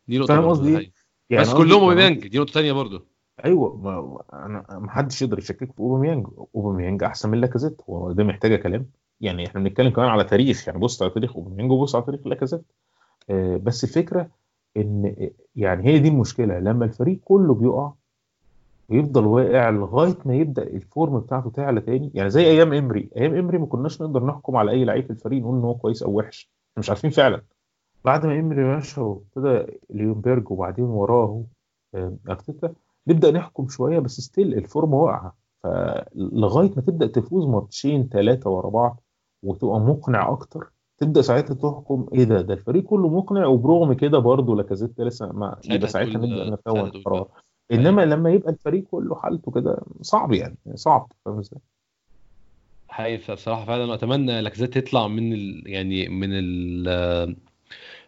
[0.08, 0.92] دي نقطة فاهم قصدي؟ حقيقي.
[1.30, 3.06] يعني بس كلهم أوباميانج دي نقطة ثانية برضو
[3.46, 6.28] أيوه ما أنا ما حدش يقدر يشكك في أوباميانج.
[6.56, 8.86] أوباميانج أحسن من لاكازيت هو ده محتاجة كلام.
[9.22, 10.68] يعني إحنا بنتكلم كمان على تاريخ.
[10.68, 12.62] يعني بص على تاريخ أوباميانج وبص على تاريخ لاكازيت.
[13.30, 14.30] آه، بس الفكرة
[14.78, 15.16] إن
[15.56, 17.92] يعني هي دي المشكلة لما الفريق كله بيقع
[18.90, 23.36] ويفضل واقع لغاية ما يبدأ ال form بتاعته تعلى تاني يعني زي أيام إمري أيام
[23.36, 26.12] إمري ما كناش نقدر نحكم على أي لعيب في الفريق نقول إن هو كويس أو
[26.20, 27.42] وحش مش عارفين فعلا.
[28.06, 31.44] بعد ما ايمري مشى وابتدى ليونبرج وبعدين وراه
[32.30, 32.74] أرتيتا
[33.08, 35.36] نبدأ نحكم شوية بس still الفورمه واقعة.
[35.64, 39.02] فلغاية ما تبدأ تفوز ماتشين ثلاثة ورا بعض
[39.44, 44.56] وتبقى مقنع أكتر تبدأ ساعتها تحكم إيه ده ده الفريق كله مقنع وبرغم كده برضه
[44.56, 47.44] لاكازيت لسه ما يبقى ساعتها نبدأ تقول القرار بقى.
[47.72, 51.60] إنما لما يبقى الفريق كله حالته كده صعب يعني صعب فاهم إزاي؟
[52.90, 55.64] حقيقي بصراحة فعلا أتمنى لاكازيت يطلع من ال...
[55.66, 57.36] يعني من ال...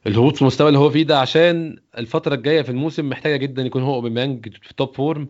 [0.08, 3.84] الهبوط في المستوى اللي هو فيه ده عشان الفترة الجاية في الموسم محتاجة جدا يكون
[3.84, 5.28] هو أوباميانج في top form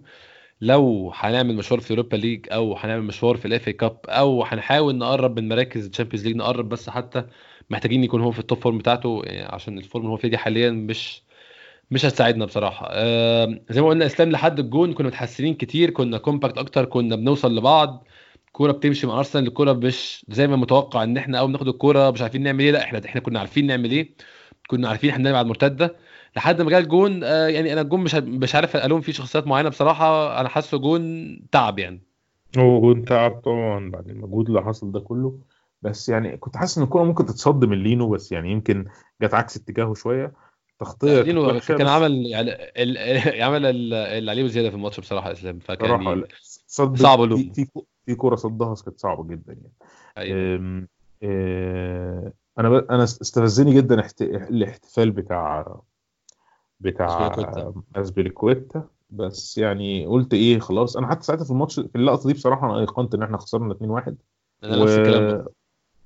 [0.62, 4.96] لو هنعمل مشوار في Europa League أو هنعمل مشوار في ال FA Cup أو هنحاول
[4.96, 7.24] نقرب من مراكز ال Champions League نقرب بس حتى
[7.72, 10.28] محتاجين يكون هو في ال top form بتاعته يعني عشان ال form اللي هو فيه
[10.28, 11.24] دي حاليا مش
[11.92, 12.88] مش هتساعدنا بصراحة.
[12.92, 17.58] آه زي ما قلنا إسلام لحد الجون كنا متحسنين كتير كنا compact أكتر كنا بنوصل
[17.58, 18.08] لبعض.
[18.48, 22.22] الكوره بتمشي مع ارسنال الكورة مش زي ما متوقع إن إحنا اول ناخد الكورة مش
[22.22, 24.16] عارفين نعمل إيه لا إحنا إحنا كنا عارفين نعمل إيه.
[24.68, 25.96] كنا عارفين إحنا نلعب على المرتدة.
[26.36, 29.70] لحد ما جه الجون آه يعني أنا الجون مش مش عارف ألوم فيه شخصيات معينة
[29.70, 30.40] بصراحة.
[30.42, 32.02] أنا حاسه جون تعب يعني.
[32.58, 35.40] هو جون تعب طبعا بعد المجهود اللي حصل ده كله.
[35.82, 38.86] بس يعني كنت حاسس إن الكورة ممكن تتصد من لينو بس يعني يمكن
[39.22, 40.34] جت عكس اتجاهه شوية.
[40.80, 45.32] تغطية كانت لينو كان عمل يعني ال- عمل ال- اللي عليه زياده في الماتش بصراحة
[45.32, 45.60] إسلام.
[45.60, 46.24] فكان يعني
[46.68, 47.38] صد صعب له.
[47.38, 47.68] في
[48.06, 49.74] في كورة صدها كانت صعبة جدا يعني.
[50.18, 50.56] أيوة.
[50.56, 50.88] أم،
[51.24, 52.74] آه، أنا ب...
[52.74, 54.22] أنا استفزني جدا احت...
[54.22, 55.82] الاحتفال بتاع
[56.80, 57.72] بتاع.
[57.96, 60.98] اسبيليكويتا بس يعني قلت إيه خلاص.
[60.98, 64.18] أنا حتى ساعتها في الماتش في اللقطة دي بصراحة أنا أيقنت إن إحنا خسرنا 2-1
[64.64, 65.46] أنا نفس الكلام.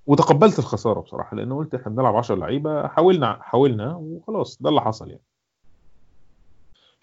[0.08, 5.10] وتقبلت الخسارة بصراحة لأن قلت إحنا بنلعب 10 لعيبة حاولنا حاولنا وخلاص ده اللي حصل
[5.10, 5.22] يعني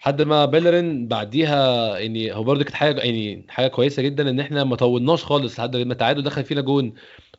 [0.01, 4.63] لحد ما بيليرين بعديها يعني هو برضه كانت حاجة يعني حاجة كويسة جدا إن إحنا
[4.63, 6.93] ما طولناش خالص لحد ما التعادل دخل فينا جون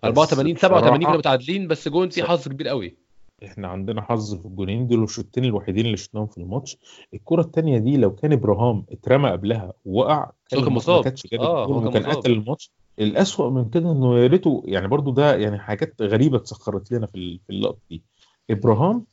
[0.04, 2.96] 84 87 بصراحة- كنا متعادلين بس جون فيه حظ كبير قوي
[3.44, 6.76] إحنا عندنا حظ في الجونين دول الشوطين الوحيدين اللي شفناهم في الماتش
[7.14, 10.96] الكرة الثانية دي لو كان إبراهام اترمى قبلها ووقع كان مصاب.
[10.96, 12.02] ما كانش جاب آه، كان.
[12.02, 16.92] قتل الماتش الأسوأ من كده إنه يا ريته يعني برضو ده يعني حاجات غريبة اتسخرت
[16.92, 18.02] لنا في ال- في اللقطة دي.
[18.50, 19.04] إبراهام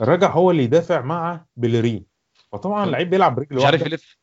[0.00, 2.04] رجع هو اللي يدافع مع بيليرين.
[2.52, 4.18] فطبعا اللعيب بيلعب برجل مش عارف يلف.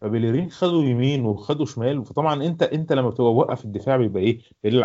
[0.00, 2.04] فبيليرين خدوا يمين وخدوا شمال.
[2.04, 4.38] فطبعا أنت أنت لما بتبقى واقف الدفاع بيبقى إيه؟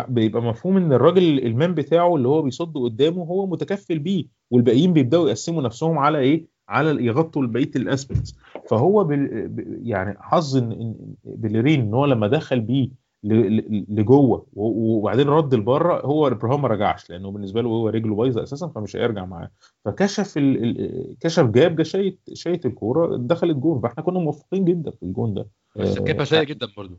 [0.08, 4.24] بيبقى مفهوم إن الراجل ال man بتاعه اللي هو بيصد قدامه هو متكفل بيه.
[4.50, 8.34] والباقيين بيبدأوا يقسموا نفسهم على إيه؟ على يغطوا بقية ال aspects
[8.70, 9.48] فهو بال...
[9.48, 10.94] ب- يعني حظ إن إن
[11.24, 12.88] بيليرين إن هو لما دخل بيه
[13.22, 18.66] لجوه وبعدين رد لبره هو ابراهام ما رجعش لأنه بالنسبة له هو رجله بايظة أساسا
[18.68, 19.50] فمش هيرجع معاه.
[19.84, 21.16] فكشف ال...
[21.20, 23.80] كشف جاب جا شايط شايط الكورة دخلت جون.
[23.80, 25.46] فإحنا كنا موفقين جدا في الجون ده.
[25.76, 26.98] بس آه، كيبا سيء جدا برضه.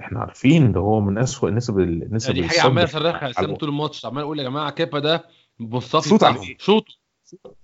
[0.00, 3.56] إحنا عارفين ده هو من أسوأ نسب ال- نسب دي حاجة الصد عمال أصرخها.
[3.56, 5.24] طول الماتش عمال أقول يا جماعة كيبا ده
[5.58, 6.56] مصطفى shoot عليه.
[6.58, 6.84] shoot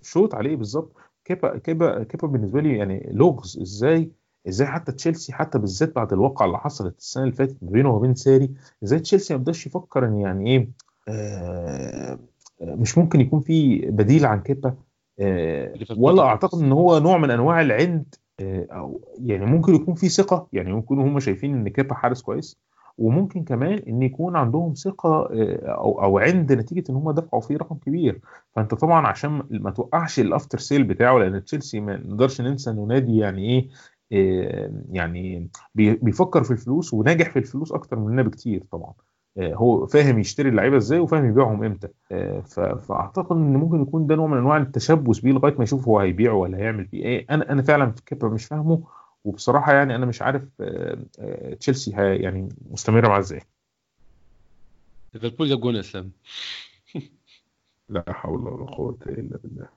[0.01, 0.93] shoot عليه بالظبط.
[1.25, 3.59] كيبا كيبا كيبا بالنسبة لي يعني لغز.
[3.61, 4.11] إزاي
[4.47, 8.15] إزاي حتى تشيلسي حتى بالذات بعد الواقعه اللي حصلت السنة اللي فاتت ما بينه وبين
[8.15, 8.51] ساري
[8.83, 10.69] إزاي تشيلسي ما يبداش يفكر ان يعني إيه
[11.09, 12.19] آه
[12.61, 14.75] مش ممكن يكون في بديل عن كيبا
[15.19, 16.23] آه ولا.
[16.23, 20.73] أعتقد إن هو نوع من أنواع العند آه أو يعني ممكن يكون في ثقة يعني
[20.73, 22.57] ممكن هم شايفين إن كيبا حارس كويس
[22.97, 27.57] وممكن كمان إن يكون عندهم ثقة آه، أو أو عند نتيجة إن هم دفعوا فيه
[27.57, 28.21] رقم كبير
[28.55, 32.85] فأنت طبعا عشان ما توقعش ال after sale بتاعه لأن تشيلسي ما نقدرش ننسى انه
[32.85, 33.71] نادي يعني إيه آه،
[34.91, 38.93] يعني بي- بيفكر في الفلوس وناجح في الفلوس أكتر مننا بكتير طبعا.
[39.37, 41.87] آه، هو فاهم يشتري اللعيبة إزاي وفاهم يبيعهم إمتى.
[42.11, 42.39] آه،
[42.87, 46.33] فأعتقد إن ممكن يكون ده نوع من أنواع التشبث بيه لغاية ما يشوف هو هيبيعه
[46.35, 48.83] ولا هيعمل فيه إيه أنا أنا فعلا في كيبا مش فاهمه
[49.23, 53.41] وبصراحة يعني أنا مش عارف آه، آه، تشيلسي يعني مستمره معاه إزاي.
[55.13, 56.11] ليفربول جاب جون اسلام
[57.89, 59.67] لا حول ولا قوة إلا بالله.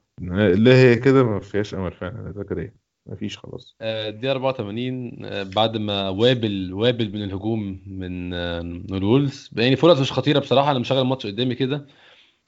[0.54, 2.74] لا هي كده ما فيهاش أمل فعلا أنا فاكر إيه.
[3.10, 3.76] ما فيش خلاص.
[3.80, 8.60] آه، دي 84 آه، بعد ما وابل وابل من الهجوم من آه،
[8.92, 11.86] الوولفز يعني فرص مش خطيرة بصراحة أنا مشغل الماتش قدامي كده.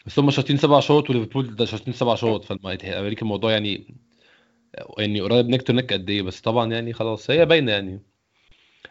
[0.06, 3.94] بس هم شايطين سبع شوط وليفربول ده شايطين سبع شوط اوريك الموضوع يعني
[4.98, 6.22] يعني قريب neck to neck قد إيه.
[6.22, 8.02] بس طبعا يعني خلاص هي باينة يعني.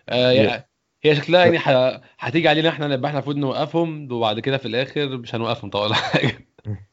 [0.10, 0.68] آه هي- يعني
[1.04, 4.12] هي شكلها يعني هتيجي علينا إحنا نبقى إحنا المفروض نوقفهم.
[4.12, 6.48] وبعد كده في الآخر مش هنوقفهم طبعا حاجة.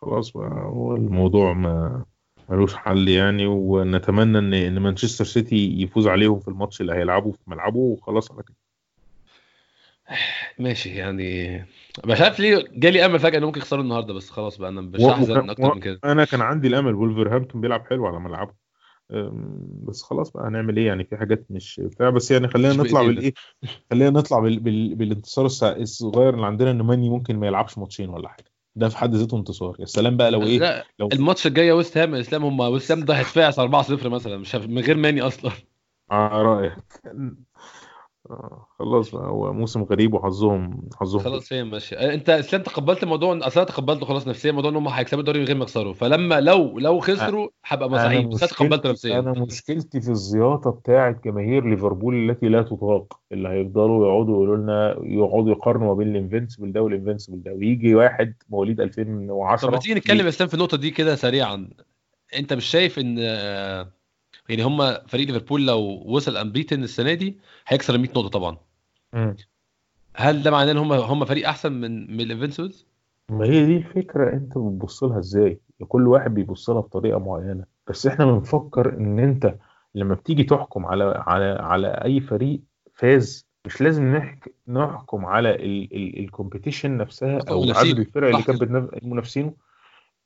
[0.00, 2.04] خلاص بقى هو الموضوع ما
[2.48, 7.38] ملوش حل يعني ونتمنى ان إن مانشستر سيتي يفوز عليهم في الماتش اللي هيلعبه في
[7.46, 8.56] ملعبه وخلاص على كده.
[10.58, 11.58] ماشي يعني
[12.06, 15.00] مش عارف ليه جالي أمل فجأة ان ممكن يخسروا النهارده بس خلاص بقى أنا مش
[15.00, 16.00] و- هحزن أكتر من كده.
[16.04, 18.52] أنا كان عندي الأمل وولفرهامبتون بيلعب حلو على ملعبه.
[19.82, 23.02] بس خلاص بقى هنعمل إيه يعني؟ في حاجات مش بتاع بس يعني خلينا نطلع.
[23.02, 23.34] بالإيه؟
[23.90, 24.60] خلينا نطلع بال...
[24.60, 24.94] بال...
[24.94, 28.53] بالانتصار الصغير اللي عندنا إن ماني ممكن ما يلعبش ماتشين ولا حاجة.
[28.76, 29.76] ده في حد ذاته انتصار.
[29.78, 33.00] يا سلام بقى لو إيه لا لو الماتش الجاي ويست هام اسلام هم ويست هام
[33.00, 35.50] ده هيتفاعل 4-0 مثلا مش هف- من غير ماني أصلا.
[36.10, 36.72] على رأيك.
[38.30, 43.38] آه، خلاص هو موسم غريب وحظهم حظهم خلاص هي ماشيه آه، انت اسلام تقبلت الموضوع
[43.42, 45.94] اصل أنا تقبلته خلاص نفسيا موضوع إن هم هيكسبوا الدوري من غير ما يخسروا.
[45.94, 49.18] فلما لو لو خسروا هبقى سعيد بس أنا مشكلتي نفسيا.
[49.18, 54.96] أنا مشكلتي في الزياطة بتاعة جماهير ليفربول التي لا تطاق اللي هيفضلوا يقعدوا يقولوا لنا
[55.02, 57.52] يقعدوا يقارنوا ما بين ال invincible ده وال invincible ده.
[57.52, 61.68] ويجي واحد مواليد 2010 طب ما تيجي نتكلم يا اسلام في النقطة دي كده سريعا.
[62.36, 63.18] أنت مش شايف إن
[64.48, 68.56] يعني هم فريق ليفربول لو وصل unbeaten السنة دي هيكسر ال 100 نقطة طبعا.
[70.16, 72.86] هل ده معناه إن هم هم فريق أحسن من من ال invincibles
[73.30, 77.64] ما هي دي الفكرة أنت بتبص لها إزاي؟ كل واحد بيبص لها بطريقة معينة.
[77.88, 79.54] بس إحنا بنفكر إن أنت
[79.94, 82.60] لما بتيجي تحكم على على على أي فريق
[82.94, 85.54] فاز مش لازم نحك نحكم على
[85.94, 87.62] ال competition نفسها أو.
[87.62, 89.54] عدد الفرق اللي كانت بتنافس منافسينه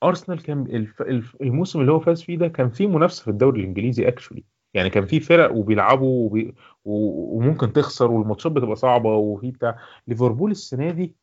[0.03, 1.03] أرسنال كان الف...
[1.03, 1.37] الف...
[1.43, 5.07] الموسم اللي هو فاز فيه ده كان فيه منافسة في الدوري الإنجليزي actually يعني كان
[5.07, 6.55] فيه فرق وبيلعبوا وبي...
[6.85, 6.93] و...
[7.37, 9.79] وممكن تخسر والماتشات بتبقى صعبة وفي بتاع.
[10.07, 11.15] ليفربول السنة دي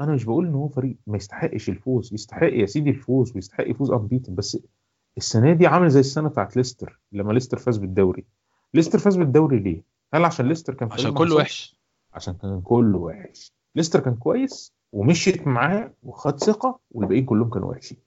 [0.00, 3.90] أنا مش بقول إن هو فريق ما يستحقش الفوز يستحق يا سيدي الفوز ويستحق يفوز
[3.90, 4.58] unbeaten بس
[5.16, 8.24] السنة دي عامل زي السنة بتاعت ليستر لما ليستر فاز بالدوري.
[8.74, 9.82] ليستر فاز بالدوري ليه؟
[10.14, 11.80] هل عشان ليستر كان عشان كله؟ وحش.
[12.12, 13.52] عشان كان كله وحش.
[13.74, 17.98] ليستر كان كويس ومشيت معاه وخد ثقة والباقيين كلهم كانوا وحشين.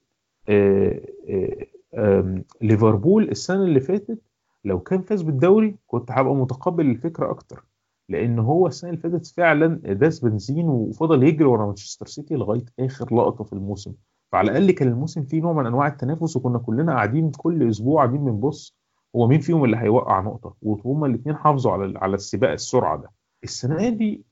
[2.61, 4.19] ليفربول السنة اللي فاتت
[4.65, 7.63] لو كان فاز بالدوري كنت هبقى متقبل الفكرة أكتر
[8.09, 13.15] لأن هو السنة اللي فاتت فعلا داس بنزين وفضل يجري ورا مانشستر سيتي لغاية آخر
[13.15, 13.93] لقطة في الموسم.
[14.31, 18.25] فعلى الأقل كان الموسم فيه نوع من أنواع التنافس وكنا كلنا قاعدين كل أسبوع قاعدين
[18.25, 18.77] بنبص
[19.15, 23.11] هو مين فيهم اللي هيوقع نقطة وهما الاثنين حافظوا على على السباق السرعة ده.
[23.43, 24.25] السنة دي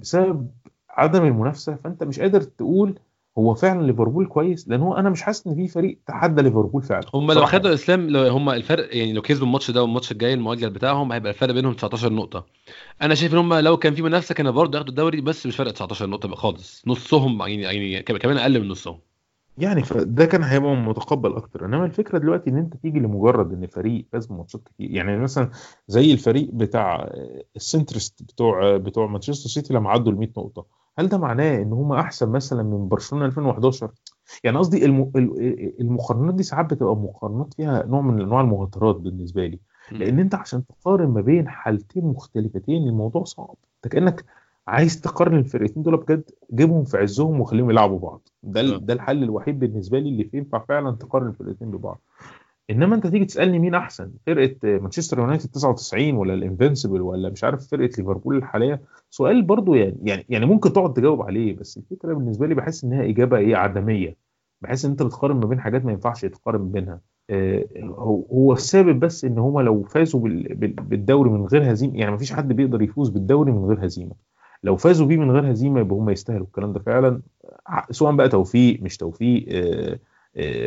[0.00, 0.50] بسبب
[0.90, 2.98] عدم المنافسة فأنت مش قادر تقول
[3.38, 7.06] هو فعلا ليفربول كويس؟ لأن هو أنا مش حاسس إن في فريق تحدى ليفربول فعلا.
[7.14, 7.46] هم لو.
[7.46, 11.32] خدوا الإسلام لو هم الفرق يعني لو كسبوا الماتش ده والماتش الجاي المؤجل بتاعهم هيبقى
[11.32, 12.46] الفرق بينهم 19 نقطة.
[13.02, 15.70] أنا شايف إن هم لو كان في منافسة كانوا برضه ياخدوا الدوري بس مش فرق
[15.72, 16.82] 19 نقطة بقى خالص.
[16.86, 18.98] نصهم يعني يعني كمان أقل من نصهم.
[19.58, 21.64] يعني فده كان هيبقى متقبل أكتر.
[21.64, 25.50] إنما الفكرة دلوقتي إن أنت تيجي لمجرد إن فريق فاز بماتشات كتير يعني مثلا
[25.88, 27.12] زي الفريق بتاع
[27.56, 30.81] ال centurions بتوع بتوع مانشستر سيتي لما عدوا ال 100 نقطة.
[30.98, 33.90] هل ده معناه إن هم أحسن مثلا من برشلونة 2011
[34.44, 39.46] يعني قصدي الم- ال- المقارنات دي ساعات بتبقى مقارنات فيها نوع من أنواع المهاترات بالنسبة
[39.46, 39.58] لي.
[39.92, 43.54] لأن أنت عشان تقارن ما بين حالتين مختلفتين الموضوع صعب.
[43.76, 44.24] أنت كأنك
[44.66, 48.28] عايز تقارن الفرقتين دول بجد جيبهم في عزهم وخليهم يلعبوا بعض.
[48.42, 48.78] ده آه.
[48.78, 52.00] ده الحل الوحيد بالنسبة لي اللي ينفع فعلا تقارن الفرقتين ببعض.
[52.70, 57.68] إنما أنت تيجي تسألني مين أحسن فرقة مانشستر يونايتد 99 ولا الانفنسبل ولا مش عارف
[57.68, 62.46] فرقة ليفربول الحاليه سؤال برضو يعني يعني يعني ممكن تقعد تجاوب عليه بس الفكرة بالنسبة
[62.46, 64.16] لي بحس إنها إجابة إيه عدمية.
[64.62, 67.00] بحس إن أنت بتقارن ما بين حاجات ما ينفعش تقارن بينها.
[67.30, 67.64] آه،
[68.32, 72.16] هو السبب بس إن هما لو فازوا بال- بال- بالدوري من غير هزيمة يعني ما
[72.16, 74.12] فيش حد بيقدر يفوز بالدوري من غير هزيمة.
[74.62, 77.20] لو فازوا بيه من غير هزيمة يبقى هم يستاهلوا الكلام ده فعلا.
[77.90, 79.98] سواء بقى توفيق مش توفيق آه،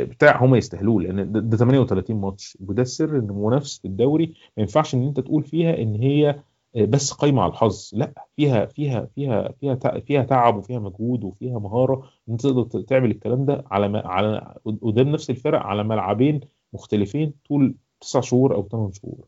[0.03, 2.57] بتاع هم يستاهلوه لأن ده ده 38 ماتش.
[2.67, 6.39] وده السر إن منافسة الدوري ما ينفعش إن أنت تقول فيها إن هي
[6.75, 7.89] آه، بس قايمة على الحظ.
[7.93, 11.95] لأ فيها فيها فيها فيها فيها تعب وفيها مجهود وفيها مهارة
[12.29, 16.39] إن أنت تقدر تعمل الكلام ده على ما على قدام نفس الفرق على ملعبين
[16.73, 19.25] مختلفين طول تسع شهور أو ثمان شهور.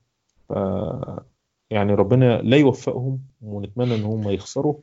[0.49, 0.53] ف
[1.69, 4.75] يعني ربنا لا يوفقهم ونتمنى إن هم يخسروا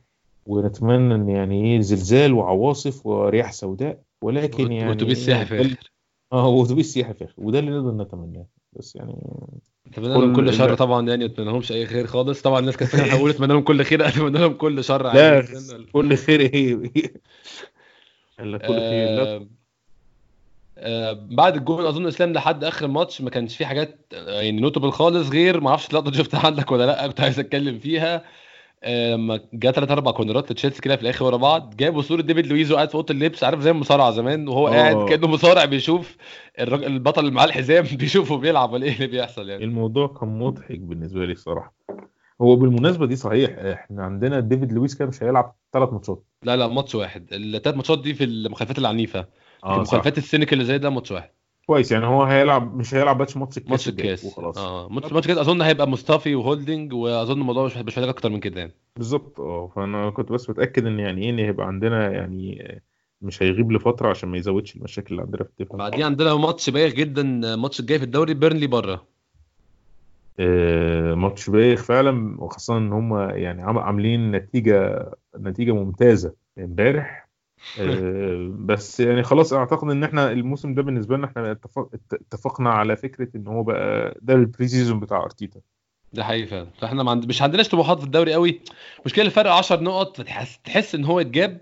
[0.47, 5.91] ونتمنى إن يعني إيه زلزال وعواصف ورياح سوداء ولكن يعني واتوبيس سياحي في الآخر
[6.33, 9.15] آه هو اتوبيس سياحي في الآخر وده اللي نقدر نتمناه بس يعني
[9.87, 10.75] اتمنى لهم كل- شر.
[10.75, 12.41] طبعا يعني اتمنى لهمش أي خير خالص.
[12.41, 15.45] طبعا الناس كانت فاكرة هقول اتمنى لهم كل خير اتمنى لهم كل شر لا.
[15.93, 16.73] كل خير إيه؟
[18.39, 19.15] الا كل خير.
[19.15, 19.35] لا.
[19.35, 19.47] آه،
[20.77, 24.91] آه، بعد الجول أظن إسلام لحد آخر الماتش ما كانش في حاجات آه، يعني notable
[24.91, 28.23] خالص غير ما أعرفش اللقطة دي شفتها عندك ولا لأ كنت عايز أتكلم فيها.
[28.87, 32.71] لما جه ثلاث أربع كورنرات لتشيلسي كده في الآخر ورا بعض جابوا صورة ديفيد لويز
[32.71, 34.71] وقاعد في أوضة اللبس عارف زي المصارعة زمان وهو آه.
[34.71, 36.17] قاعد كأنه مصارع بيشوف
[36.59, 39.63] الراجل البطل اللي معاه الحزام بيشوفه بيلعب ولا إيه اللي بيحصل يعني.
[39.63, 41.75] الموضوع كان مضحك بالنسبة لي الصراحه
[42.41, 46.23] هو بالمناسبة دي صحيح إحنا عندنا ديفيد لويس كان مش هيلعب ثلاث ماتشات.
[46.43, 47.27] لا لا ماتش واحد.
[47.31, 49.25] الثلاث ماتشات دي في المخالفات العنيفة.
[49.61, 49.69] صح.
[49.69, 51.29] المخالفات ال cynical اللي زي ده ماتش واحد.
[51.67, 54.57] كويس يعني هو هيلعب مش هيلعب بس ماتش الكاس ماتش الكاس وخلاص.
[54.57, 58.39] آه ماتش ماتش الكاس أظن هيبقى مصطفي وهولدنج وأظن الموضوع مش مش محتاج أكتر من
[58.39, 58.73] كده يعني.
[58.97, 59.71] بالظبط آه.
[59.75, 62.71] فأنا كنت بس متأكد إن يعني إيه إن هيبقى عندنا يعني
[63.21, 65.77] مش هيغيب لفترة عشان ما يزودش المشاكل اللي عندنا في الدفاع.
[65.77, 69.05] بعدين عندنا ماتش بايخ جدا الماتش الجاي في الدوري بيرنلي بره.
[70.39, 75.05] آه، ماتش بايخ فعلا وخاصة إن هم يعني عاملين نتيجة
[75.39, 77.24] نتيجة ممتازة امبارح.
[78.65, 83.27] بس يعني خلاص أعتقد إن إحنا الموسم ده بالنسبة لنا إحنا اتفق- اتفقنا على فكرة
[83.35, 85.59] إن هو بقى ده ال pre-season بتاع أرتيتا.
[86.13, 86.67] ده حقيقي فعلا.
[86.81, 87.25] فإحنا ما عند...
[87.25, 88.61] مش عندناش طموحات في الدوري قوي.
[89.05, 91.61] مشكلة الفرق 10 نقط تحس تحس إن هو اتجاب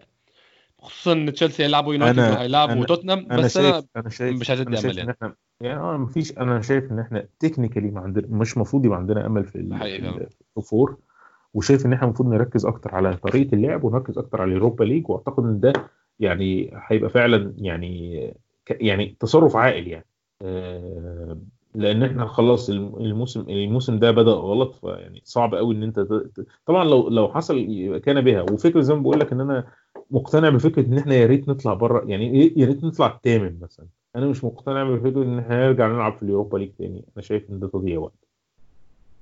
[0.80, 4.61] خصوصا إن تشيلسي هيلعبوا يونايتد وهيلعبوا توتنهام أنا بس شايف أنا أنا شايف مش عايز
[4.61, 5.11] أنا أمل إن يعني.
[5.11, 9.25] إحنا يعني آه مفيش أنا شايف إن إحنا technically ما عندنا مش المفروض يبقى عندنا
[9.25, 10.27] أمل في ال-
[11.53, 15.10] وشايف إن إحنا المفروض نركز أكتر على طريقة اللعب ونركز أكتر على ال Europa League
[15.09, 15.73] وأعتقد إن ده
[16.19, 18.34] يعني هيبقى فعلا يعني
[18.69, 20.05] يعني تصرف عاقل يعني.
[20.41, 21.38] آه،
[21.75, 26.07] لأن إحنا خلاص الم- الموسم الموسم ده بدأ غلط فيعني صعب قوي إن أنت
[26.65, 27.65] طبعا لو لو حصل
[28.05, 28.41] كان بها.
[28.41, 29.67] وفكرة زي ما بقول لك إن أنا
[30.11, 33.88] مقتنع بفكرة إن إحنا يا ريت نطلع بره يعني يا ريت نطلع الثامن مثلا.
[34.15, 37.05] أنا مش مقتنع بفكرة إن إحنا نرجع نلعب في ال Europa League تاني.
[37.17, 38.27] أنا شايف إن ده تضييع وقت.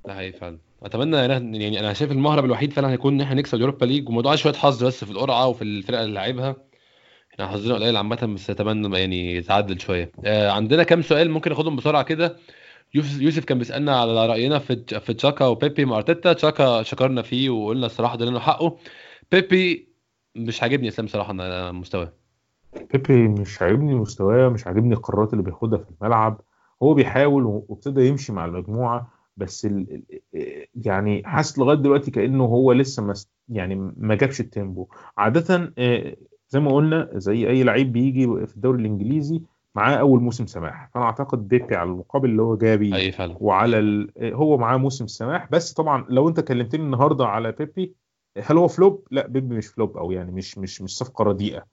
[0.08, 0.58] ده حقيقي فعلا.
[0.84, 4.36] اتمنى يعني أنا شايف المهرب الوحيد فعلا هيكون إن إحنا نكسب ال Europa League وموضوع
[4.36, 6.56] شوية حظ بس في القرعة وفي الفرقة اللي لعبها.
[7.34, 10.12] إحنا حظنا قليل عامة بس أتمنى يعني يتعدل شوية.
[10.26, 12.38] آه عندنا كام سؤال ممكن ناخدهم بسرعة كده.
[12.94, 16.34] يوسف كان بيسألنا على رأينا في في تشاكا وبيبي مع أرتيتا.
[16.34, 18.78] تشاكا شكرنا فيه وقلنا الصراحة لنا حقه.
[19.32, 19.90] بيبي
[20.36, 22.14] مش عاجبني أسلام صراحة أنا مستواه.
[22.94, 26.42] بيبي مش عاجبني مستواه مش عاجبني القرارات اللي بياخدها في الملعب.
[26.84, 29.21] هو بيحاول وابتدى يمشي مع المجموعة.
[29.42, 30.04] بس ال...
[30.36, 33.14] ال- يعني حاسس لغاية دلوقتي كأنه هو لسه ما
[33.50, 34.88] يعني ما جابش التيمبو
[35.18, 36.16] عادة آه،
[36.50, 39.42] زي ما قلنا زي أي لعيب بيجي في الدوري الإنجليزي
[39.76, 43.80] معاه أول موسم سماح فأنا أعتقد بيبي على المقابل اللي هو جابي أي فعلا وعلى
[43.80, 44.12] ال...
[44.34, 47.96] هو معاه موسم سماح بس طبعا لو أنت كلمتني النهارده على بيبي
[48.38, 51.66] هل هو فلوب؟ لا بيبي مش فلوب أو يعني مش مش مش صفقة رديئة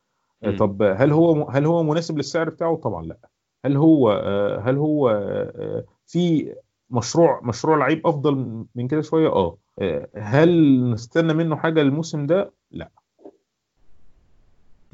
[0.42, 0.56] مم.
[0.56, 3.18] طب هل هو هل هو مناسب للسعر بتاعه؟ طبعا لا
[3.64, 6.54] هل هو آه، هل هو آه، في
[6.90, 12.52] مشروع مشروع لعيب أفضل من كده شوية؟ آه آه، هل نستنى منه حاجة الموسم ده؟
[12.70, 12.90] لا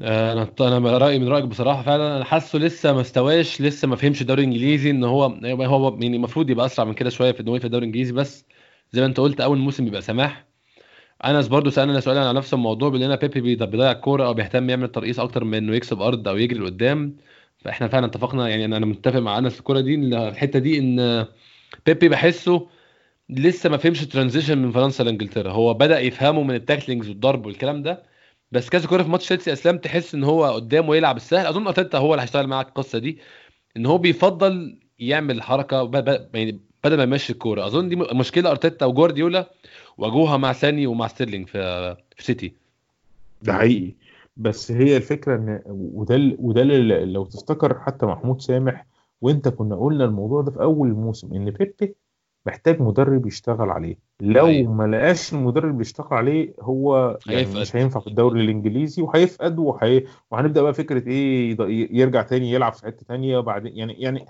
[0.01, 3.95] آه، أنا أنا رأيي من رأيك بصراحة فعلا أنا حاسه لسه ما استواش لسه ما
[3.95, 7.59] فهمش الدوري الإنجليزي إن هو هو يعني المفروض يبقى أسرع من كده شوية في انه
[7.59, 8.45] في الدوري الإنجليزي بس
[8.91, 10.45] زي ما أنت قلت أول موسم بيبقى سماح
[11.25, 14.87] انس برضو سألنا سؤال على نفس الموضوع إن بيبي بيض- بيضيع الكوره أو بيهتم يعمل
[14.87, 17.17] ترقيص أكتر من إنه يكسب أرض أو يجري لقدام
[17.59, 21.25] فإحنا فعلا اتفقنا يعني أنا متفق مع أنس الكورة دي الحتة دي إن
[21.85, 22.67] بيبي بحسه
[23.29, 25.51] لسه ما فهمش ال transition من فرنسا لإنجلترا.
[25.51, 28.03] هو بدأ يفهمه من ال tacklings والضرب والكلام ده
[28.51, 31.45] بس كذا كورة في ماتش تشيلسي يا إسلام تحس إن هو قدامه يلعب السهل.
[31.45, 33.17] أظن أرتيتا هو اللي هيشتغل معاك القصة دي
[33.77, 35.91] إن هو بيفضل يعمل حركة
[36.33, 37.65] يعني بدل ما يمشي الكورة.
[37.65, 39.51] أظن دي مشكلة أرتيتا وجوارديولا
[39.97, 42.53] واجهوها مع ساني ومع ستيرلينج في في سيتي.
[43.41, 43.93] ده حقيقي.
[44.37, 46.63] بس هي الفكرة إن وده وده
[47.03, 48.85] لو تفتكر حتى محمود سامح
[49.25, 51.95] وانت كنا قلنا الموضوع ده في أول الموسم إن بيبي
[52.45, 54.73] محتاج مدرب يشتغل عليه لو أيوة.
[54.73, 57.61] ما لقاش المدرب اللي يشتغل عليه هو يعني هيفقد.
[57.61, 60.03] مش هينفع في الدوري الإنجليزي وهيفقد وهي...
[60.31, 61.57] وهنبدأ بقى فكرة إيه
[61.97, 64.25] يرجع تاني يلعب في حتة تانية وبعدين يعني يعني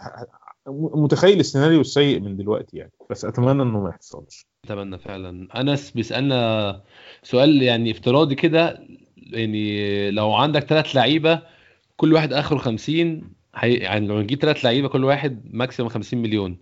[0.68, 6.82] متخيل السيناريو السيء من دلوقتي يعني بس أتمنى إنه ما يحصلش أتمنى فعلا أنس بيسألنا
[7.24, 8.80] سؤال يعني افتراضي كده
[9.18, 11.42] يعني لو عندك ثلاث لعيبة
[11.98, 13.22] كل واحد آخره 50
[13.56, 16.58] هي يعني لو نجيب ثلاث لعيبة كل واحد ماكسيموم 50 مليون.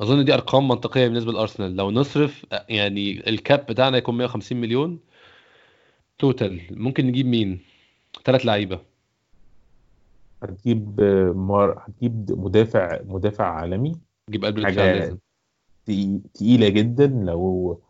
[0.00, 1.76] أظن دي أرقام منطقية بالنسبة لأرسنال.
[1.76, 4.98] لو نصرف يعني الكاب بتاعنا يكون 150 مليون.
[6.18, 7.60] total ممكن نجيب مين؟
[8.24, 8.80] ثلاث لعيبة.
[10.42, 11.00] هتجيب
[11.36, 11.82] مار...
[11.88, 13.92] هتجيب مدافع مدافع عالمي.
[14.28, 15.18] نجيب قلب حاجة الدفاع لازم
[15.86, 17.06] تقي- تقيلة جدا.
[17.06, 17.80] لو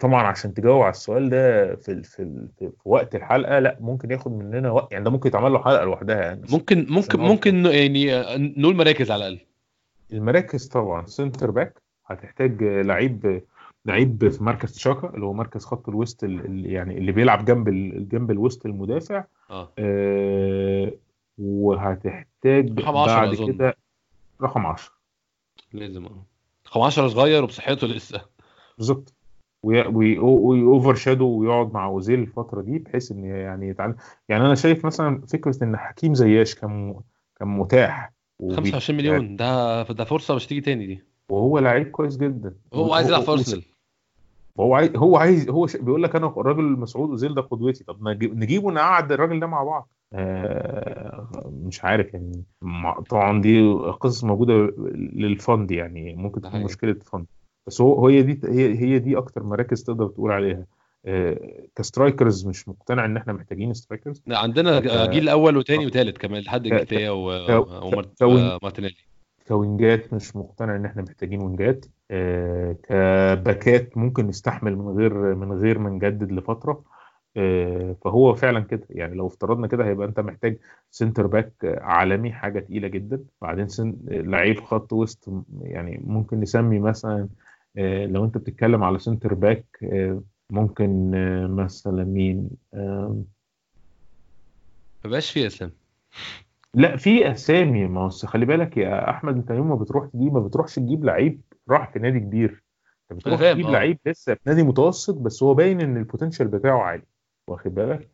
[0.00, 4.10] طبعا عشان تجاوب على السؤال ده في ال- في ال- في وقت الحلقة لأ ممكن
[4.10, 8.06] ياخد مننا وقت يعني ده ممكن يتعمل له حلقة لوحدها يعني ممكن ممكن ممكن يعني
[8.56, 9.46] نقول مراكز على الأقل.
[10.12, 13.42] المراكز طبعا centre back هتحتاج آه، لعيب
[13.86, 17.68] لعيب في مركز تشاكا اللي هو مركز خط الوسط ال- ال- يعني اللي بيلعب جنب
[17.68, 19.24] ال- جنب الوسط المدافع.
[19.50, 19.72] آه.
[19.78, 20.92] آه،
[21.38, 23.50] وهتحتاج رقم 10 بعد.
[23.52, 23.76] كده
[24.42, 24.92] رقم 10
[25.72, 26.24] لازم آه.
[26.64, 28.20] 15 صغير وبصحته لسه.
[28.78, 29.14] بالظبط.
[29.62, 33.96] ويوفر شادو ويقعد مع أوزيل الفترة دي بحيث إن يعني يتعلم.
[34.28, 36.94] يعني أنا شايف مثلا فكرة إن حكيم زياش كان
[37.38, 41.02] كان متاح وبي- 25 مليون ده ده فرصة مش تيجي تاني دي.
[41.28, 42.54] وهو لعيب كويس جدا.
[42.74, 43.64] هو عايز يلعب في أرسنال.
[44.60, 45.66] هو عايز هو عايز هو.
[45.80, 47.84] بيقول لك أنا الراجل مسعود أوزيل ده قدوتي.
[47.84, 48.38] طب نجيب...
[48.38, 49.88] نجيبه نقعد الراجل ده مع بعض.
[50.12, 51.28] آه
[51.66, 52.44] مش عارف يعني
[53.08, 54.52] طبعا دي قصص موجودة
[54.94, 56.62] لل fund يعني ممكن تكون.
[56.62, 57.26] مشكلة fund.
[57.66, 60.64] بس هو هي دي هي هي دي أكتر مراكز تقدر تقول عليها.
[61.06, 61.38] آه
[61.76, 64.22] ك strikers مش مقتنع إن إحنا محتاجين strikers.
[64.30, 65.06] عندنا آه.
[65.06, 66.68] جيل أول وتاني وتالت كمان لحد
[68.18, 68.94] ك wing- ومارتينيلي
[69.48, 71.86] ك وينجات مش مقتنع إن إحنا محتاجين وينجات.
[72.10, 76.82] آه ك باكات ممكن نستحمل من غير من غير ما نجدد لفترة.
[77.36, 78.86] آه، فهو فعلا كده.
[78.90, 80.58] يعني لو افترضنا كده هيبقى أنت محتاج
[80.90, 83.24] centre back عالمي حاجة تقيلة جدا.
[83.42, 83.96] بعدين سن...
[84.08, 85.28] لعيب خط وسط
[85.62, 87.28] يعني ممكن نسمي مثلا آه،
[88.06, 91.10] لو انت بتتكلم على centre back آه، ممكن
[91.56, 92.50] مثلا مين؟
[95.04, 95.72] ما بقاش فيه اسلام
[96.74, 97.86] لا في أسامي.
[97.86, 101.40] ما هو خلي بالك يا أحمد انت يوم ما بتروح تجيب ما بتروحش تجيب لعيب
[101.68, 102.64] راح في نادي كبير.
[103.10, 107.02] انت بتروح تجيب لعيب لسه في نادي متوسط بس هو باين إن البوتنشال بتاعه عالي
[107.46, 108.10] واخد بالك.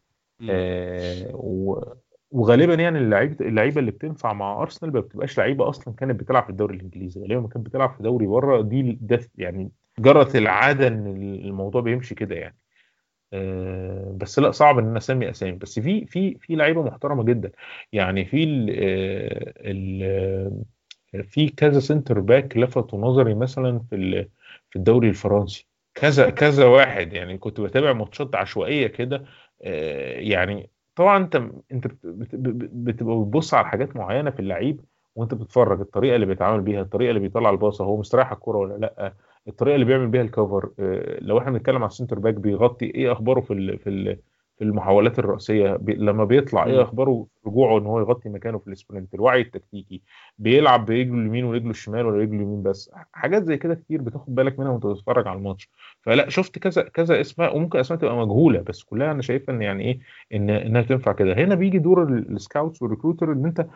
[0.50, 1.82] آه و...
[2.30, 6.50] وغالبا يعني اللعيبه اللعيبة اللي بتنفع مع أرسنال ما بتبقاش لعيبة أصلا كانت بتلعب في
[6.50, 11.06] الدوري الإنجليزي غالبا ما كانت بتلعب في دوري بره دي ده يعني جرت العادة إن
[11.44, 12.56] الموضوع بيمشي كده يعني.
[13.32, 15.52] آه، بس لا صعب إن أنا أسمي أسامي.
[15.52, 17.52] بس في في في لعيبة محترمة جدا.
[17.92, 18.70] يعني في ال
[19.60, 20.64] ال
[21.24, 24.26] في كذا centre back لفتوا نظري مثلا في
[24.70, 25.66] في الدوري الفرنسي.
[25.94, 29.24] كذا كذا واحد يعني كنت بتابع ماتشات عشوائية كده
[29.62, 31.36] آه، يعني طبعا أنت
[31.72, 34.80] أنت بت- بت- بت- بتبقى بتبص على حاجات معينة في اللعيب
[35.14, 39.14] وأنت بتتفرج الطريقة اللي بيتعامل بيها الطريقة اللي بيطلع الباصة هو مستريح الكورة ولا لأ؟
[39.48, 42.86] الطريقة اللي بيعمل بيها ال cover آه، لو إحنا بنتكلم على ال centre back بيغطي
[42.86, 44.18] إيه أخباره في ال في ال
[44.58, 46.82] في المحاولات الرأسية بي لما بيطلع إيه.
[46.82, 50.02] أخباره؟ رجوعه إن هو يغطي مكانه في ال sprint الوعي التكتيكي
[50.38, 54.58] بيلعب برجله اليمين ورجله الشمال ولا رجله اليمين بس حاجات زي كده كتير بتاخد بالك
[54.58, 55.70] منها وأنت بتتفرج على الماتش.
[56.02, 59.84] فلا شفت كذا كذا اسماء وممكن أسماء تبقى مجهولة بس كلها أنا شايفها إن يعني
[59.84, 59.98] إيه
[60.34, 61.34] ان إنها تنفع كده.
[61.34, 63.66] هنا بيجي دور ال- ال scouts وال recruiter إن أنت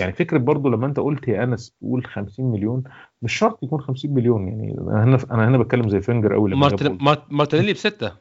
[0.00, 2.82] يعني فكرة برضو لما أنت قلت يا أنس تقول 50 مليون
[3.22, 6.60] مش شرط يكون 50 مليون يعني أنا هنا أنا هنا بتكلم زي فينجر قوي لما
[7.30, 8.12] مارتينيلي بستة.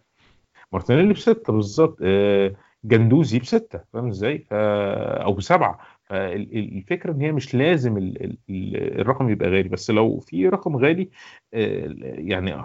[0.72, 1.98] مارتينيلي بستة بالظبط.
[2.02, 5.80] آه، جندوزي بستة فاهم إزاي؟ أو بسبعة.
[6.04, 8.24] فالفكرة إن هي مش لازم ال...
[8.24, 8.38] ال...
[8.50, 11.10] ال- الرقم يبقى غالي بس لو في رقم غالي
[11.54, 12.56] آه، يعني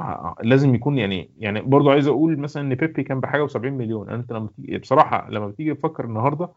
[0.42, 4.08] لازم يكون يعني يعني برضو عايز أقول مثلا إن بيبي كان بحاجة و70 مليون.
[4.10, 4.48] أنت لما
[4.80, 6.48] بصراحة لما بتيجي تفكر النهارده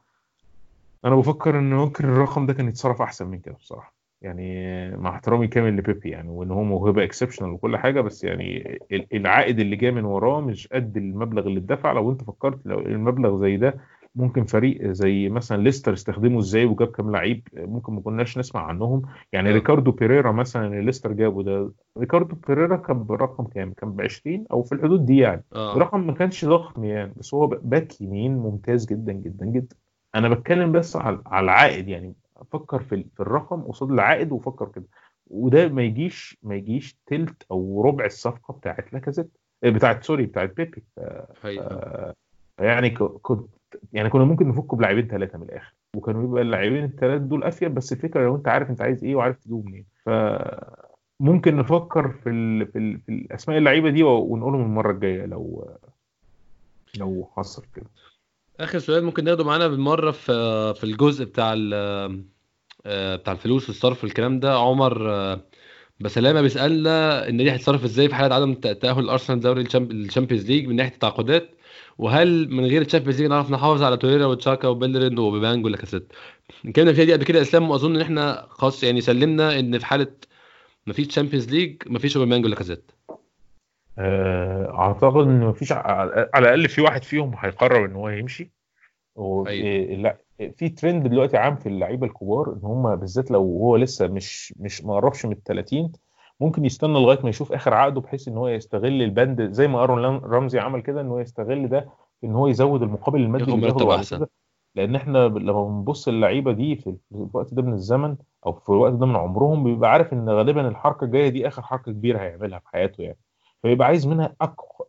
[1.06, 3.95] أنا بفكر إن ممكن الرقم ده كان يتصرف أحسن من كده بصراحة.
[4.22, 9.16] يعني مع احترامي كامل لبيبي يعني وإن هو موهبة exceptional وكل حاجة بس يعني ال-
[9.16, 11.92] العائد اللي جاي من وراه مش قد المبلغ اللي اتدفع.
[11.92, 13.76] لو أنت فكرت لو المبلغ زي ده
[14.16, 19.02] ممكن فريق زي مثلا ليستر استخدمه إزاي وجاب كام لعيب ممكن ما كناش نسمع عنهم.
[19.34, 19.54] يعني آه.
[19.54, 24.46] ريكاردو بيريرا مثلا اللي ليستر جابه ده ريكاردو بيريرا كان برقم كام؟ كان ب 20
[24.52, 25.44] أو في الحدود دي يعني.
[25.56, 25.78] آه.
[25.78, 29.76] رقم ما كانش ضخم يعني بس هو باك يمين ممتاز جدا جدا جدا.
[30.16, 32.14] أنا بتكلم بس على العائد يعني.
[32.52, 34.86] فكر في ال- في الرقم قصاد العائد وفكر كده.
[35.28, 39.30] وده ما يجيش ما يجيش تلت أو ربع الصفقة بتاعت لاكازيت
[39.64, 40.84] آه، بتاعت sorry بتاعت بيبي.
[41.44, 42.14] حقيقة.
[42.60, 43.50] يعني ك- كنت
[43.94, 45.74] يعني كنا ممكن نفكه بلاعبين ثلاثة من الآخر.
[45.96, 49.38] وكانوا يبقى اللاعبين الثلاثه دول افيد بس الفكرة لو أنت عارف أنت عايز إيه وعارف
[49.38, 49.86] تجيبه منين.
[50.06, 52.68] فممكن نفكر في ال...
[52.68, 53.00] في, ال...
[53.00, 55.70] في الأسماء اللعيبة دي ونقولهم المرة الجاية لو
[56.98, 57.86] لو حصل كده.
[58.60, 64.40] آخر سؤال ممكن ناخده معانا بالمرة في في الجزء بتاع آه، بتاع الفلوس والصرف والكلام
[64.40, 64.58] ده.
[64.58, 65.42] عمر آه،
[66.00, 69.97] بسلامة بيسألنا إن دي هتتصرف إزاي في حالة عدم تأهل الارسنال دوري ال Champ- ال
[69.97, 71.50] Champions League من ناحية التعاقدات؟
[71.98, 76.14] وهل من غير ال Champions League نعرف نحافظ على توريرا وتشاكا وبيلرين وأوباميانج ولاكازيت
[76.66, 80.08] اتكلمنا فيها دي قبل كده إسلام وأظن إن إحنا خلاص يعني سلمنا إن في حالة
[80.88, 83.05] مفيش Champions League مفيش أوباميانج ولاكازيت آه،
[84.00, 86.04] أعتقد إن مفيش على
[86.38, 88.52] الأقل في واحد فيهم هيقرر إن هو يمشي.
[89.16, 89.66] و- أيوه.
[89.68, 90.18] إيه، لا
[90.58, 94.84] في ترند دلوقتي عام في اللعيبة الكبار إن هم بالذات لو هو لسه مش مش
[94.84, 95.92] ما قربش من ال 30
[96.40, 100.06] ممكن يستنى لغاية ما يشوف آخر عقده بحيث إن هو يستغل البند زي ما أرون
[100.18, 101.90] رمزي عمل كده إن هو يستغل ده
[102.22, 104.16] في إن هو يزود المقابل المادي اللي بياخده أحسن.
[104.76, 108.16] لأن إحنا لما بنبص للعيبة دي في في الوقت ده من الزمن
[108.46, 111.92] أو في الوقت ده من عمرهم بيبقى عارف إن غالبا الحركة الجاية دي آخر حركة
[111.92, 113.18] كبيرة هيعملها في حياته يعني.
[113.66, 114.36] فيبقى عايز منها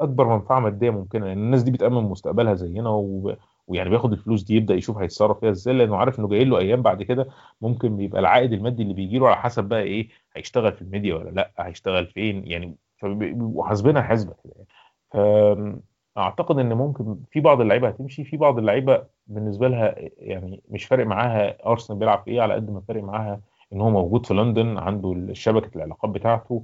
[0.01, 3.37] أكبر منفعه ماديه ممكنة لأن الناس دي بتأمن مستقبلها زينا و...
[3.69, 6.83] ويعني بياخد الفلوس دي يبدأ يشوف هيتصرف فيها إزاي لأنه عارف إنه جاي له أيام
[6.83, 7.29] بعد كده
[7.61, 11.31] ممكن بيبقى العائد المادي اللي بيجي له على حسب بقى إيه هيشتغل في الميديا ولا
[11.31, 15.81] لأ هيشتغل فين يعني فبيبقوا حاسبينها حسبه كده يعني.
[16.17, 21.07] فاعتقد إن ممكن في بعض اللعيبة هتمشي في بعض اللعيبة بالنسبة لها يعني مش فارق
[21.07, 23.41] معاها أرسنال بيلعب في إيه على قد ما فارق معاها
[23.73, 26.63] إن هو موجود في لندن عنده شبكة العلاقات بتاعته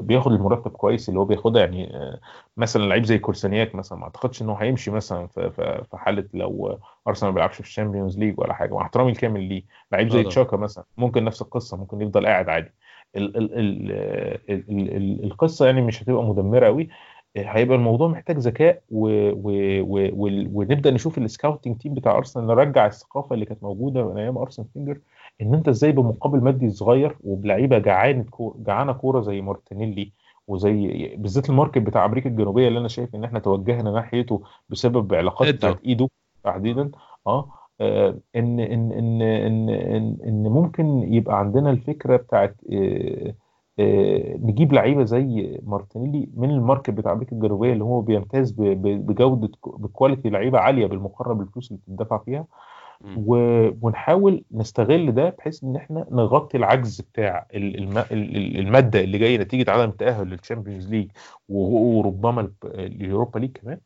[0.00, 2.20] بياخد المرتب كويس اللي هو بياخدها يعني آه،
[2.56, 6.78] مثلا لعيب زي كورسانياك مثلا ما أعتقدش إنه هيمشي مثلا في حالة لو
[7.08, 9.62] أرسنال ما بيلعبش في ال Champions League ولا حاجة مع احترامي الكامل ليه.
[9.92, 12.72] لعيب زي طبعا تشاكا مثلا ممكن نفس القصة ممكن يفضل قاعد عادي.
[13.16, 13.92] ال ال ال
[14.50, 16.88] ال ال ال القصة يعني مش هتبقى مدمرة قوي
[17.36, 19.08] هيبقى الموضوع محتاج ذكاء و...
[19.30, 19.50] و...
[19.80, 20.08] و...
[20.12, 20.48] و...
[20.52, 24.68] ونبدأ نشوف ال scouting team بتاع أرسنال نرجع الثقافة اللي كانت موجودة من أيام ارسنال
[24.74, 25.00] فينجر
[25.42, 28.24] إن أنت إزاي بمقابل مادي صغير وبلعيبة جعانة.
[28.56, 30.12] جعانة كورة زي مارتينيلي
[30.48, 35.14] وزي بالذات ال market بتاع أمريكا الجنوبية اللي أنا شايف إن إحنا توجهنا ناحيته بسبب
[35.14, 35.54] علاقات.
[35.54, 36.08] بتاعت ايدو
[36.44, 36.90] تحديدا
[37.26, 43.34] آه آه، إن إن إن إن إن, إن ممكن يبقى عندنا الفكرة بتاعت آه،
[43.78, 49.50] آه، نجيب لعيبة زي مارتينيلي من ال market بتاع أمريكا الجنوبية اللي هو بيمتاز بجودة
[49.66, 52.46] ب quality لعيبة عالية بالمقارنة بالفلوس اللي بتدفع فيها
[53.82, 59.18] ونحاول نستغل ده بحيث إن إحنا نغطي العجز بتاع ال- الم- ال- ال- المادة اللي
[59.18, 61.08] جاية نتيجة عدم التاهل لل Champions League
[61.48, 63.78] وربما ال- ال Europa League كمان.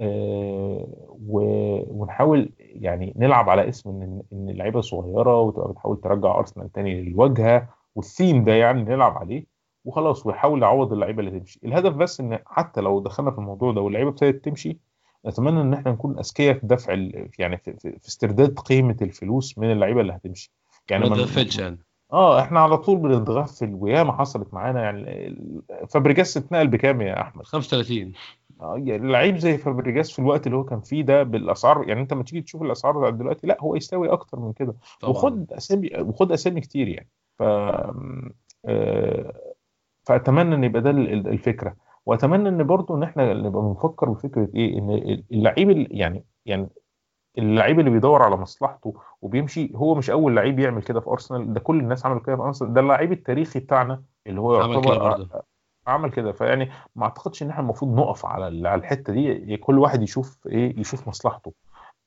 [0.00, 0.86] آه،
[1.28, 7.68] ونحاول يعني نلعب على اسم ان إن اللعيبة صغيرة وتبقى بتحاول ترجع أرسنال تاني للواجهه
[7.94, 9.44] والثيم ده يعني نلعب عليه
[9.84, 11.60] وخلاص ويحاول يعوض اللعيبة اللي تمشي.
[11.64, 14.78] الهدف بس إن حتى لو دخلنا في الموضوع ده واللعيبة ابتدت تمشي
[15.26, 20.00] نتمنى إن إحنا نكون أذكياء في دفع ال- يعني في, استرداد قيمة الفلوس من اللعيبة
[20.00, 20.52] اللي هتمشي.
[20.90, 21.78] يعني ما تغفلش يعني.
[22.12, 23.74] آه إحنا على طول بنتغفل.
[23.74, 25.34] وياما حصلت معانا يعني
[25.88, 28.12] فابريجاس اتنقل بكام يا أحمد؟ 35
[28.60, 32.12] آه، يعني لعيب زي فابريجاس في الوقت اللي هو كان فيه ده بالأسعار يعني أنت
[32.12, 34.74] لما تيجي تشوف الأسعار بتاعت دلوقتي لا هو يستوي أكتر من كده.
[35.04, 37.08] وخد أسامي وخد أسامي كتير يعني.
[37.38, 37.42] ف
[38.64, 39.32] آه،
[40.04, 41.76] فأتمنى إن يبقى ده ال- ال- الفكرة.
[42.06, 44.90] واتمنى ان برضو ان إحنا نبقى بنفكر بفكره إيه ان
[45.32, 46.68] اللعيب ال- يعني يعني
[47.38, 51.60] اللعيب اللي بيدور على مصلحته وبيمشي هو مش أول لعيب يعمل كده في أرسنال ده
[51.60, 55.10] كل الناس عملوا كده في أرسنال ده اللعيب التاريخي بتاعنا اللي هو عمل كده يعتبر
[55.10, 55.44] برضه
[55.86, 56.32] عمل كده.
[56.32, 60.80] فيعني ما أعتقدش إن إحنا المفروض نقف على على الحتة دي كل واحد يشوف إيه
[60.80, 61.52] يشوف مصلحته.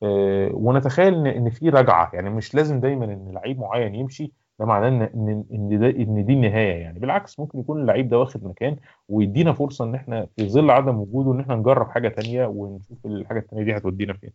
[0.03, 4.87] آه، ونتخيل إن في رجعة يعني مش لازم دايما إن لعيب معين يمشي ده معناه
[4.87, 6.99] ان ان إن ده إن دي النهاية يعني.
[6.99, 8.75] بالعكس ممكن يكون اللعيب ده واخد مكان
[9.09, 13.39] ويدينا فرصة إن إحنا في ظل عدم وجوده إن إحنا نجرب حاجة تانية ونشوف الحاجة
[13.39, 14.29] التانية دي هتودينا فين.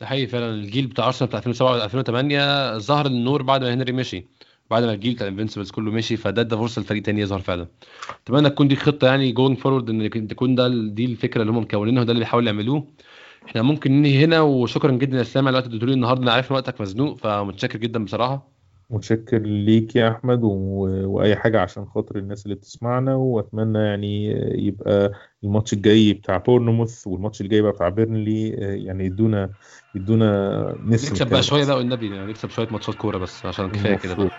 [0.00, 0.50] ده حقيقي فعلا.
[0.50, 4.26] الجيل بتاع أرسنال بتاع 2007 و 2008 ظهر النور بعد ما هنري مشي.
[4.70, 7.66] بعد ما الجيل بتاع ال Invincibles كله مشي فده ادى فرصة لفريق تاني يظهر فعلا.
[8.24, 12.02] أتمنى تكون دي خطة يعني going forward إن تكون ده دي الفكرة اللي هم مكونينها
[12.02, 12.84] وده اللي بيحاولوا يعملوه.
[13.48, 16.22] إحنا ممكن ننهي هنا وشكرا جدا يا إسلام على الوقت اللي النهارده.
[16.22, 18.49] أنا عارف وقتك مزنوق فمتشكر جدا بصراحة.
[18.90, 20.50] متشكر ليك يا أحمد و...
[21.06, 24.26] وأي حاجة عشان خاطر الناس اللي بتسمعنا وأتمنى يعني
[24.66, 25.12] يبقى
[25.44, 28.48] الماتش الجاي بتاع بورنموث والماتش الجاي بقى بتاع بيرنلي
[28.84, 29.50] يعني يدونا
[29.94, 33.94] يدونا نفس نكسب بقى شوية بقى والنبي يعني نكسب شوية ماتشات كورة بس عشان كفاية
[33.94, 34.30] كده بقى.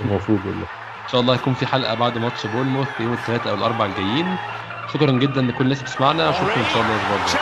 [0.00, 0.66] المفروض والله.
[1.02, 4.36] إن شاء الله يكون في حلقة بعد ماتش بورنموث يوم الثلاثاء أو الأربعاء الجايين.
[4.94, 6.30] شكرا جدا لكل الناس اللي بتسمعنا.
[6.30, 7.38] اشوفكم إن شاء الله الأسبوع الجاي